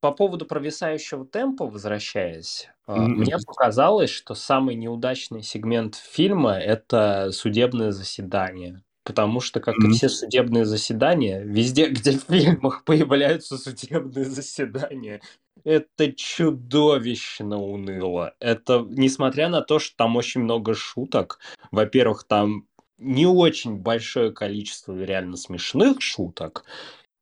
по 0.00 0.12
поводу 0.12 0.44
провисающего 0.46 1.24
темпа, 1.24 1.66
возвращаясь, 1.66 2.68
mm-hmm. 2.86 3.06
мне 3.06 3.36
показалось, 3.44 4.10
что 4.10 4.34
самый 4.34 4.74
неудачный 4.74 5.42
сегмент 5.42 5.94
фильма 5.94 6.52
это 6.52 7.30
судебное 7.32 7.92
заседание. 7.92 8.82
Потому 9.04 9.40
что, 9.40 9.60
как 9.60 9.76
mm-hmm. 9.76 9.90
и 9.90 9.92
все 9.92 10.08
судебные 10.08 10.64
заседания, 10.64 11.40
везде, 11.42 11.86
где 11.90 12.12
в 12.12 12.24
фильмах 12.24 12.84
появляются 12.84 13.56
судебные 13.56 14.24
заседания, 14.24 15.20
это 15.64 16.12
чудовищно 16.12 17.60
уныло. 17.60 18.34
Это, 18.40 18.86
несмотря 18.88 19.48
на 19.48 19.62
то, 19.62 19.78
что 19.78 19.96
там 19.96 20.16
очень 20.16 20.42
много 20.42 20.74
шуток, 20.74 21.38
во-первых, 21.70 22.24
там 22.24 22.66
не 22.98 23.26
очень 23.26 23.76
большое 23.76 24.32
количество 24.32 24.98
реально 25.02 25.36
смешных 25.36 26.00
шуток, 26.02 26.64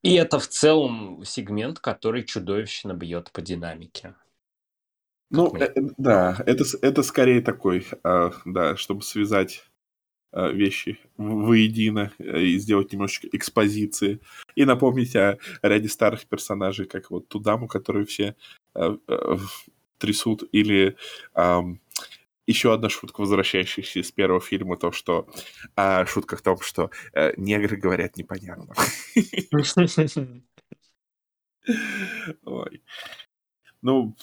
и 0.04 0.12
это 0.14 0.38
в 0.38 0.46
целом 0.46 1.24
сегмент, 1.24 1.78
который 1.78 2.24
чудовищно 2.24 2.92
бьет 2.92 3.30
по 3.32 3.40
динамике. 3.40 4.14
Ну, 5.30 5.56
э, 5.56 5.72
да, 5.96 6.36
это, 6.44 6.64
это 6.82 7.02
скорее 7.02 7.40
такой, 7.40 7.86
э, 8.04 8.30
да, 8.44 8.76
чтобы 8.76 9.02
связать 9.02 9.64
э, 10.32 10.52
вещи 10.52 10.98
воедино 11.16 12.12
э, 12.18 12.40
и 12.42 12.58
сделать 12.58 12.92
немножечко 12.92 13.28
экспозиции. 13.32 14.20
И 14.54 14.66
напомнить 14.66 15.16
о 15.16 15.38
ряде 15.62 15.88
старых 15.88 16.26
персонажей, 16.26 16.84
как 16.84 17.10
вот 17.10 17.26
ту 17.28 17.38
даму, 17.40 17.66
которую 17.66 18.04
все 18.06 18.36
э, 18.74 18.96
э, 19.08 19.36
трясут, 19.96 20.44
или 20.52 20.96
еще 22.46 22.72
одна 22.72 22.88
шутка, 22.88 23.20
возвращающаяся 23.20 24.00
из 24.00 24.12
первого 24.12 24.40
фильма, 24.40 24.76
то, 24.76 24.92
что 24.92 25.28
а, 25.76 26.04
шутка 26.06 26.36
в 26.36 26.42
том, 26.42 26.60
что 26.60 26.90
а, 27.12 27.32
негры 27.36 27.76
говорят 27.76 28.16
непонятно. 28.16 28.74
Ой. 32.44 32.82
Ну, 33.82 34.16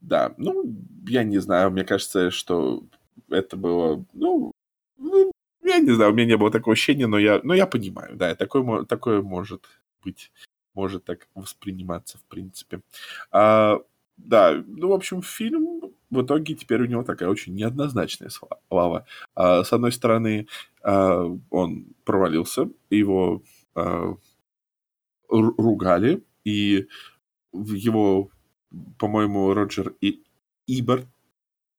да, 0.00 0.34
ну, 0.36 0.64
я 1.06 1.24
не 1.24 1.38
знаю, 1.38 1.70
мне 1.70 1.84
кажется, 1.84 2.30
что 2.30 2.84
это 3.28 3.56
было, 3.56 4.04
ну, 4.12 4.52
ну, 4.96 5.32
я 5.62 5.78
не 5.78 5.90
знаю, 5.90 6.12
у 6.12 6.14
меня 6.14 6.26
не 6.26 6.36
было 6.36 6.50
такого 6.50 6.74
ощущения, 6.74 7.06
но 7.06 7.18
я, 7.18 7.40
но 7.42 7.54
я 7.54 7.66
понимаю, 7.66 8.16
да, 8.16 8.34
такое, 8.34 8.84
такое 8.84 9.22
может 9.22 9.66
быть, 10.02 10.32
может 10.74 11.04
так 11.04 11.28
восприниматься, 11.34 12.18
в 12.18 12.24
принципе. 12.24 12.80
А, 13.30 13.80
да, 14.16 14.62
ну, 14.66 14.88
в 14.88 14.92
общем, 14.92 15.22
фильм 15.22 15.67
в 16.10 16.22
итоге 16.22 16.54
теперь 16.54 16.82
у 16.82 16.86
него 16.86 17.02
такая 17.02 17.28
очень 17.28 17.54
неоднозначная 17.54 18.30
слава. 18.30 19.06
А, 19.34 19.64
с 19.64 19.72
одной 19.72 19.92
стороны, 19.92 20.46
а, 20.82 21.24
он 21.50 21.86
провалился, 22.04 22.70
его 22.90 23.42
а, 23.74 24.14
ругали, 25.28 26.22
и 26.44 26.86
его, 27.52 28.30
по-моему, 28.98 29.52
Роджер 29.52 29.94
и 30.00 30.22
Иберт, 30.66 31.06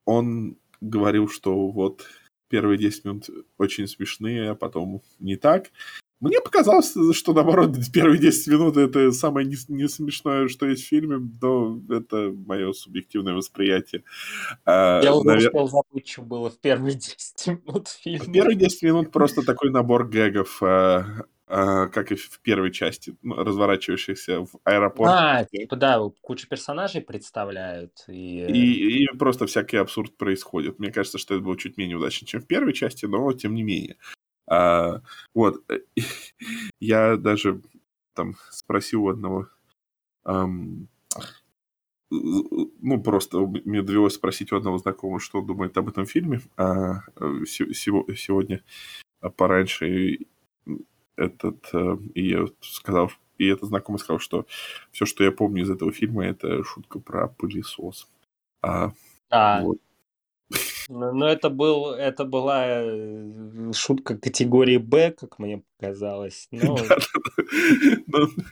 он 0.05 0.57
говорил, 0.81 1.27
что 1.27 1.69
вот 1.69 2.05
первые 2.49 2.77
10 2.77 3.05
минут 3.05 3.29
очень 3.57 3.87
смешные, 3.87 4.51
а 4.51 4.55
потом 4.55 5.01
не 5.19 5.35
так. 5.35 5.71
Мне 6.19 6.41
показалось, 6.41 6.93
что, 7.13 7.33
наоборот, 7.33 7.71
первые 7.93 8.19
10 8.19 8.47
минут 8.47 8.77
это 8.77 9.11
самое 9.11 9.47
не, 9.47 9.55
не 9.69 9.87
смешное, 9.87 10.47
что 10.47 10.65
есть 10.65 10.83
в 10.83 10.87
фильме, 10.87 11.29
но 11.41 11.79
это 11.89 12.33
мое 12.45 12.73
субъективное 12.73 13.33
восприятие. 13.33 14.03
А, 14.65 15.01
Я 15.01 15.15
уже 15.15 15.27
навер... 15.27 15.47
успел 15.47 15.67
забыть, 15.67 16.09
что 16.09 16.21
было 16.21 16.49
в 16.49 16.59
первые 16.59 16.93
10 16.95 17.47
минут 17.47 17.87
фильма. 17.87 18.25
В 18.25 18.31
первые 18.31 18.55
10 18.57 18.83
минут 18.83 19.11
просто 19.11 19.43
такой 19.43 19.71
набор 19.71 20.07
гэгов, 20.07 20.61
а, 20.61 21.05
а, 21.51 21.87
как 21.87 22.11
и 22.11 22.15
в 22.15 22.39
первой 22.41 22.71
части, 22.71 23.15
ну, 23.23 23.35
разворачивающихся 23.35 24.41
в 24.41 24.49
аэропорте. 24.65 25.13
А, 25.15 25.45
типа, 25.45 25.75
да, 25.77 25.99
куча 26.21 26.47
персонажей 26.47 27.01
представляют. 27.01 28.03
И... 28.07 28.45
И, 28.45 29.03
и 29.03 29.17
просто 29.17 29.47
всякий 29.47 29.77
абсурд 29.77 30.15
происходит. 30.15 30.77
Мне 30.77 30.91
кажется, 30.91 31.17
что 31.17 31.33
это 31.33 31.43
было 31.43 31.57
чуть 31.57 31.77
менее 31.77 31.97
удачно, 31.97 32.27
чем 32.27 32.41
в 32.41 32.45
первой 32.45 32.73
части, 32.73 33.05
но 33.05 33.33
тем 33.33 33.55
не 33.55 33.63
менее. 33.63 33.95
А, 34.49 35.01
вот. 35.33 35.63
Я 36.79 37.17
даже 37.17 37.61
там 38.15 38.35
спросил 38.51 39.05
у 39.05 39.09
одного 39.09 39.47
um, 40.25 40.87
ну, 42.11 43.01
просто 43.03 43.39
мне 43.39 43.83
довелось 43.83 44.15
спросить 44.15 44.51
у 44.51 44.57
одного 44.57 44.79
знакомого, 44.79 45.19
что 45.19 45.39
он 45.39 45.45
думает 45.45 45.77
об 45.77 45.89
этом 45.89 46.05
фильме 46.05 46.41
а, 46.57 47.01
сегодня 47.45 48.63
пораньше. 49.37 49.87
И 49.89 50.27
этот, 51.15 51.69
э, 51.73 51.97
и 52.15 52.29
я 52.29 52.45
сказал, 52.61 53.11
и 53.37 53.47
этот 53.47 53.69
знакомый 53.69 53.99
сказал, 53.99 54.19
что 54.19 54.45
все, 54.91 55.05
что 55.05 55.23
я 55.23 55.31
помню 55.31 55.63
из 55.63 55.69
этого 55.69 55.91
фильма, 55.91 56.25
это 56.25 56.63
шутка 56.63 56.99
про 56.99 57.27
пылесос. 57.27 58.07
А, 58.61 58.93
а 59.29 59.61
вот. 59.61 59.77
Но, 60.89 61.27
это, 61.27 61.51
был, 61.51 61.91
это 61.91 62.25
была 62.25 62.65
э, 62.65 63.71
шутка 63.73 64.17
категории 64.17 64.77
Б, 64.77 65.11
как 65.11 65.37
мне 65.37 65.61
показалось. 65.77 66.47
Но... 66.51 66.77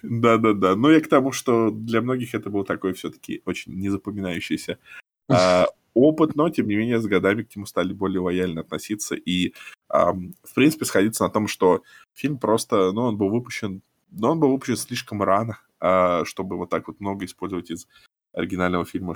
Да-да-да. 0.03 0.75
Ну, 0.75 0.91
я 0.91 1.01
к 1.01 1.07
тому, 1.07 1.31
что 1.31 1.71
для 1.71 2.01
многих 2.01 2.35
это 2.35 2.51
был 2.51 2.63
такой 2.63 2.93
все-таки 2.93 3.41
очень 3.45 3.73
незапоминающийся 3.79 4.77
а, 5.29 5.65
опыт, 5.95 6.35
но, 6.35 6.49
тем 6.51 6.67
не 6.67 6.75
менее, 6.75 6.99
с 6.99 7.07
годами 7.07 7.41
к 7.41 7.55
нему 7.55 7.65
стали 7.65 7.91
более 7.91 8.19
лояльно 8.19 8.61
относиться 8.61 9.15
и, 9.15 9.53
в 9.89 10.53
принципе, 10.53 10.85
сходиться 10.85 11.23
на 11.23 11.31
том, 11.31 11.47
что 11.47 11.81
фильм 12.13 12.38
просто, 12.38 12.91
ну, 12.91 13.01
он 13.01 13.17
был 13.17 13.29
выпущен, 13.29 13.81
но 14.11 14.33
он 14.33 14.39
был 14.39 14.51
выпущен 14.51 14.77
слишком 14.77 15.23
рано, 15.23 15.59
а, 15.79 16.23
чтобы 16.23 16.55
вот 16.55 16.69
так 16.69 16.88
вот 16.88 16.99
много 16.99 17.25
использовать 17.25 17.71
из 17.71 17.88
оригинального 18.31 18.85
фильма, 18.85 19.15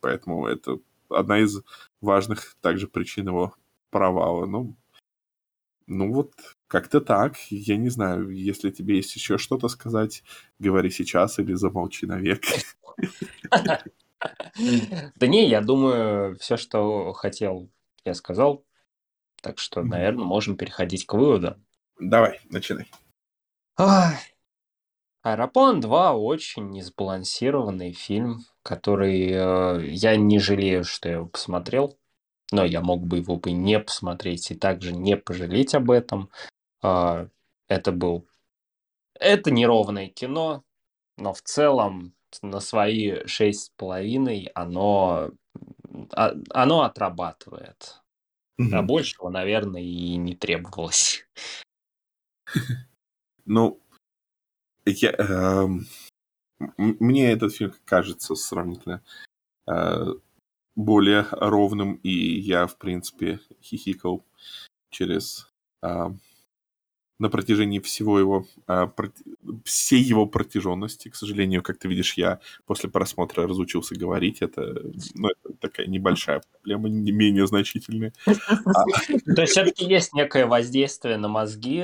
поэтому 0.00 0.46
это 0.46 0.78
одна 1.10 1.38
из 1.38 1.62
важных 2.04 2.56
также 2.60 2.86
причин 2.86 3.28
его 3.28 3.54
провала. 3.90 4.46
Ну, 4.46 4.76
ну 5.86 6.12
вот, 6.12 6.32
как-то 6.66 7.00
так. 7.00 7.36
Я 7.50 7.76
не 7.76 7.88
знаю, 7.88 8.30
если 8.30 8.70
тебе 8.70 8.96
есть 8.96 9.14
еще 9.16 9.38
что-то 9.38 9.68
сказать, 9.68 10.22
говори 10.58 10.90
сейчас 10.90 11.38
или 11.38 11.54
замолчи 11.54 12.06
навек. 12.06 12.42
Да 15.16 15.26
не, 15.26 15.46
я 15.48 15.60
думаю, 15.60 16.36
все, 16.38 16.56
что 16.56 17.12
хотел, 17.12 17.70
я 18.04 18.14
сказал. 18.14 18.64
Так 19.42 19.58
что, 19.58 19.82
наверное, 19.82 20.24
можем 20.24 20.56
переходить 20.56 21.04
к 21.04 21.12
выводам. 21.12 21.62
Давай, 22.00 22.40
начинай. 22.48 22.90
Аэроплан 25.24 25.80
2 25.80 26.16
очень 26.16 26.68
несбалансированный 26.68 27.92
фильм, 27.92 28.40
который 28.62 29.30
э, 29.30 29.86
я 29.88 30.16
не 30.16 30.38
жалею, 30.38 30.84
что 30.84 31.08
я 31.08 31.14
его 31.14 31.26
посмотрел, 31.26 31.98
но 32.52 32.62
я 32.62 32.82
мог 32.82 33.06
бы 33.06 33.16
его 33.16 33.36
бы 33.36 33.52
не 33.52 33.80
посмотреть 33.80 34.50
и 34.50 34.54
также 34.54 34.92
не 34.92 35.16
пожалеть 35.16 35.74
об 35.74 35.90
этом. 35.90 36.28
Э, 36.82 37.28
это 37.68 37.90
был... 37.90 38.28
Это 39.18 39.50
неровное 39.50 40.08
кино, 40.08 40.62
но 41.16 41.32
в 41.32 41.40
целом 41.40 42.14
на 42.42 42.60
свои 42.60 43.26
шесть 43.26 43.64
с 43.64 43.68
половиной 43.70 44.50
оно, 44.54 45.30
а, 46.12 46.34
оно 46.50 46.82
отрабатывает. 46.82 48.02
Mm-hmm. 48.60 48.74
А 48.74 48.82
большего, 48.82 49.30
наверное, 49.30 49.80
и 49.80 50.16
не 50.16 50.34
мне 56.78 57.32
этот 57.32 57.54
фильм 57.54 57.72
кажется 57.84 58.34
сравнительно 58.34 59.02
э, 59.66 60.04
более 60.76 61.26
ровным, 61.30 61.94
и 62.02 62.10
я, 62.10 62.66
в 62.66 62.76
принципе, 62.76 63.40
хихикал 63.62 64.24
через 64.90 65.48
э, 65.82 66.10
на 67.18 67.28
протяжении 67.28 67.78
всего 67.78 68.18
его, 68.18 68.46
а, 68.66 68.92
всей 69.64 70.02
его 70.02 70.26
протяженности. 70.26 71.08
К 71.08 71.14
сожалению, 71.14 71.62
как 71.62 71.78
ты 71.78 71.88
видишь, 71.88 72.14
я 72.14 72.40
после 72.66 72.90
просмотра 72.90 73.46
разучился 73.46 73.94
говорить. 73.94 74.42
Это, 74.42 74.82
ну, 75.14 75.28
это 75.28 75.54
такая 75.60 75.86
небольшая 75.86 76.42
проблема, 76.52 76.88
не 76.88 77.12
менее 77.12 77.46
значительная. 77.46 78.12
То 78.26 79.42
есть 79.42 79.52
все-таки 79.52 79.84
есть 79.84 80.12
некое 80.12 80.46
воздействие 80.46 81.16
на 81.16 81.28
мозги? 81.28 81.82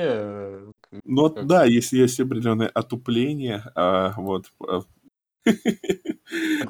Ну 1.03 1.29
да, 1.29 1.65
есть, 1.65 1.93
есть 1.93 2.19
определенное 2.19 2.67
отупление. 2.67 3.63
А, 3.75 4.13
вот 4.17 4.51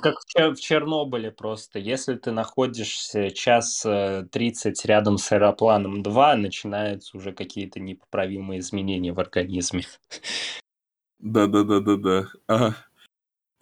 как 0.02 0.16
в 0.56 0.60
Чернобыле 0.60 1.32
просто. 1.32 1.80
Если 1.80 2.16
ты 2.16 2.32
находишься 2.32 3.30
час 3.32 3.82
30 3.82 4.86
э, 4.86 4.88
рядом 4.88 5.18
с 5.18 5.32
аэропланом 5.32 6.04
2, 6.04 6.36
начинаются 6.38 7.18
уже 7.18 7.34
какие-то 7.34 7.80
непоправимые 7.80 8.60
изменения 8.60 9.14
в 9.14 9.20
организме. 9.20 9.84
Да-да-да-да-да. 11.20 12.30
Ага. 12.48 12.76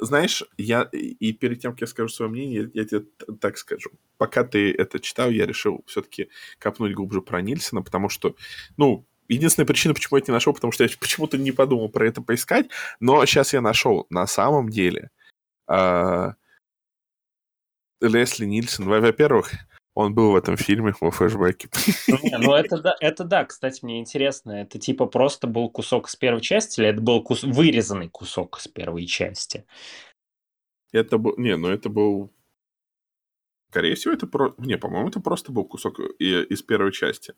Знаешь, 0.01 0.43
я 0.57 0.83
и 0.83 1.33
перед 1.33 1.59
тем, 1.59 1.73
как 1.73 1.81
я 1.81 1.87
скажу 1.87 2.07
свое 2.07 2.31
мнение, 2.31 2.71
я, 2.73 2.81
я 2.81 2.85
тебе 2.85 3.05
так 3.41 3.57
скажу. 3.57 3.89
Пока 4.17 4.45
ты 4.45 4.71
это 4.71 4.99
читал, 4.99 5.29
я 5.29 5.45
решил 5.45 5.83
все-таки 5.87 6.29
копнуть 6.57 6.93
глубже 6.93 7.21
про 7.21 7.41
Нильсона, 7.41 7.81
потому 7.81 8.07
что, 8.07 8.35
ну, 8.77 9.05
единственная 9.29 9.67
причина, 9.67 9.93
почему 9.93 10.17
я 10.17 10.23
это 10.23 10.31
не 10.31 10.35
нашел, 10.35 10.53
потому 10.53 10.71
что 10.71 10.83
я 10.83 10.89
почему-то 10.99 11.37
не 11.37 11.51
подумал 11.51 11.89
про 11.89 12.07
это 12.07 12.21
поискать, 12.21 12.67
но 12.99 13.25
сейчас 13.25 13.53
я 13.53 13.61
нашел. 13.61 14.05
На 14.09 14.27
самом 14.27 14.69
деле, 14.69 15.11
э, 15.67 16.33
Лесли 18.01 18.45
Нильсон, 18.45 18.85
во-первых, 18.85 19.51
он 19.93 20.13
был 20.13 20.31
в 20.31 20.35
этом 20.35 20.57
фильме 20.57 20.93
во 21.01 21.11
флешбеке. 21.11 21.69
Не, 22.07 22.37
ну 22.37 22.53
это 22.53 22.81
да, 22.81 22.95
это 22.99 23.23
да, 23.23 23.45
кстати, 23.45 23.83
мне 23.83 23.99
интересно, 23.99 24.51
это 24.51 24.79
типа 24.79 25.05
просто 25.05 25.47
был 25.47 25.69
кусок 25.69 26.09
с 26.09 26.15
первой 26.15 26.41
части 26.41 26.79
или 26.79 26.89
это 26.89 27.01
был 27.01 27.21
кус... 27.23 27.43
вырезанный 27.43 28.09
кусок 28.09 28.59
с 28.59 28.67
первой 28.67 29.05
части? 29.05 29.65
Это 30.91 31.17
был, 31.17 31.35
не, 31.37 31.55
ну 31.55 31.67
это 31.67 31.89
был, 31.89 32.31
скорее 33.69 33.95
всего, 33.95 34.13
это 34.13 34.25
про, 34.25 34.55
не, 34.57 34.77
по-моему, 34.77 35.09
это 35.09 35.19
просто 35.19 35.51
был 35.51 35.65
кусок 35.65 35.99
из 35.99 36.63
первой 36.63 36.91
части. 36.91 37.35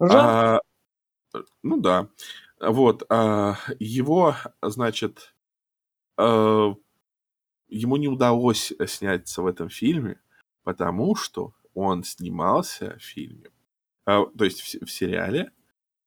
А, 0.00 0.60
ну 1.62 1.80
да. 1.80 2.08
Вот. 2.60 3.04
А, 3.08 3.56
его, 3.78 4.36
значит, 4.62 5.34
а, 6.16 6.74
ему 7.68 7.96
не 7.96 8.08
удалось 8.08 8.72
сняться 8.86 9.42
в 9.42 9.46
этом 9.46 9.68
фильме, 9.68 10.20
потому 10.62 11.14
что 11.16 11.52
он 11.74 12.04
снимался 12.04 12.96
в 12.98 13.02
фильме, 13.02 13.50
а, 14.06 14.24
то 14.26 14.44
есть 14.44 14.60
в, 14.60 14.86
в 14.86 14.90
сериале 14.90 15.50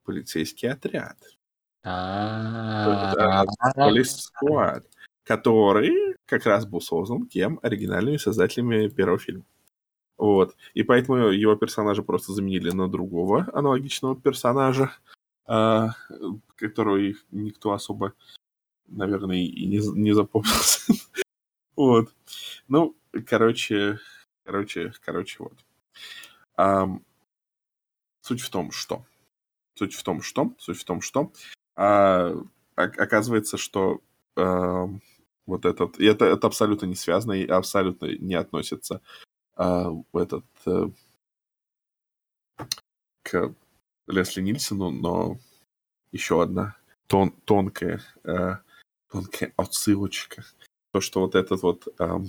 «Полицейский 0.03 0.69
отряд». 0.69 1.17
Police 3.77 4.29
Squad, 4.29 4.83
который 5.23 6.15
как 6.25 6.45
раз 6.45 6.65
был 6.65 6.81
создан 6.81 7.25
кем? 7.25 7.59
Оригинальными 7.61 8.17
создателями 8.17 8.89
первого 8.89 9.19
фильма. 9.19 9.43
Вот. 10.17 10.55
И 10.73 10.83
поэтому 10.83 11.29
его 11.29 11.55
персонажа 11.55 12.01
просто 12.03 12.33
заменили 12.33 12.71
на 12.71 12.89
другого 12.89 13.47
аналогичного 13.53 14.15
персонажа, 14.15 14.91
а, 15.47 15.91
которую 16.55 17.15
никто 17.31 17.71
особо, 17.71 18.13
наверное, 18.87 19.37
и 19.37 19.65
не, 19.65 19.79
не 19.97 20.13
запомнился. 20.13 20.93
вот. 21.75 22.13
Ну, 22.67 22.95
короче, 23.25 23.99
короче, 24.43 24.93
короче, 25.01 25.43
вот. 25.43 27.01
Суть 28.21 28.41
в 28.41 28.49
том, 28.49 28.71
что... 28.71 29.05
Суть 29.75 29.93
в 29.93 30.03
том, 30.03 30.21
что... 30.21 30.53
Суть 30.57 30.79
в 30.79 30.83
том, 30.83 30.99
что... 30.99 31.31
А, 31.77 32.33
оказывается, 32.75 33.57
что 33.57 34.01
а, 34.35 34.89
вот 35.45 35.65
этот... 35.65 35.97
И 35.99 36.05
это, 36.05 36.25
это 36.25 36.47
абсолютно 36.47 36.87
не 36.87 36.95
связано 36.95 37.33
и 37.33 37.47
абсолютно 37.47 38.07
не 38.17 38.35
относится 38.35 39.01
а, 39.55 39.93
этот... 40.13 40.45
А, 40.65 40.89
к 43.23 43.53
Лесли 44.07 44.41
Нильсону, 44.41 44.91
но 44.91 45.37
еще 46.11 46.41
одна 46.41 46.75
тон, 47.07 47.31
тонкая, 47.45 48.01
э, 48.23 48.55
тонкая 49.11 49.53
отсылочка. 49.57 50.43
То, 50.93 51.01
что 51.01 51.21
вот 51.21 51.35
этот 51.35 51.61
вот 51.61 51.87
э, 51.99 52.19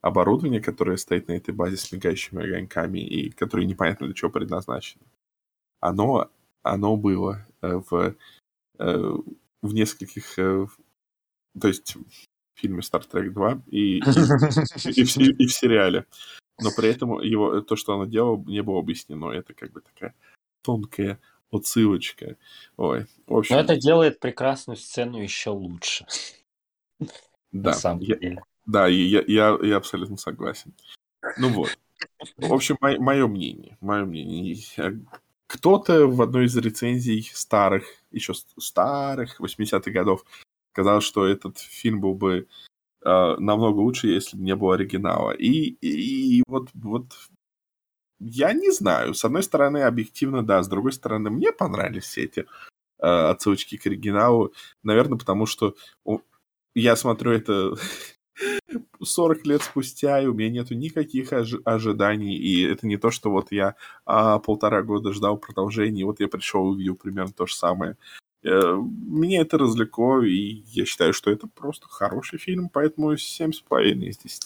оборудование, 0.00 0.60
которое 0.60 0.96
стоит 0.96 1.28
на 1.28 1.32
этой 1.32 1.54
базе 1.54 1.76
с 1.76 1.92
мигающими 1.92 2.44
огоньками 2.44 2.98
и 2.98 3.30
которое 3.30 3.66
непонятно 3.66 4.06
для 4.06 4.14
чего 4.14 4.30
предназначено, 4.30 5.04
оно, 5.80 6.30
оно 6.62 6.96
было 6.96 7.46
э, 7.60 7.80
в, 7.90 8.14
э, 8.78 9.12
в 9.62 9.74
нескольких... 9.74 10.38
Э, 10.38 10.66
то 11.60 11.68
есть 11.68 11.94
в 11.94 12.60
фильме 12.60 12.80
Star 12.80 13.02
Trek 13.08 13.30
2 13.30 13.62
и, 13.68 13.78
и, 13.78 14.00
и, 14.00 15.00
и, 15.00 15.04
в, 15.04 15.16
и 15.16 15.46
в 15.46 15.52
сериале. 15.52 16.06
Но 16.60 16.70
при 16.76 16.88
этом 16.88 17.20
его, 17.20 17.60
то, 17.60 17.76
что 17.76 17.94
оно 17.94 18.06
делало, 18.06 18.42
не 18.46 18.62
было 18.62 18.78
объяснено. 18.78 19.30
Это 19.30 19.54
как 19.54 19.72
бы 19.72 19.80
такая 19.80 20.14
тонкая 20.64 21.20
отсылочка. 21.52 22.36
Ой, 22.76 23.06
в 23.26 23.36
общем... 23.36 23.54
Но 23.54 23.60
это 23.60 23.76
делает 23.76 24.18
прекрасную 24.18 24.76
сцену 24.76 25.22
еще 25.22 25.50
лучше. 25.50 26.06
Да, 27.52 27.70
На 27.70 27.72
самом 27.74 28.00
я, 28.00 28.16
деле. 28.16 28.42
да, 28.66 28.88
я, 28.88 29.22
я, 29.26 29.56
я 29.62 29.76
абсолютно 29.76 30.16
согласен. 30.16 30.74
Ну 31.38 31.50
вот. 31.50 31.78
В 32.36 32.52
общем, 32.52 32.76
мое, 32.80 32.98
мое 32.98 33.26
мнение, 33.28 33.76
мое 33.80 34.04
мнение. 34.04 34.56
Кто-то 35.46 36.06
в 36.06 36.20
одной 36.20 36.46
из 36.46 36.56
рецензий 36.56 37.30
старых, 37.32 37.84
еще 38.10 38.34
старых 38.58 39.40
80-х 39.40 39.90
годов 39.90 40.24
сказал, 40.72 41.00
что 41.00 41.26
этот 41.26 41.58
фильм 41.58 42.00
был 42.00 42.14
бы 42.14 42.48
э, 43.04 43.36
намного 43.38 43.78
лучше, 43.78 44.08
если 44.08 44.36
бы 44.36 44.42
не 44.42 44.56
было 44.56 44.74
оригинала. 44.74 45.30
И, 45.30 45.76
и, 45.80 46.38
и 46.38 46.42
вот, 46.48 46.70
вот 46.74 47.12
я 48.20 48.52
не 48.52 48.70
знаю. 48.70 49.14
С 49.14 49.24
одной 49.24 49.42
стороны, 49.42 49.78
объективно, 49.82 50.44
да. 50.44 50.62
С 50.62 50.68
другой 50.68 50.92
стороны, 50.92 51.30
мне 51.30 51.52
понравились 51.52 52.04
все 52.04 52.24
эти 52.24 52.40
э, 52.40 53.06
отсылочки 53.06 53.76
к 53.76 53.86
оригиналу. 53.86 54.52
Наверное, 54.82 55.18
потому 55.18 55.46
что 55.46 55.74
я 56.74 56.96
смотрю 56.96 57.32
это 57.32 57.74
40 59.02 59.46
лет 59.46 59.62
спустя, 59.62 60.20
и 60.20 60.26
у 60.26 60.34
меня 60.34 60.50
нету 60.50 60.74
никаких 60.74 61.32
ожи- 61.32 61.62
ожиданий. 61.64 62.36
И 62.36 62.62
это 62.62 62.86
не 62.86 62.96
то, 62.96 63.10
что 63.10 63.30
вот 63.30 63.52
я 63.52 63.76
а, 64.04 64.38
полтора 64.38 64.82
года 64.82 65.12
ждал 65.12 65.36
продолжения, 65.38 66.02
и 66.02 66.04
вот 66.04 66.20
я 66.20 66.28
пришел 66.28 66.66
и 66.66 66.74
увидел 66.74 66.96
примерно 66.96 67.32
то 67.32 67.46
же 67.46 67.54
самое. 67.54 67.96
Э, 68.42 68.76
меня 68.76 69.40
это 69.40 69.58
развлекло, 69.58 70.22
и 70.22 70.62
я 70.66 70.84
считаю, 70.84 71.12
что 71.12 71.30
это 71.30 71.46
просто 71.48 71.88
хороший 71.88 72.38
фильм, 72.38 72.68
поэтому 72.68 73.14
7,5 73.14 74.04
из 74.04 74.18
10. 74.18 74.42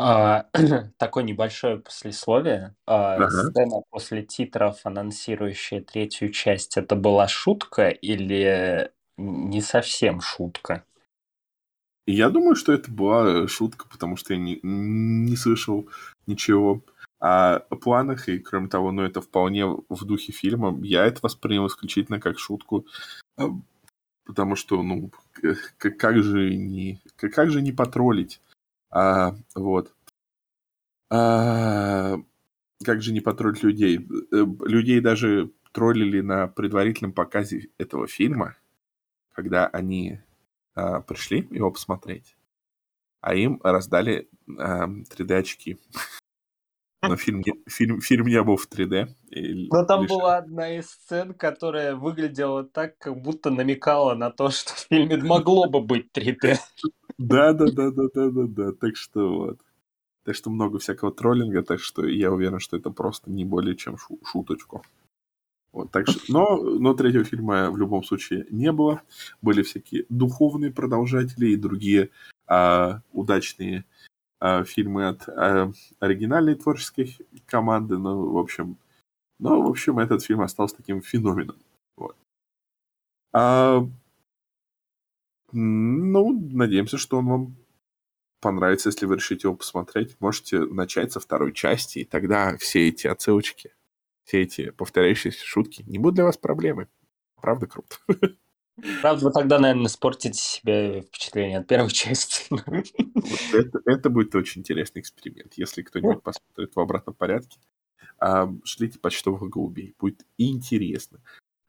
А, 0.00 0.46
такое 0.96 1.24
небольшое 1.24 1.78
послесловие. 1.78 2.76
А, 2.86 3.16
ага. 3.16 3.50
Сцена 3.50 3.82
после 3.90 4.22
титров, 4.22 4.78
анонсирующая 4.84 5.82
третью 5.82 6.30
часть, 6.30 6.76
это 6.76 6.94
была 6.94 7.26
шутка 7.26 7.88
или 7.88 8.92
не 9.16 9.60
совсем 9.60 10.20
шутка? 10.20 10.84
Я 12.06 12.30
думаю, 12.30 12.54
что 12.54 12.72
это 12.72 12.92
была 12.92 13.48
шутка, 13.48 13.86
потому 13.90 14.16
что 14.16 14.34
я 14.34 14.38
не, 14.38 14.60
не 14.62 15.36
слышал 15.36 15.88
ничего 16.28 16.80
о 17.18 17.58
планах, 17.58 18.28
и 18.28 18.38
кроме 18.38 18.68
того, 18.68 18.92
ну, 18.92 19.02
это 19.02 19.20
вполне 19.20 19.66
в 19.66 20.04
духе 20.04 20.30
фильма. 20.30 20.78
Я 20.80 21.06
это 21.06 21.18
воспринял 21.22 21.66
исключительно 21.66 22.20
как 22.20 22.38
шутку, 22.38 22.86
а, 23.36 23.48
потому 24.24 24.54
что, 24.54 24.80
ну, 24.84 25.10
как, 25.76 25.96
как 25.96 26.22
же 26.22 26.54
не, 26.54 27.00
как, 27.16 27.32
как 27.32 27.50
же 27.50 27.60
не 27.62 27.72
потроллить 27.72 28.40
а, 28.90 29.34
вот. 29.54 29.94
А, 31.10 32.16
как 32.84 33.02
же 33.02 33.12
не 33.12 33.20
потроллить 33.20 33.62
людей? 33.62 34.06
Э, 34.32 34.44
людей 34.66 35.00
даже 35.00 35.52
троллили 35.72 36.20
на 36.20 36.48
предварительном 36.48 37.12
показе 37.12 37.68
этого 37.78 38.06
фильма, 38.06 38.56
когда 39.32 39.66
они 39.66 40.20
а, 40.74 41.00
пришли 41.00 41.46
его 41.50 41.70
посмотреть, 41.70 42.36
а 43.20 43.34
им 43.34 43.60
раздали 43.62 44.28
а, 44.58 44.86
3D-очки. 44.86 45.78
Но 47.02 47.16
фильм, 47.16 47.44
фильм, 47.68 48.00
фильм 48.00 48.26
не 48.26 48.42
был 48.42 48.56
в 48.56 48.68
3D. 48.68 49.08
Но 49.70 49.84
там 49.84 50.02
лишь... 50.02 50.10
была 50.10 50.38
одна 50.38 50.76
из 50.76 50.90
сцен, 50.90 51.32
которая 51.32 51.94
выглядела 51.94 52.64
так, 52.64 52.98
как 52.98 53.20
будто 53.20 53.50
намекала 53.50 54.14
на 54.14 54.30
то, 54.30 54.50
что 54.50 54.72
в 54.74 54.78
фильме 54.88 55.16
могло 55.16 55.68
бы 55.68 55.80
быть 55.80 56.08
3D. 56.12 56.58
Да, 57.18 57.52
да, 57.52 57.66
да, 57.66 57.90
да, 57.90 58.08
да, 58.14 58.30
да, 58.30 58.46
да. 58.46 58.72
Так 58.72 58.96
что 58.96 59.36
вот. 59.36 59.60
Так 60.24 60.36
что 60.36 60.50
много 60.50 60.78
всякого 60.78 61.10
троллинга, 61.10 61.62
так 61.62 61.80
что 61.80 62.06
я 62.06 62.30
уверен, 62.30 62.58
что 62.60 62.76
это 62.76 62.90
просто 62.90 63.30
не 63.30 63.44
более 63.44 63.76
чем 63.76 63.96
шу- 63.96 64.20
шуточку. 64.24 64.82
Вот, 65.72 65.90
так 65.90 66.08
что, 66.08 66.20
но, 66.28 66.56
но 66.56 66.94
третьего 66.94 67.24
фильма 67.24 67.70
в 67.70 67.76
любом 67.76 68.02
случае 68.02 68.46
не 68.50 68.72
было. 68.72 69.02
Были 69.42 69.62
всякие 69.62 70.06
духовные 70.08 70.72
продолжатели 70.72 71.48
и 71.48 71.56
другие 71.56 72.10
а, 72.46 73.00
удачные 73.12 73.84
а, 74.40 74.64
фильмы 74.64 75.08
от 75.08 75.28
а, 75.28 75.72
оригинальной 76.00 76.54
творческой 76.54 77.16
команды. 77.46 77.98
Ну, 77.98 78.32
в 78.32 78.38
общем, 78.38 78.76
ну, 79.38 79.62
в 79.62 79.68
общем, 79.68 79.98
этот 79.98 80.22
фильм 80.22 80.40
остался 80.40 80.76
таким 80.76 81.00
феноменом. 81.00 81.56
Вот. 81.96 82.16
А, 83.32 83.86
ну, 85.52 86.32
надеемся, 86.52 86.98
что 86.98 87.18
он 87.18 87.26
вам 87.26 87.56
понравится, 88.40 88.88
если 88.88 89.06
вы 89.06 89.16
решите 89.16 89.48
его 89.48 89.56
посмотреть. 89.56 90.16
Можете 90.20 90.60
начать 90.60 91.12
со 91.12 91.20
второй 91.20 91.52
части, 91.52 92.00
и 92.00 92.04
тогда 92.04 92.56
все 92.58 92.88
эти 92.88 93.06
отсылочки 93.06 93.72
все 94.28 94.42
эти 94.42 94.70
повторяющиеся 94.70 95.42
шутки 95.44 95.82
не 95.86 95.98
будут 95.98 96.16
для 96.16 96.24
вас 96.24 96.36
проблемой. 96.36 96.86
Правда 97.40 97.66
круто. 97.66 97.96
Правда, 99.00 99.24
вы 99.24 99.32
тогда, 99.32 99.58
наверное, 99.58 99.86
испортите 99.86 100.38
себе 100.38 101.00
впечатление 101.00 101.58
от 101.58 101.66
первой 101.66 101.90
части. 101.92 102.44
Вот 102.50 102.62
это, 103.54 103.80
это 103.86 104.10
будет 104.10 104.34
очень 104.34 104.60
интересный 104.60 105.00
эксперимент. 105.00 105.54
Если 105.54 105.80
кто-нибудь 105.80 106.22
посмотрит 106.22 106.76
в 106.76 106.78
обратном 106.80 107.14
порядке, 107.14 107.58
шлите 108.64 108.98
почтовых 108.98 109.48
голубей. 109.48 109.94
Будет 109.98 110.26
интересно. 110.36 111.20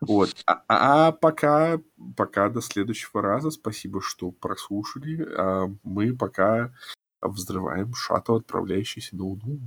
Вот. 0.02 0.36
А, 0.46 0.64
а 0.68 1.12
пока, 1.12 1.80
пока 2.16 2.50
до 2.50 2.62
следующего 2.62 3.22
раза. 3.22 3.52
Спасибо, 3.52 4.02
что 4.02 4.32
прослушали. 4.32 5.28
А 5.38 5.68
мы 5.84 6.16
пока 6.16 6.74
взрываем 7.22 7.94
шаттл, 7.94 8.36
отправляющийся 8.38 9.16
на 9.16 9.26
Луну. 9.26 9.60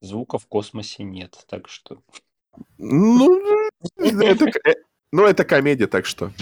Звука 0.00 0.38
в 0.38 0.46
космосе 0.46 1.04
нет, 1.04 1.44
так 1.48 1.68
что... 1.68 2.02
Ну, 2.78 3.68
это, 3.96 4.46
ну, 5.12 5.24
это 5.24 5.44
комедия, 5.44 5.86
так 5.86 6.06
что... 6.06 6.32